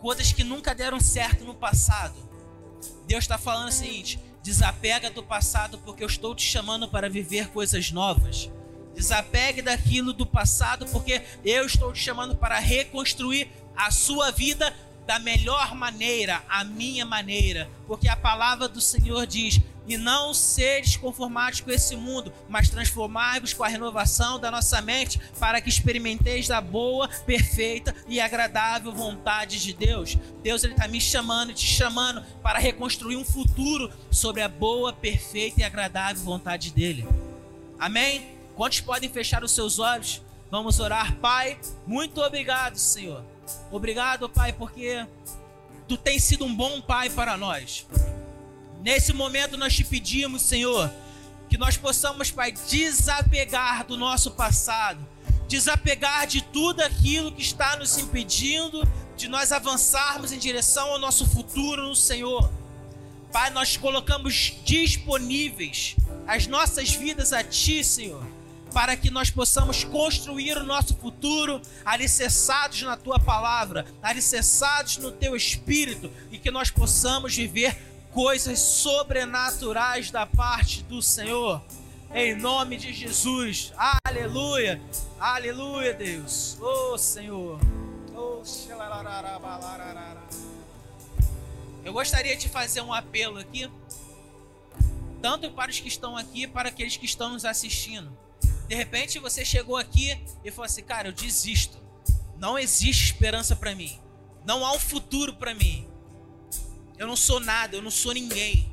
coisas 0.00 0.30
que 0.32 0.44
nunca 0.44 0.74
deram 0.74 1.00
certo 1.00 1.44
no 1.44 1.54
passado. 1.54 2.14
Deus 3.06 3.24
está 3.24 3.38
falando 3.38 3.70
o 3.70 3.72
seguinte: 3.72 4.20
desapega 4.42 5.10
do 5.10 5.22
passado, 5.22 5.78
porque 5.78 6.04
eu 6.04 6.06
estou 6.06 6.34
te 6.34 6.44
chamando 6.44 6.86
para 6.86 7.08
viver 7.08 7.48
coisas 7.48 7.90
novas. 7.90 8.50
Desapegue 8.94 9.62
daquilo 9.62 10.12
do 10.12 10.26
passado, 10.26 10.86
porque 10.86 11.22
eu 11.42 11.64
estou 11.64 11.92
te 11.94 11.98
chamando 11.98 12.36
para 12.36 12.58
reconstruir 12.58 13.50
a 13.74 13.90
sua 13.90 14.30
vida 14.30 14.72
da 15.06 15.18
melhor 15.18 15.74
maneira, 15.74 16.44
a 16.48 16.62
minha 16.62 17.04
maneira, 17.06 17.68
porque 17.86 18.08
a 18.08 18.16
palavra 18.16 18.68
do 18.68 18.80
Senhor 18.80 19.26
diz: 19.26 19.60
e 19.86 19.96
não 19.96 20.32
seres 20.32 20.96
conformados 20.96 21.60
com 21.60 21.70
esse 21.70 21.96
mundo, 21.96 22.32
mas 22.48 22.68
transformai-vos 22.68 23.52
com 23.52 23.64
a 23.64 23.68
renovação 23.68 24.38
da 24.38 24.50
nossa 24.50 24.80
mente, 24.80 25.20
para 25.38 25.60
que 25.60 25.68
experimenteis 25.68 26.48
da 26.48 26.60
boa, 26.60 27.08
perfeita 27.26 27.94
e 28.06 28.20
agradável 28.20 28.92
vontade 28.92 29.60
de 29.60 29.72
Deus. 29.72 30.16
Deus 30.42 30.62
ele 30.64 30.74
está 30.74 30.86
me 30.86 31.00
chamando, 31.00 31.52
te 31.52 31.66
chamando 31.66 32.22
para 32.42 32.58
reconstruir 32.58 33.16
um 33.16 33.24
futuro 33.24 33.92
sobre 34.10 34.42
a 34.42 34.48
boa, 34.48 34.92
perfeita 34.92 35.60
e 35.60 35.64
agradável 35.64 36.22
vontade 36.22 36.70
dele. 36.70 37.06
Amém? 37.78 38.36
Quantos 38.54 38.80
podem 38.80 39.08
fechar 39.08 39.42
os 39.42 39.52
seus 39.52 39.78
olhos? 39.78 40.22
Vamos 40.50 40.78
orar, 40.78 41.16
Pai. 41.16 41.58
Muito 41.86 42.20
obrigado, 42.20 42.76
Senhor. 42.76 43.24
Obrigado, 43.70 44.28
Pai, 44.28 44.52
porque 44.52 45.06
tu 45.88 45.96
tens 45.96 46.22
sido 46.22 46.44
um 46.44 46.54
bom 46.54 46.80
Pai 46.80 47.10
para 47.10 47.36
nós. 47.36 47.86
Nesse 48.82 49.12
momento 49.12 49.56
nós 49.56 49.74
te 49.74 49.84
pedimos, 49.84 50.42
Senhor, 50.42 50.92
que 51.48 51.56
nós 51.56 51.76
possamos, 51.76 52.32
Pai, 52.32 52.52
desapegar 52.68 53.86
do 53.86 53.96
nosso 53.96 54.32
passado, 54.32 55.06
desapegar 55.46 56.26
de 56.26 56.42
tudo 56.42 56.80
aquilo 56.80 57.30
que 57.30 57.42
está 57.42 57.76
nos 57.76 57.96
impedindo 57.96 58.82
de 59.16 59.28
nós 59.28 59.52
avançarmos 59.52 60.32
em 60.32 60.38
direção 60.38 60.90
ao 60.90 60.98
nosso 60.98 61.24
futuro 61.26 61.86
no 61.86 61.94
Senhor. 61.94 62.50
Pai, 63.32 63.50
nós 63.50 63.76
colocamos 63.76 64.54
disponíveis 64.64 65.94
as 66.26 66.48
nossas 66.48 66.90
vidas 66.90 67.32
a 67.32 67.44
Ti, 67.44 67.84
Senhor, 67.84 68.26
para 68.74 68.96
que 68.96 69.10
nós 69.10 69.30
possamos 69.30 69.84
construir 69.84 70.56
o 70.56 70.64
nosso 70.64 70.96
futuro 70.96 71.62
alicerçados 71.84 72.82
na 72.82 72.96
Tua 72.96 73.20
palavra, 73.20 73.86
alicerçados 74.02 74.96
no 74.96 75.12
Teu 75.12 75.36
Espírito 75.36 76.10
e 76.32 76.38
que 76.38 76.50
nós 76.50 76.68
possamos 76.68 77.36
viver 77.36 77.91
coisas 78.12 78.58
sobrenaturais 78.58 80.10
da 80.10 80.26
parte 80.26 80.82
do 80.82 81.02
Senhor. 81.02 81.62
Em 82.14 82.34
nome 82.34 82.76
de 82.76 82.92
Jesus. 82.92 83.72
Aleluia. 84.04 84.80
Aleluia, 85.18 85.94
Deus. 85.94 86.58
Oh, 86.60 86.98
Senhor. 86.98 87.58
Oh, 88.14 88.42
Eu 91.84 91.92
gostaria 91.92 92.36
de 92.36 92.48
fazer 92.48 92.82
um 92.82 92.92
apelo 92.92 93.38
aqui, 93.38 93.68
tanto 95.22 95.50
para 95.50 95.70
os 95.70 95.80
que 95.80 95.88
estão 95.88 96.16
aqui, 96.16 96.46
para 96.46 96.68
aqueles 96.68 96.96
que 96.96 97.06
estão 97.06 97.30
nos 97.30 97.44
assistindo. 97.44 98.16
De 98.68 98.74
repente 98.74 99.18
você 99.18 99.44
chegou 99.44 99.76
aqui 99.76 100.22
e 100.44 100.50
falou 100.50 100.66
assim: 100.66 100.82
"Cara, 100.82 101.08
eu 101.08 101.12
desisto. 101.12 101.78
Não 102.36 102.58
existe 102.58 103.06
esperança 103.06 103.56
para 103.56 103.74
mim. 103.74 103.98
Não 104.44 104.64
há 104.66 104.72
um 104.72 104.78
futuro 104.78 105.34
para 105.34 105.54
mim. 105.54 105.88
Eu 106.98 107.06
não 107.06 107.16
sou 107.16 107.40
nada, 107.40 107.76
eu 107.76 107.82
não 107.82 107.90
sou 107.90 108.12
ninguém. 108.12 108.70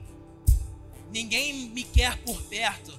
Ninguém 1.11 1.53
me 1.69 1.83
quer 1.83 2.17
por 2.23 2.41
perto. 2.43 2.97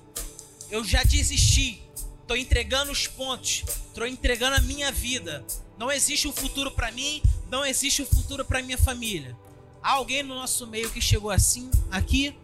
Eu 0.71 0.85
já 0.85 1.03
desisti. 1.03 1.83
Estou 2.23 2.37
entregando 2.37 2.91
os 2.91 3.07
pontos. 3.07 3.65
Estou 3.89 4.07
entregando 4.07 4.57
a 4.57 4.61
minha 4.61 4.91
vida. 4.91 5.45
Não 5.79 5.91
existe 5.91 6.27
um 6.27 6.33
futuro 6.33 6.71
para 6.71 6.91
mim. 6.91 7.23
Não 7.49 7.65
existe 7.65 8.03
um 8.03 8.07
futuro 8.07 8.45
para 8.45 8.63
minha 8.63 8.79
família. 8.79 9.37
Há 9.83 9.93
alguém 9.93 10.23
no 10.23 10.35
nosso 10.35 10.67
meio 10.67 10.91
que 10.91 11.01
chegou 11.01 11.31
assim 11.31 11.71
aqui? 11.91 12.37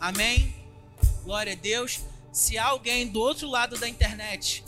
Amém? 0.00 0.54
Glória 1.22 1.52
a 1.52 1.56
Deus. 1.56 2.00
Se 2.32 2.58
há 2.58 2.66
alguém 2.66 3.08
do 3.08 3.20
outro 3.20 3.48
lado 3.48 3.78
da 3.78 3.88
internet 3.88 4.64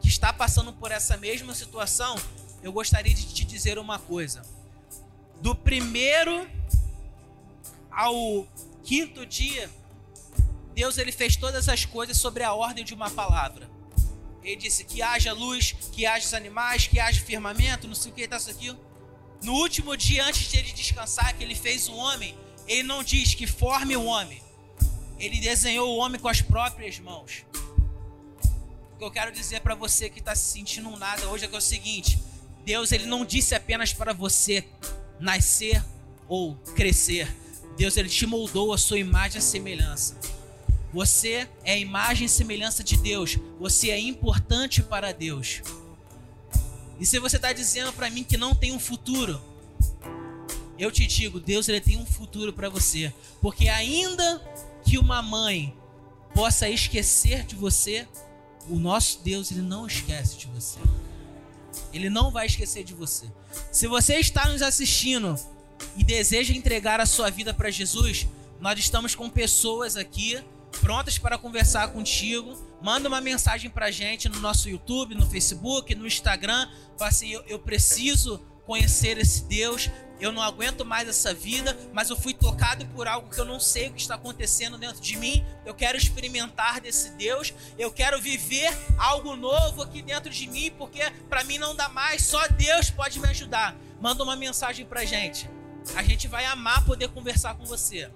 que 0.00 0.08
está 0.08 0.32
passando 0.32 0.72
por 0.72 0.90
essa 0.90 1.16
mesma 1.16 1.54
situação, 1.54 2.16
eu 2.62 2.72
gostaria 2.72 3.14
de 3.14 3.32
te 3.32 3.44
dizer 3.44 3.78
uma 3.78 3.98
coisa 3.98 4.42
do 5.40 5.54
primeiro 5.54 6.48
ao 7.90 8.46
quinto 8.82 9.24
dia, 9.24 9.70
Deus 10.74 10.98
ele 10.98 11.12
fez 11.12 11.36
todas 11.36 11.68
as 11.68 11.84
coisas 11.84 12.16
sobre 12.16 12.42
a 12.42 12.52
ordem 12.52 12.84
de 12.84 12.94
uma 12.94 13.10
palavra. 13.10 13.70
Ele 14.42 14.56
disse 14.56 14.84
que 14.84 15.00
haja 15.00 15.32
luz, 15.32 15.74
que 15.92 16.04
haja 16.04 16.26
os 16.26 16.34
animais, 16.34 16.86
que 16.86 17.00
haja 17.00 17.20
firmamento, 17.22 17.88
não 17.88 17.94
sei 17.94 18.12
o 18.12 18.14
que, 18.14 18.28
tá 18.28 18.36
isso 18.36 18.50
aqui. 18.50 18.76
No 19.42 19.52
último 19.54 19.96
dia, 19.96 20.26
antes 20.26 20.50
de 20.50 20.58
ele 20.58 20.72
descansar, 20.72 21.36
que 21.36 21.42
ele 21.42 21.54
fez 21.54 21.88
o 21.88 21.94
homem, 21.94 22.36
ele 22.66 22.82
não 22.82 23.02
diz 23.02 23.34
que 23.34 23.46
forme 23.46 23.96
o 23.96 24.04
homem. 24.04 24.42
Ele 25.18 25.40
desenhou 25.40 25.94
o 25.94 25.98
homem 25.98 26.20
com 26.20 26.28
as 26.28 26.42
próprias 26.42 26.98
mãos. 26.98 27.44
O 28.94 28.98
que 28.98 29.04
eu 29.04 29.10
quero 29.10 29.32
dizer 29.32 29.60
para 29.60 29.74
você 29.74 30.10
que 30.10 30.18
está 30.18 30.34
se 30.34 30.52
sentindo 30.52 30.88
um 30.88 30.96
nada 30.96 31.26
hoje 31.28 31.46
é 31.46 31.48
é 31.50 31.56
o 31.56 31.60
seguinte: 31.60 32.18
Deus 32.64 32.92
ele 32.92 33.06
não 33.06 33.24
disse 33.24 33.54
apenas 33.54 33.92
para 33.92 34.12
você 34.12 34.64
nascer 35.18 35.82
ou 36.28 36.54
crescer. 36.76 37.34
Deus 37.76 37.96
ele 37.96 38.08
te 38.08 38.26
moldou 38.26 38.72
a 38.72 38.78
sua 38.78 38.98
imagem 38.98 39.38
e 39.38 39.42
semelhança. 39.42 40.16
Você 40.92 41.48
é 41.64 41.72
a 41.72 41.78
imagem 41.78 42.26
e 42.26 42.28
semelhança 42.28 42.84
de 42.84 42.96
Deus. 42.96 43.36
Você 43.58 43.90
é 43.90 43.98
importante 43.98 44.82
para 44.82 45.12
Deus. 45.12 45.60
E 47.00 47.04
se 47.04 47.18
você 47.18 47.36
está 47.36 47.52
dizendo 47.52 47.92
para 47.92 48.08
mim 48.08 48.22
que 48.22 48.36
não 48.36 48.54
tem 48.54 48.72
um 48.72 48.78
futuro, 48.78 49.40
eu 50.78 50.90
te 50.90 51.06
digo, 51.06 51.40
Deus 51.40 51.68
ele 51.68 51.80
tem 51.80 51.96
um 51.98 52.06
futuro 52.06 52.52
para 52.52 52.68
você, 52.68 53.12
porque 53.40 53.68
ainda 53.68 54.40
que 54.84 54.98
uma 54.98 55.20
mãe 55.22 55.76
possa 56.32 56.68
esquecer 56.68 57.44
de 57.44 57.54
você, 57.54 58.06
o 58.68 58.76
nosso 58.78 59.20
Deus 59.22 59.50
ele 59.50 59.62
não 59.62 59.86
esquece 59.86 60.36
de 60.36 60.46
você. 60.46 60.78
Ele 61.92 62.10
não 62.10 62.30
vai 62.30 62.46
esquecer 62.46 62.84
de 62.84 62.94
você. 62.94 63.26
Se 63.70 63.86
você 63.86 64.16
está 64.16 64.48
nos 64.48 64.62
assistindo 64.62 65.38
e 65.96 66.04
deseja 66.04 66.54
entregar 66.54 67.00
a 67.00 67.06
sua 67.06 67.30
vida 67.30 67.52
para 67.52 67.70
Jesus, 67.70 68.26
nós 68.60 68.78
estamos 68.78 69.14
com 69.14 69.28
pessoas 69.28 69.96
aqui 69.96 70.42
prontas 70.80 71.18
para 71.18 71.38
conversar 71.38 71.88
contigo. 71.88 72.56
Manda 72.82 73.08
uma 73.08 73.20
mensagem 73.20 73.70
para 73.70 73.90
gente 73.90 74.28
no 74.28 74.40
nosso 74.40 74.68
YouTube, 74.68 75.14
no 75.14 75.28
Facebook, 75.28 75.94
no 75.94 76.06
Instagram. 76.06 76.68
Fala 76.98 77.10
assim: 77.10 77.30
eu, 77.30 77.42
eu 77.46 77.58
preciso 77.58 78.40
conhecer 78.66 79.18
esse 79.18 79.44
Deus. 79.44 79.90
Eu 80.24 80.32
não 80.32 80.42
aguento 80.42 80.86
mais 80.86 81.06
essa 81.06 81.34
vida, 81.34 81.76
mas 81.92 82.08
eu 82.08 82.16
fui 82.16 82.32
tocado 82.32 82.86
por 82.86 83.06
algo 83.06 83.28
que 83.28 83.38
eu 83.38 83.44
não 83.44 83.60
sei 83.60 83.88
o 83.88 83.92
que 83.92 84.00
está 84.00 84.14
acontecendo 84.14 84.78
dentro 84.78 84.98
de 84.98 85.18
mim. 85.18 85.44
Eu 85.66 85.74
quero 85.74 85.98
experimentar 85.98 86.80
desse 86.80 87.10
Deus. 87.10 87.52
Eu 87.78 87.92
quero 87.92 88.18
viver 88.18 88.74
algo 88.96 89.36
novo 89.36 89.82
aqui 89.82 90.00
dentro 90.00 90.30
de 90.30 90.46
mim, 90.46 90.72
porque 90.78 91.02
para 91.28 91.44
mim 91.44 91.58
não 91.58 91.76
dá 91.76 91.90
mais. 91.90 92.22
Só 92.22 92.48
Deus 92.48 92.88
pode 92.88 93.20
me 93.20 93.28
ajudar. 93.28 93.76
Manda 94.00 94.24
uma 94.24 94.34
mensagem 94.34 94.86
para 94.86 95.04
gente. 95.04 95.46
A 95.94 96.02
gente 96.02 96.26
vai 96.26 96.46
amar 96.46 96.86
poder 96.86 97.08
conversar 97.08 97.56
com 97.56 97.66
você. 97.66 98.10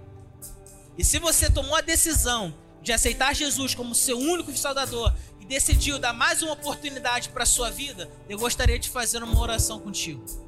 E 0.97 1.05
se 1.05 1.19
você 1.19 1.51
tomou 1.51 1.77
a 1.77 1.83
decisão 1.83 2.55
de 2.81 2.91
aceitar 2.91 3.35
Jesus 3.35 3.75
como 3.75 3.95
seu 3.95 4.19
único 4.19 4.57
salvador 4.57 5.15
e 5.39 5.45
decidiu 5.45 5.99
dar 5.99 6.15
mais 6.15 6.41
uma 6.41 6.55
oportunidade 6.55 7.29
para 7.29 7.45
sua 7.45 7.71
vida, 7.71 8.11
eu 8.31 8.39
gostaria 8.39 8.79
de 8.79 8.89
fazer 8.89 9.23
uma 9.23 9.39
oração 9.39 9.79
contigo. 9.79 10.48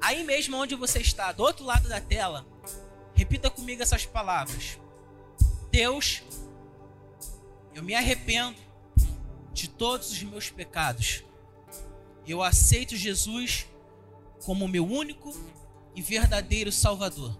Aí 0.00 0.24
mesmo 0.24 0.56
onde 0.56 0.74
você 0.74 1.00
está, 1.00 1.32
do 1.32 1.42
outro 1.42 1.64
lado 1.64 1.88
da 1.88 2.00
tela, 2.00 2.46
repita 3.14 3.50
comigo 3.50 3.82
essas 3.82 4.06
palavras. 4.06 4.78
Deus, 5.70 6.22
eu 7.74 7.82
me 7.82 7.94
arrependo 7.94 8.58
de 9.52 9.68
todos 9.68 10.10
os 10.10 10.22
meus 10.22 10.50
pecados. 10.50 11.24
Eu 12.26 12.42
aceito 12.42 12.96
Jesus 12.96 13.66
como 14.44 14.66
meu 14.66 14.86
único 14.86 15.34
e 15.94 16.02
verdadeiro 16.02 16.72
Salvador 16.72 17.36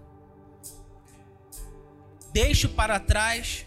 deixo 2.33 2.69
para 2.69 2.99
trás 2.99 3.65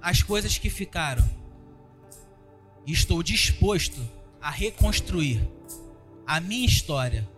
as 0.00 0.22
coisas 0.22 0.58
que 0.58 0.70
ficaram. 0.70 1.28
Estou 2.86 3.22
disposto 3.22 4.00
a 4.40 4.50
reconstruir 4.50 5.46
a 6.26 6.40
minha 6.40 6.66
história 6.66 7.28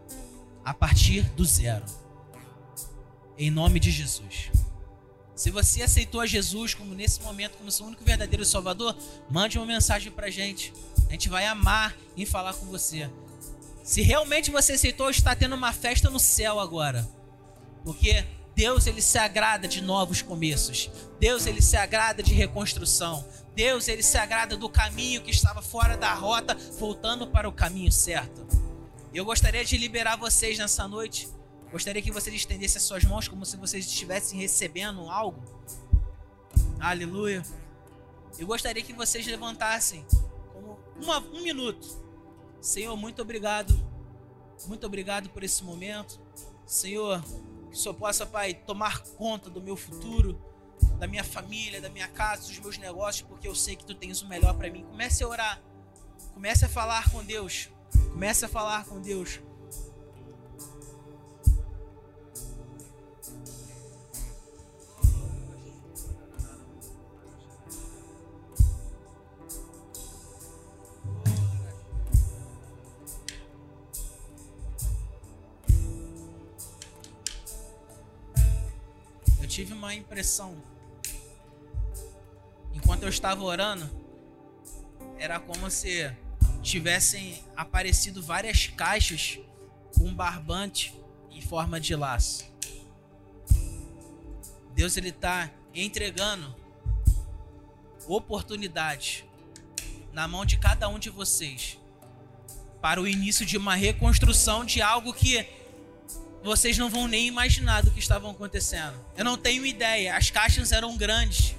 a 0.70 0.74
partir 0.74 1.22
do 1.34 1.44
zero. 1.44 1.84
Em 3.36 3.50
nome 3.50 3.80
de 3.80 3.90
Jesus. 3.90 4.52
Se 5.34 5.50
você 5.50 5.82
aceitou 5.82 6.20
a 6.20 6.26
Jesus 6.26 6.74
como 6.74 6.94
nesse 6.94 7.20
momento 7.22 7.58
como 7.58 7.72
seu 7.72 7.86
único 7.86 8.04
verdadeiro 8.04 8.44
Salvador, 8.44 8.96
mande 9.28 9.58
uma 9.58 9.66
mensagem 9.66 10.12
para 10.12 10.30
gente. 10.30 10.72
A 11.08 11.10
gente 11.10 11.28
vai 11.28 11.44
amar 11.44 11.96
em 12.16 12.24
falar 12.24 12.54
com 12.54 12.66
você. 12.66 13.10
Se 13.82 14.00
realmente 14.00 14.52
você 14.52 14.74
aceitou, 14.74 15.10
está 15.10 15.34
tendo 15.34 15.56
uma 15.56 15.72
festa 15.72 16.08
no 16.08 16.20
céu 16.20 16.60
agora. 16.60 17.04
Porque 17.82 18.24
Deus 18.54 18.86
ele 18.86 19.02
se 19.02 19.18
agrada 19.18 19.66
de 19.66 19.80
novos 19.80 20.22
começos. 20.22 20.88
Deus 21.18 21.46
ele 21.46 21.60
se 21.60 21.76
agrada 21.76 22.22
de 22.22 22.32
reconstrução. 22.32 23.26
Deus 23.56 23.88
ele 23.88 24.04
se 24.04 24.16
agrada 24.16 24.56
do 24.56 24.68
caminho 24.68 25.20
que 25.20 25.32
estava 25.32 25.62
fora 25.62 25.96
da 25.96 26.14
rota, 26.14 26.56
voltando 26.78 27.26
para 27.26 27.48
o 27.48 27.52
caminho 27.52 27.90
certo. 27.90 28.59
Eu 29.12 29.24
gostaria 29.24 29.64
de 29.64 29.76
liberar 29.76 30.14
vocês 30.14 30.56
nessa 30.56 30.86
noite. 30.86 31.28
Gostaria 31.72 32.00
que 32.00 32.12
vocês 32.12 32.34
estendessem 32.34 32.76
as 32.76 32.84
suas 32.84 33.02
mãos 33.02 33.26
como 33.26 33.44
se 33.44 33.56
vocês 33.56 33.84
estivessem 33.84 34.38
recebendo 34.38 35.11
algo. 35.11 35.42
Aleluia. 36.78 37.42
Eu 38.38 38.46
gostaria 38.46 38.82
que 38.84 38.92
vocês 38.92 39.26
levantassem 39.26 40.06
como 40.52 40.78
uma, 40.96 41.18
um 41.18 41.42
minuto. 41.42 41.88
Senhor, 42.61 42.96
muito 42.96 43.20
obrigado. 43.20 43.74
Muito 44.68 44.86
obrigado 44.86 45.28
por 45.30 45.42
esse 45.42 45.64
momento. 45.64 46.20
Senhor, 46.64 47.20
que 47.68 47.76
Senhor 47.76 47.94
possa, 47.94 48.24
Pai, 48.24 48.54
tomar 48.54 49.02
conta 49.16 49.50
do 49.50 49.61
meu 49.61 49.76
futuro, 49.76 50.40
da 51.00 51.08
minha 51.08 51.24
família, 51.24 51.80
da 51.80 51.88
minha 51.88 52.06
casa, 52.06 52.46
dos 52.46 52.61
meus 52.61 52.78
negócios, 52.78 53.26
porque 53.26 53.48
eu 53.48 53.56
sei 53.56 53.74
que 53.74 53.84
tu 53.84 53.94
tens 53.94 54.22
o 54.22 54.28
melhor 54.28 54.54
para 54.54 54.70
mim. 54.70 54.84
Comece 54.84 55.24
a 55.24 55.28
orar. 55.28 55.61
Comece 56.32 56.64
a 56.64 56.68
falar 56.68 57.11
com 57.11 57.24
Deus. 57.24 57.70
Comece 58.12 58.45
a 58.45 58.49
falar 58.49 58.84
com 58.84 59.01
Deus. 59.01 59.41
tive 79.51 79.74
uma 79.74 79.93
impressão. 79.93 80.57
Enquanto 82.72 83.03
eu 83.03 83.09
estava 83.09 83.43
orando, 83.43 83.91
era 85.18 85.41
como 85.41 85.68
se 85.68 86.11
tivessem 86.62 87.42
aparecido 87.56 88.22
várias 88.22 88.66
caixas 88.66 89.38
com 89.96 90.14
barbante 90.14 90.94
em 91.30 91.40
forma 91.40 91.80
de 91.80 91.94
laço. 91.94 92.44
Deus 94.74 94.96
ele 94.96 95.08
está 95.11 95.50
entregando 95.74 96.54
oportunidade 98.06 99.24
na 100.12 100.26
mão 100.26 100.44
de 100.44 100.56
cada 100.56 100.88
um 100.88 100.98
de 100.98 101.11
vocês 101.11 101.78
para 102.80 103.00
o 103.00 103.06
início 103.06 103.44
de 103.44 103.56
uma 103.56 103.74
reconstrução 103.74 104.64
de 104.64 104.80
algo 104.80 105.12
que 105.12 105.46
vocês 106.42 106.78
não 106.78 106.88
vão 106.88 107.06
nem 107.06 107.26
imaginar 107.26 107.82
do 107.82 107.90
que 107.90 107.98
estavam 107.98 108.30
acontecendo. 108.30 108.94
Eu 109.16 109.24
não 109.24 109.36
tenho 109.36 109.66
ideia. 109.66 110.16
As 110.16 110.30
caixas 110.30 110.72
eram 110.72 110.96
grandes, 110.96 111.54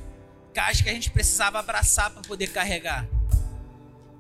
caixas 0.54 0.82
que 0.82 0.90
a 0.90 0.94
gente 0.94 1.12
precisava 1.12 1.60
abraçar 1.60 2.10
para 2.10 2.24
poder 2.24 2.48
carregar. 2.48 3.08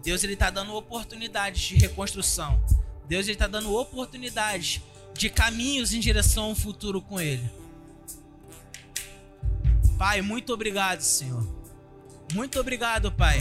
Deus 0.04 0.24
ele 0.24 0.34
está 0.34 0.50
dando 0.50 0.74
oportunidades 0.74 1.62
de 1.62 1.76
reconstrução. 1.76 2.64
Deus 3.08 3.28
está 3.28 3.48
dando 3.48 3.74
oportunidades 3.76 4.82
de 5.14 5.30
caminhos 5.30 5.94
em 5.94 6.00
direção 6.00 6.46
ao 6.46 6.56
futuro 6.56 7.02
com 7.02 7.20
Ele. 7.20 7.50
Pai, 9.98 10.22
muito 10.22 10.54
obrigado, 10.54 11.02
Senhor. 11.02 11.48
Muito 12.34 12.60
obrigado, 12.60 13.12
Pai, 13.12 13.40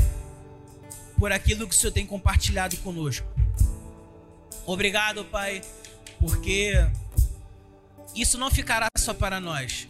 por 1.17 1.33
aquilo 1.33 1.67
que 1.67 1.75
o 1.75 1.79
Senhor 1.79 1.93
tem 1.93 2.05
compartilhado 2.05 2.77
conosco. 2.79 3.27
Obrigado, 4.67 5.25
Pai, 5.25 5.63
porque 6.19 6.75
isso 8.15 8.37
não 8.37 8.51
ficará 8.51 8.89
só 8.99 9.15
para 9.15 9.41
nós. 9.41 9.89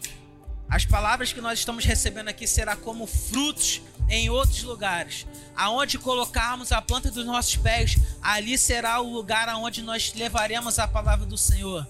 As 0.69 0.85
palavras 0.85 1.33
que 1.33 1.41
nós 1.41 1.59
estamos 1.59 1.83
recebendo 1.83 2.29
aqui 2.29 2.47
será 2.47 2.75
como 2.77 3.05
frutos 3.05 3.81
em 4.09 4.29
outros 4.29 4.63
lugares. 4.63 5.25
Aonde 5.55 5.97
colocarmos 5.97 6.71
a 6.71 6.81
planta 6.81 7.11
dos 7.11 7.25
nossos 7.25 7.55
pés, 7.55 7.97
ali 8.21 8.57
será 8.57 8.99
o 9.01 9.11
lugar 9.11 9.49
aonde 9.49 9.81
nós 9.81 10.13
levaremos 10.13 10.79
a 10.79 10.87
palavra 10.87 11.25
do 11.25 11.37
Senhor. 11.37 11.87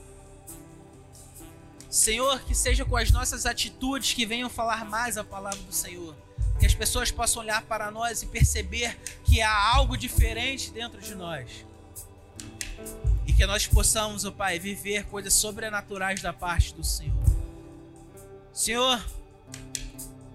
Senhor, 1.90 2.40
que 2.42 2.56
seja 2.56 2.86
com 2.86 2.96
as 2.96 3.12
nossas 3.12 3.46
atitudes 3.46 4.14
que 4.14 4.26
venham 4.26 4.50
falar 4.50 4.86
mais 4.86 5.18
a 5.18 5.24
palavra 5.24 5.60
do 5.60 5.74
Senhor. 5.74 6.16
Que 6.60 6.66
as 6.66 6.74
pessoas 6.74 7.12
possam 7.12 7.42
olhar 7.42 7.62
para 7.64 7.92
nós 7.92 8.22
e 8.22 8.28
perceber 8.28 8.98
que 9.24 9.42
há 9.42 9.76
algo 9.76 9.98
diferente 9.98 10.72
dentro 10.72 11.02
de 11.02 11.16
nós 11.16 11.66
e 13.26 13.34
que 13.34 13.46
nós 13.46 13.68
possamos, 13.68 14.26
oh 14.26 14.32
Pai, 14.32 14.60
viver 14.60 15.06
coisas 15.06 15.34
sobrenaturais 15.34 16.22
da 16.22 16.34
parte 16.34 16.74
do 16.74 16.84
Senhor. 16.84 17.16
Senhor, 18.54 19.06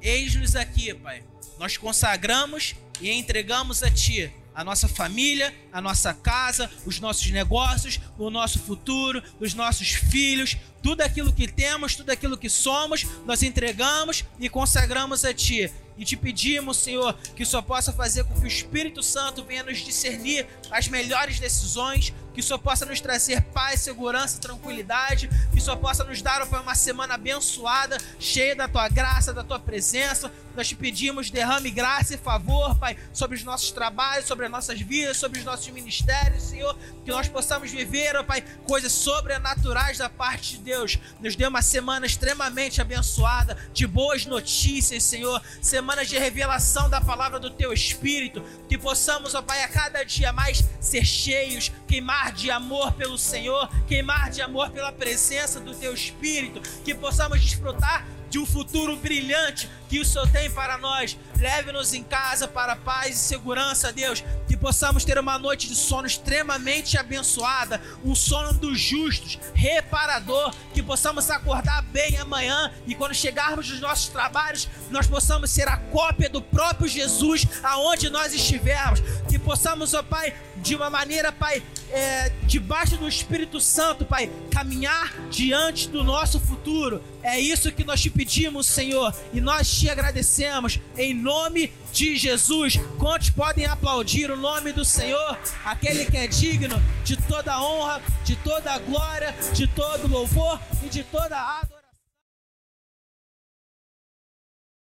eis-nos 0.01 0.57
aqui, 0.57 0.95
Pai. 0.95 1.23
Nós 1.59 1.77
consagramos 1.77 2.75
e 3.01 3.11
entregamos 3.11 3.83
a 3.83 3.91
Ti 3.91 4.33
a 4.57 4.65
nossa 4.65 4.89
família, 4.89 5.55
a 5.71 5.83
nossa 5.83 6.15
casa, 6.15 6.71
os 6.87 6.99
nossos 6.99 7.31
negócios, 7.31 8.01
o 8.19 8.31
nosso 8.31 8.59
futuro, 8.59 9.23
os 9.39 9.53
nossos 9.53 9.91
filhos, 9.91 10.57
tudo 10.83 11.03
aquilo 11.03 11.31
que 11.31 11.47
temos, 11.47 11.95
tudo 11.95 12.09
aquilo 12.09 12.39
que 12.39 12.49
somos, 12.49 13.05
nós 13.27 13.43
entregamos 13.43 14.25
e 14.41 14.49
consagramos 14.49 15.27
a 15.27 15.35
Ti. 15.35 15.71
E 15.99 16.07
te 16.07 16.17
pedimos, 16.17 16.79
Senhor, 16.79 17.13
que 17.37 17.45
só 17.45 17.61
possa 17.61 17.93
fazer 17.93 18.25
com 18.25 18.35
que 18.35 18.45
o 18.45 18.47
Espírito 18.47 19.03
Santo 19.03 19.45
venha 19.45 19.63
nos 19.63 19.79
discernir 19.79 20.47
as 20.71 20.89
melhores 20.89 21.39
decisões, 21.39 22.15
que 22.37 22.43
Senhor 22.43 22.59
possa 22.59 22.85
nos 22.85 23.01
trazer 23.01 23.41
paz, 23.45 23.81
segurança, 23.81 24.39
tranquilidade, 24.39 25.27
que 25.55 25.59
Senhor 25.59 25.79
possa 25.79 26.05
nos 26.05 26.21
dar, 26.21 26.43
uma 26.43 26.75
semana 26.75 27.15
abençoada, 27.15 27.97
cheia 28.21 28.55
da 28.55 28.69
tua 28.69 28.91
graça, 28.91 29.33
da 29.33 29.43
tua 29.43 29.59
presença. 29.59 30.31
Nós 30.55 30.69
te 30.69 30.75
pedimos, 30.75 31.31
derrame 31.31 31.71
graça 31.71 32.15
e 32.15 32.19
favor, 32.19 32.79
Pai, 32.79 32.97
sobre 33.13 33.37
os 33.37 33.43
nossos 33.43 33.71
trabalhos, 33.71 34.27
sobre 34.27 34.45
as 34.45 34.51
nossas 34.51 34.79
vidas, 34.79 35.17
sobre 35.17 35.39
os 35.39 35.47
nossos 35.47 35.67
ministérios, 35.69 36.43
Senhor, 36.43 36.77
que 37.05 37.11
nós 37.11 37.27
possamos 37.27 37.71
viver, 37.71 38.17
ó 38.17 38.23
Pai, 38.23 38.43
coisas 38.67 38.93
sobrenaturais 38.93 39.97
da 39.97 40.11
parte 40.11 40.59
de 40.59 40.59
Deus. 40.59 40.99
Nos 41.21 41.37
dê 41.37 41.47
uma 41.47 41.63
semana 41.63 42.05
extremamente 42.05 42.83
abençoada, 42.83 43.57
de 43.73 43.87
boas 43.87 44.27
notícias, 44.27 45.03
Senhor, 45.05 45.41
semanas 45.63 46.07
de 46.07 46.19
revelação 46.19 46.91
da 46.91 47.01
palavra 47.01 47.41
do 47.41 47.51
Teu 47.51 47.73
Espírito, 47.73 48.43
que 48.69 48.77
possamos, 48.77 49.35
ó 49.35 49.41
Pai, 49.41 49.63
a 49.63 49.69
cada 49.69 50.05
dia 50.05 50.33
mais 50.35 50.63
ser 50.81 51.05
cheios, 51.05 51.73
queimar 51.89 52.26
de 52.33 52.51
amor 52.51 52.93
pelo 52.93 53.19
Senhor, 53.19 53.69
queimar 53.87 54.31
de 54.31 54.43
amor 54.43 54.71
pela 54.71 54.93
presença 54.93 55.61
do 55.61 55.75
Teu 55.75 55.93
Espírito, 55.93 56.61
que 56.85 56.95
possamos 56.95 57.41
desfrutar 57.41 58.07
de 58.29 58.39
um 58.39 58.47
futuro 58.47 58.97
brilhante 58.97 59.69
que 59.89 60.01
o 60.01 60.05
Senhor 60.05 60.29
tem 60.29 60.51
para 60.51 60.79
nós. 60.79 61.17
Leve-nos 61.39 61.93
em 61.93 62.03
casa 62.03 62.49
para 62.49 62.77
paz 62.77 63.17
e 63.17 63.19
segurança, 63.19 63.93
Deus. 63.93 64.25
Que 64.49 64.57
possamos 64.57 65.05
ter 65.05 65.19
uma 65.19 65.39
noite 65.39 65.69
de 65.69 65.75
sono 65.75 66.07
extremamente 66.07 66.97
abençoada, 66.97 67.81
um 68.05 68.15
sono 68.15 68.53
dos 68.55 68.81
justos, 68.81 69.39
reparador. 69.55 70.55
Que 70.73 70.83
possamos 70.83 71.31
acordar 71.31 71.83
bem 71.83 72.17
amanhã 72.19 72.73
e 72.87 72.95
quando 72.95 73.15
chegarmos 73.15 73.69
nos 73.71 73.81
nossos 73.81 74.09
trabalhos, 74.09 74.69
nós 74.91 75.07
possamos 75.07 75.51
ser 75.51 75.69
a 75.69 75.77
cópia 75.77 76.29
do 76.29 76.41
próprio 76.41 76.89
Jesus 76.89 77.47
aonde 77.63 78.11
nós 78.11 78.33
estivermos. 78.33 79.01
Que 79.29 79.39
possamos, 79.39 79.95
ó 79.95 80.03
Pai, 80.03 80.35
de 80.57 80.75
uma 80.75 80.91
maneira, 80.91 81.31
Pai, 81.31 81.63
é, 81.91 82.33
debaixo 82.45 82.97
do 82.97 83.07
Espírito 83.07 83.61
Santo, 83.61 84.05
Pai, 84.05 84.31
caminhar 84.51 85.13
diante 85.31 85.89
do 85.89 86.03
nosso 86.03 86.41
futuro. 86.41 87.03
É 87.23 87.39
isso 87.39 87.73
que 87.73 87.85
nós 87.85 88.01
te 88.01 88.11
pedimos, 88.11 88.67
Senhor, 88.67 89.15
e 89.33 89.41
nós 89.41 89.67
te 89.79 89.91
agradecemos 89.91 90.81
em 90.97 91.13
nome 91.13 91.71
de 91.93 92.17
Jesus. 92.17 92.79
Quantos 92.99 93.29
podem 93.29 93.67
aplaudir 93.67 94.31
o 94.31 94.37
nome 94.37 94.73
do 94.73 94.85
Senhor, 94.85 95.39
aquele 95.65 96.07
que 96.07 96.17
é 96.17 96.27
digno 96.27 96.83
de 97.05 97.17
toda 97.17 97.61
honra, 97.61 98.01
de 98.25 98.37
toda 98.37 98.79
glória, 98.79 99.35
de 99.53 99.67
todo 99.67 100.09
louvor 100.09 100.59
e 100.83 100.89
de 100.89 101.03
toda 101.05 101.37
adoração. 101.37 101.76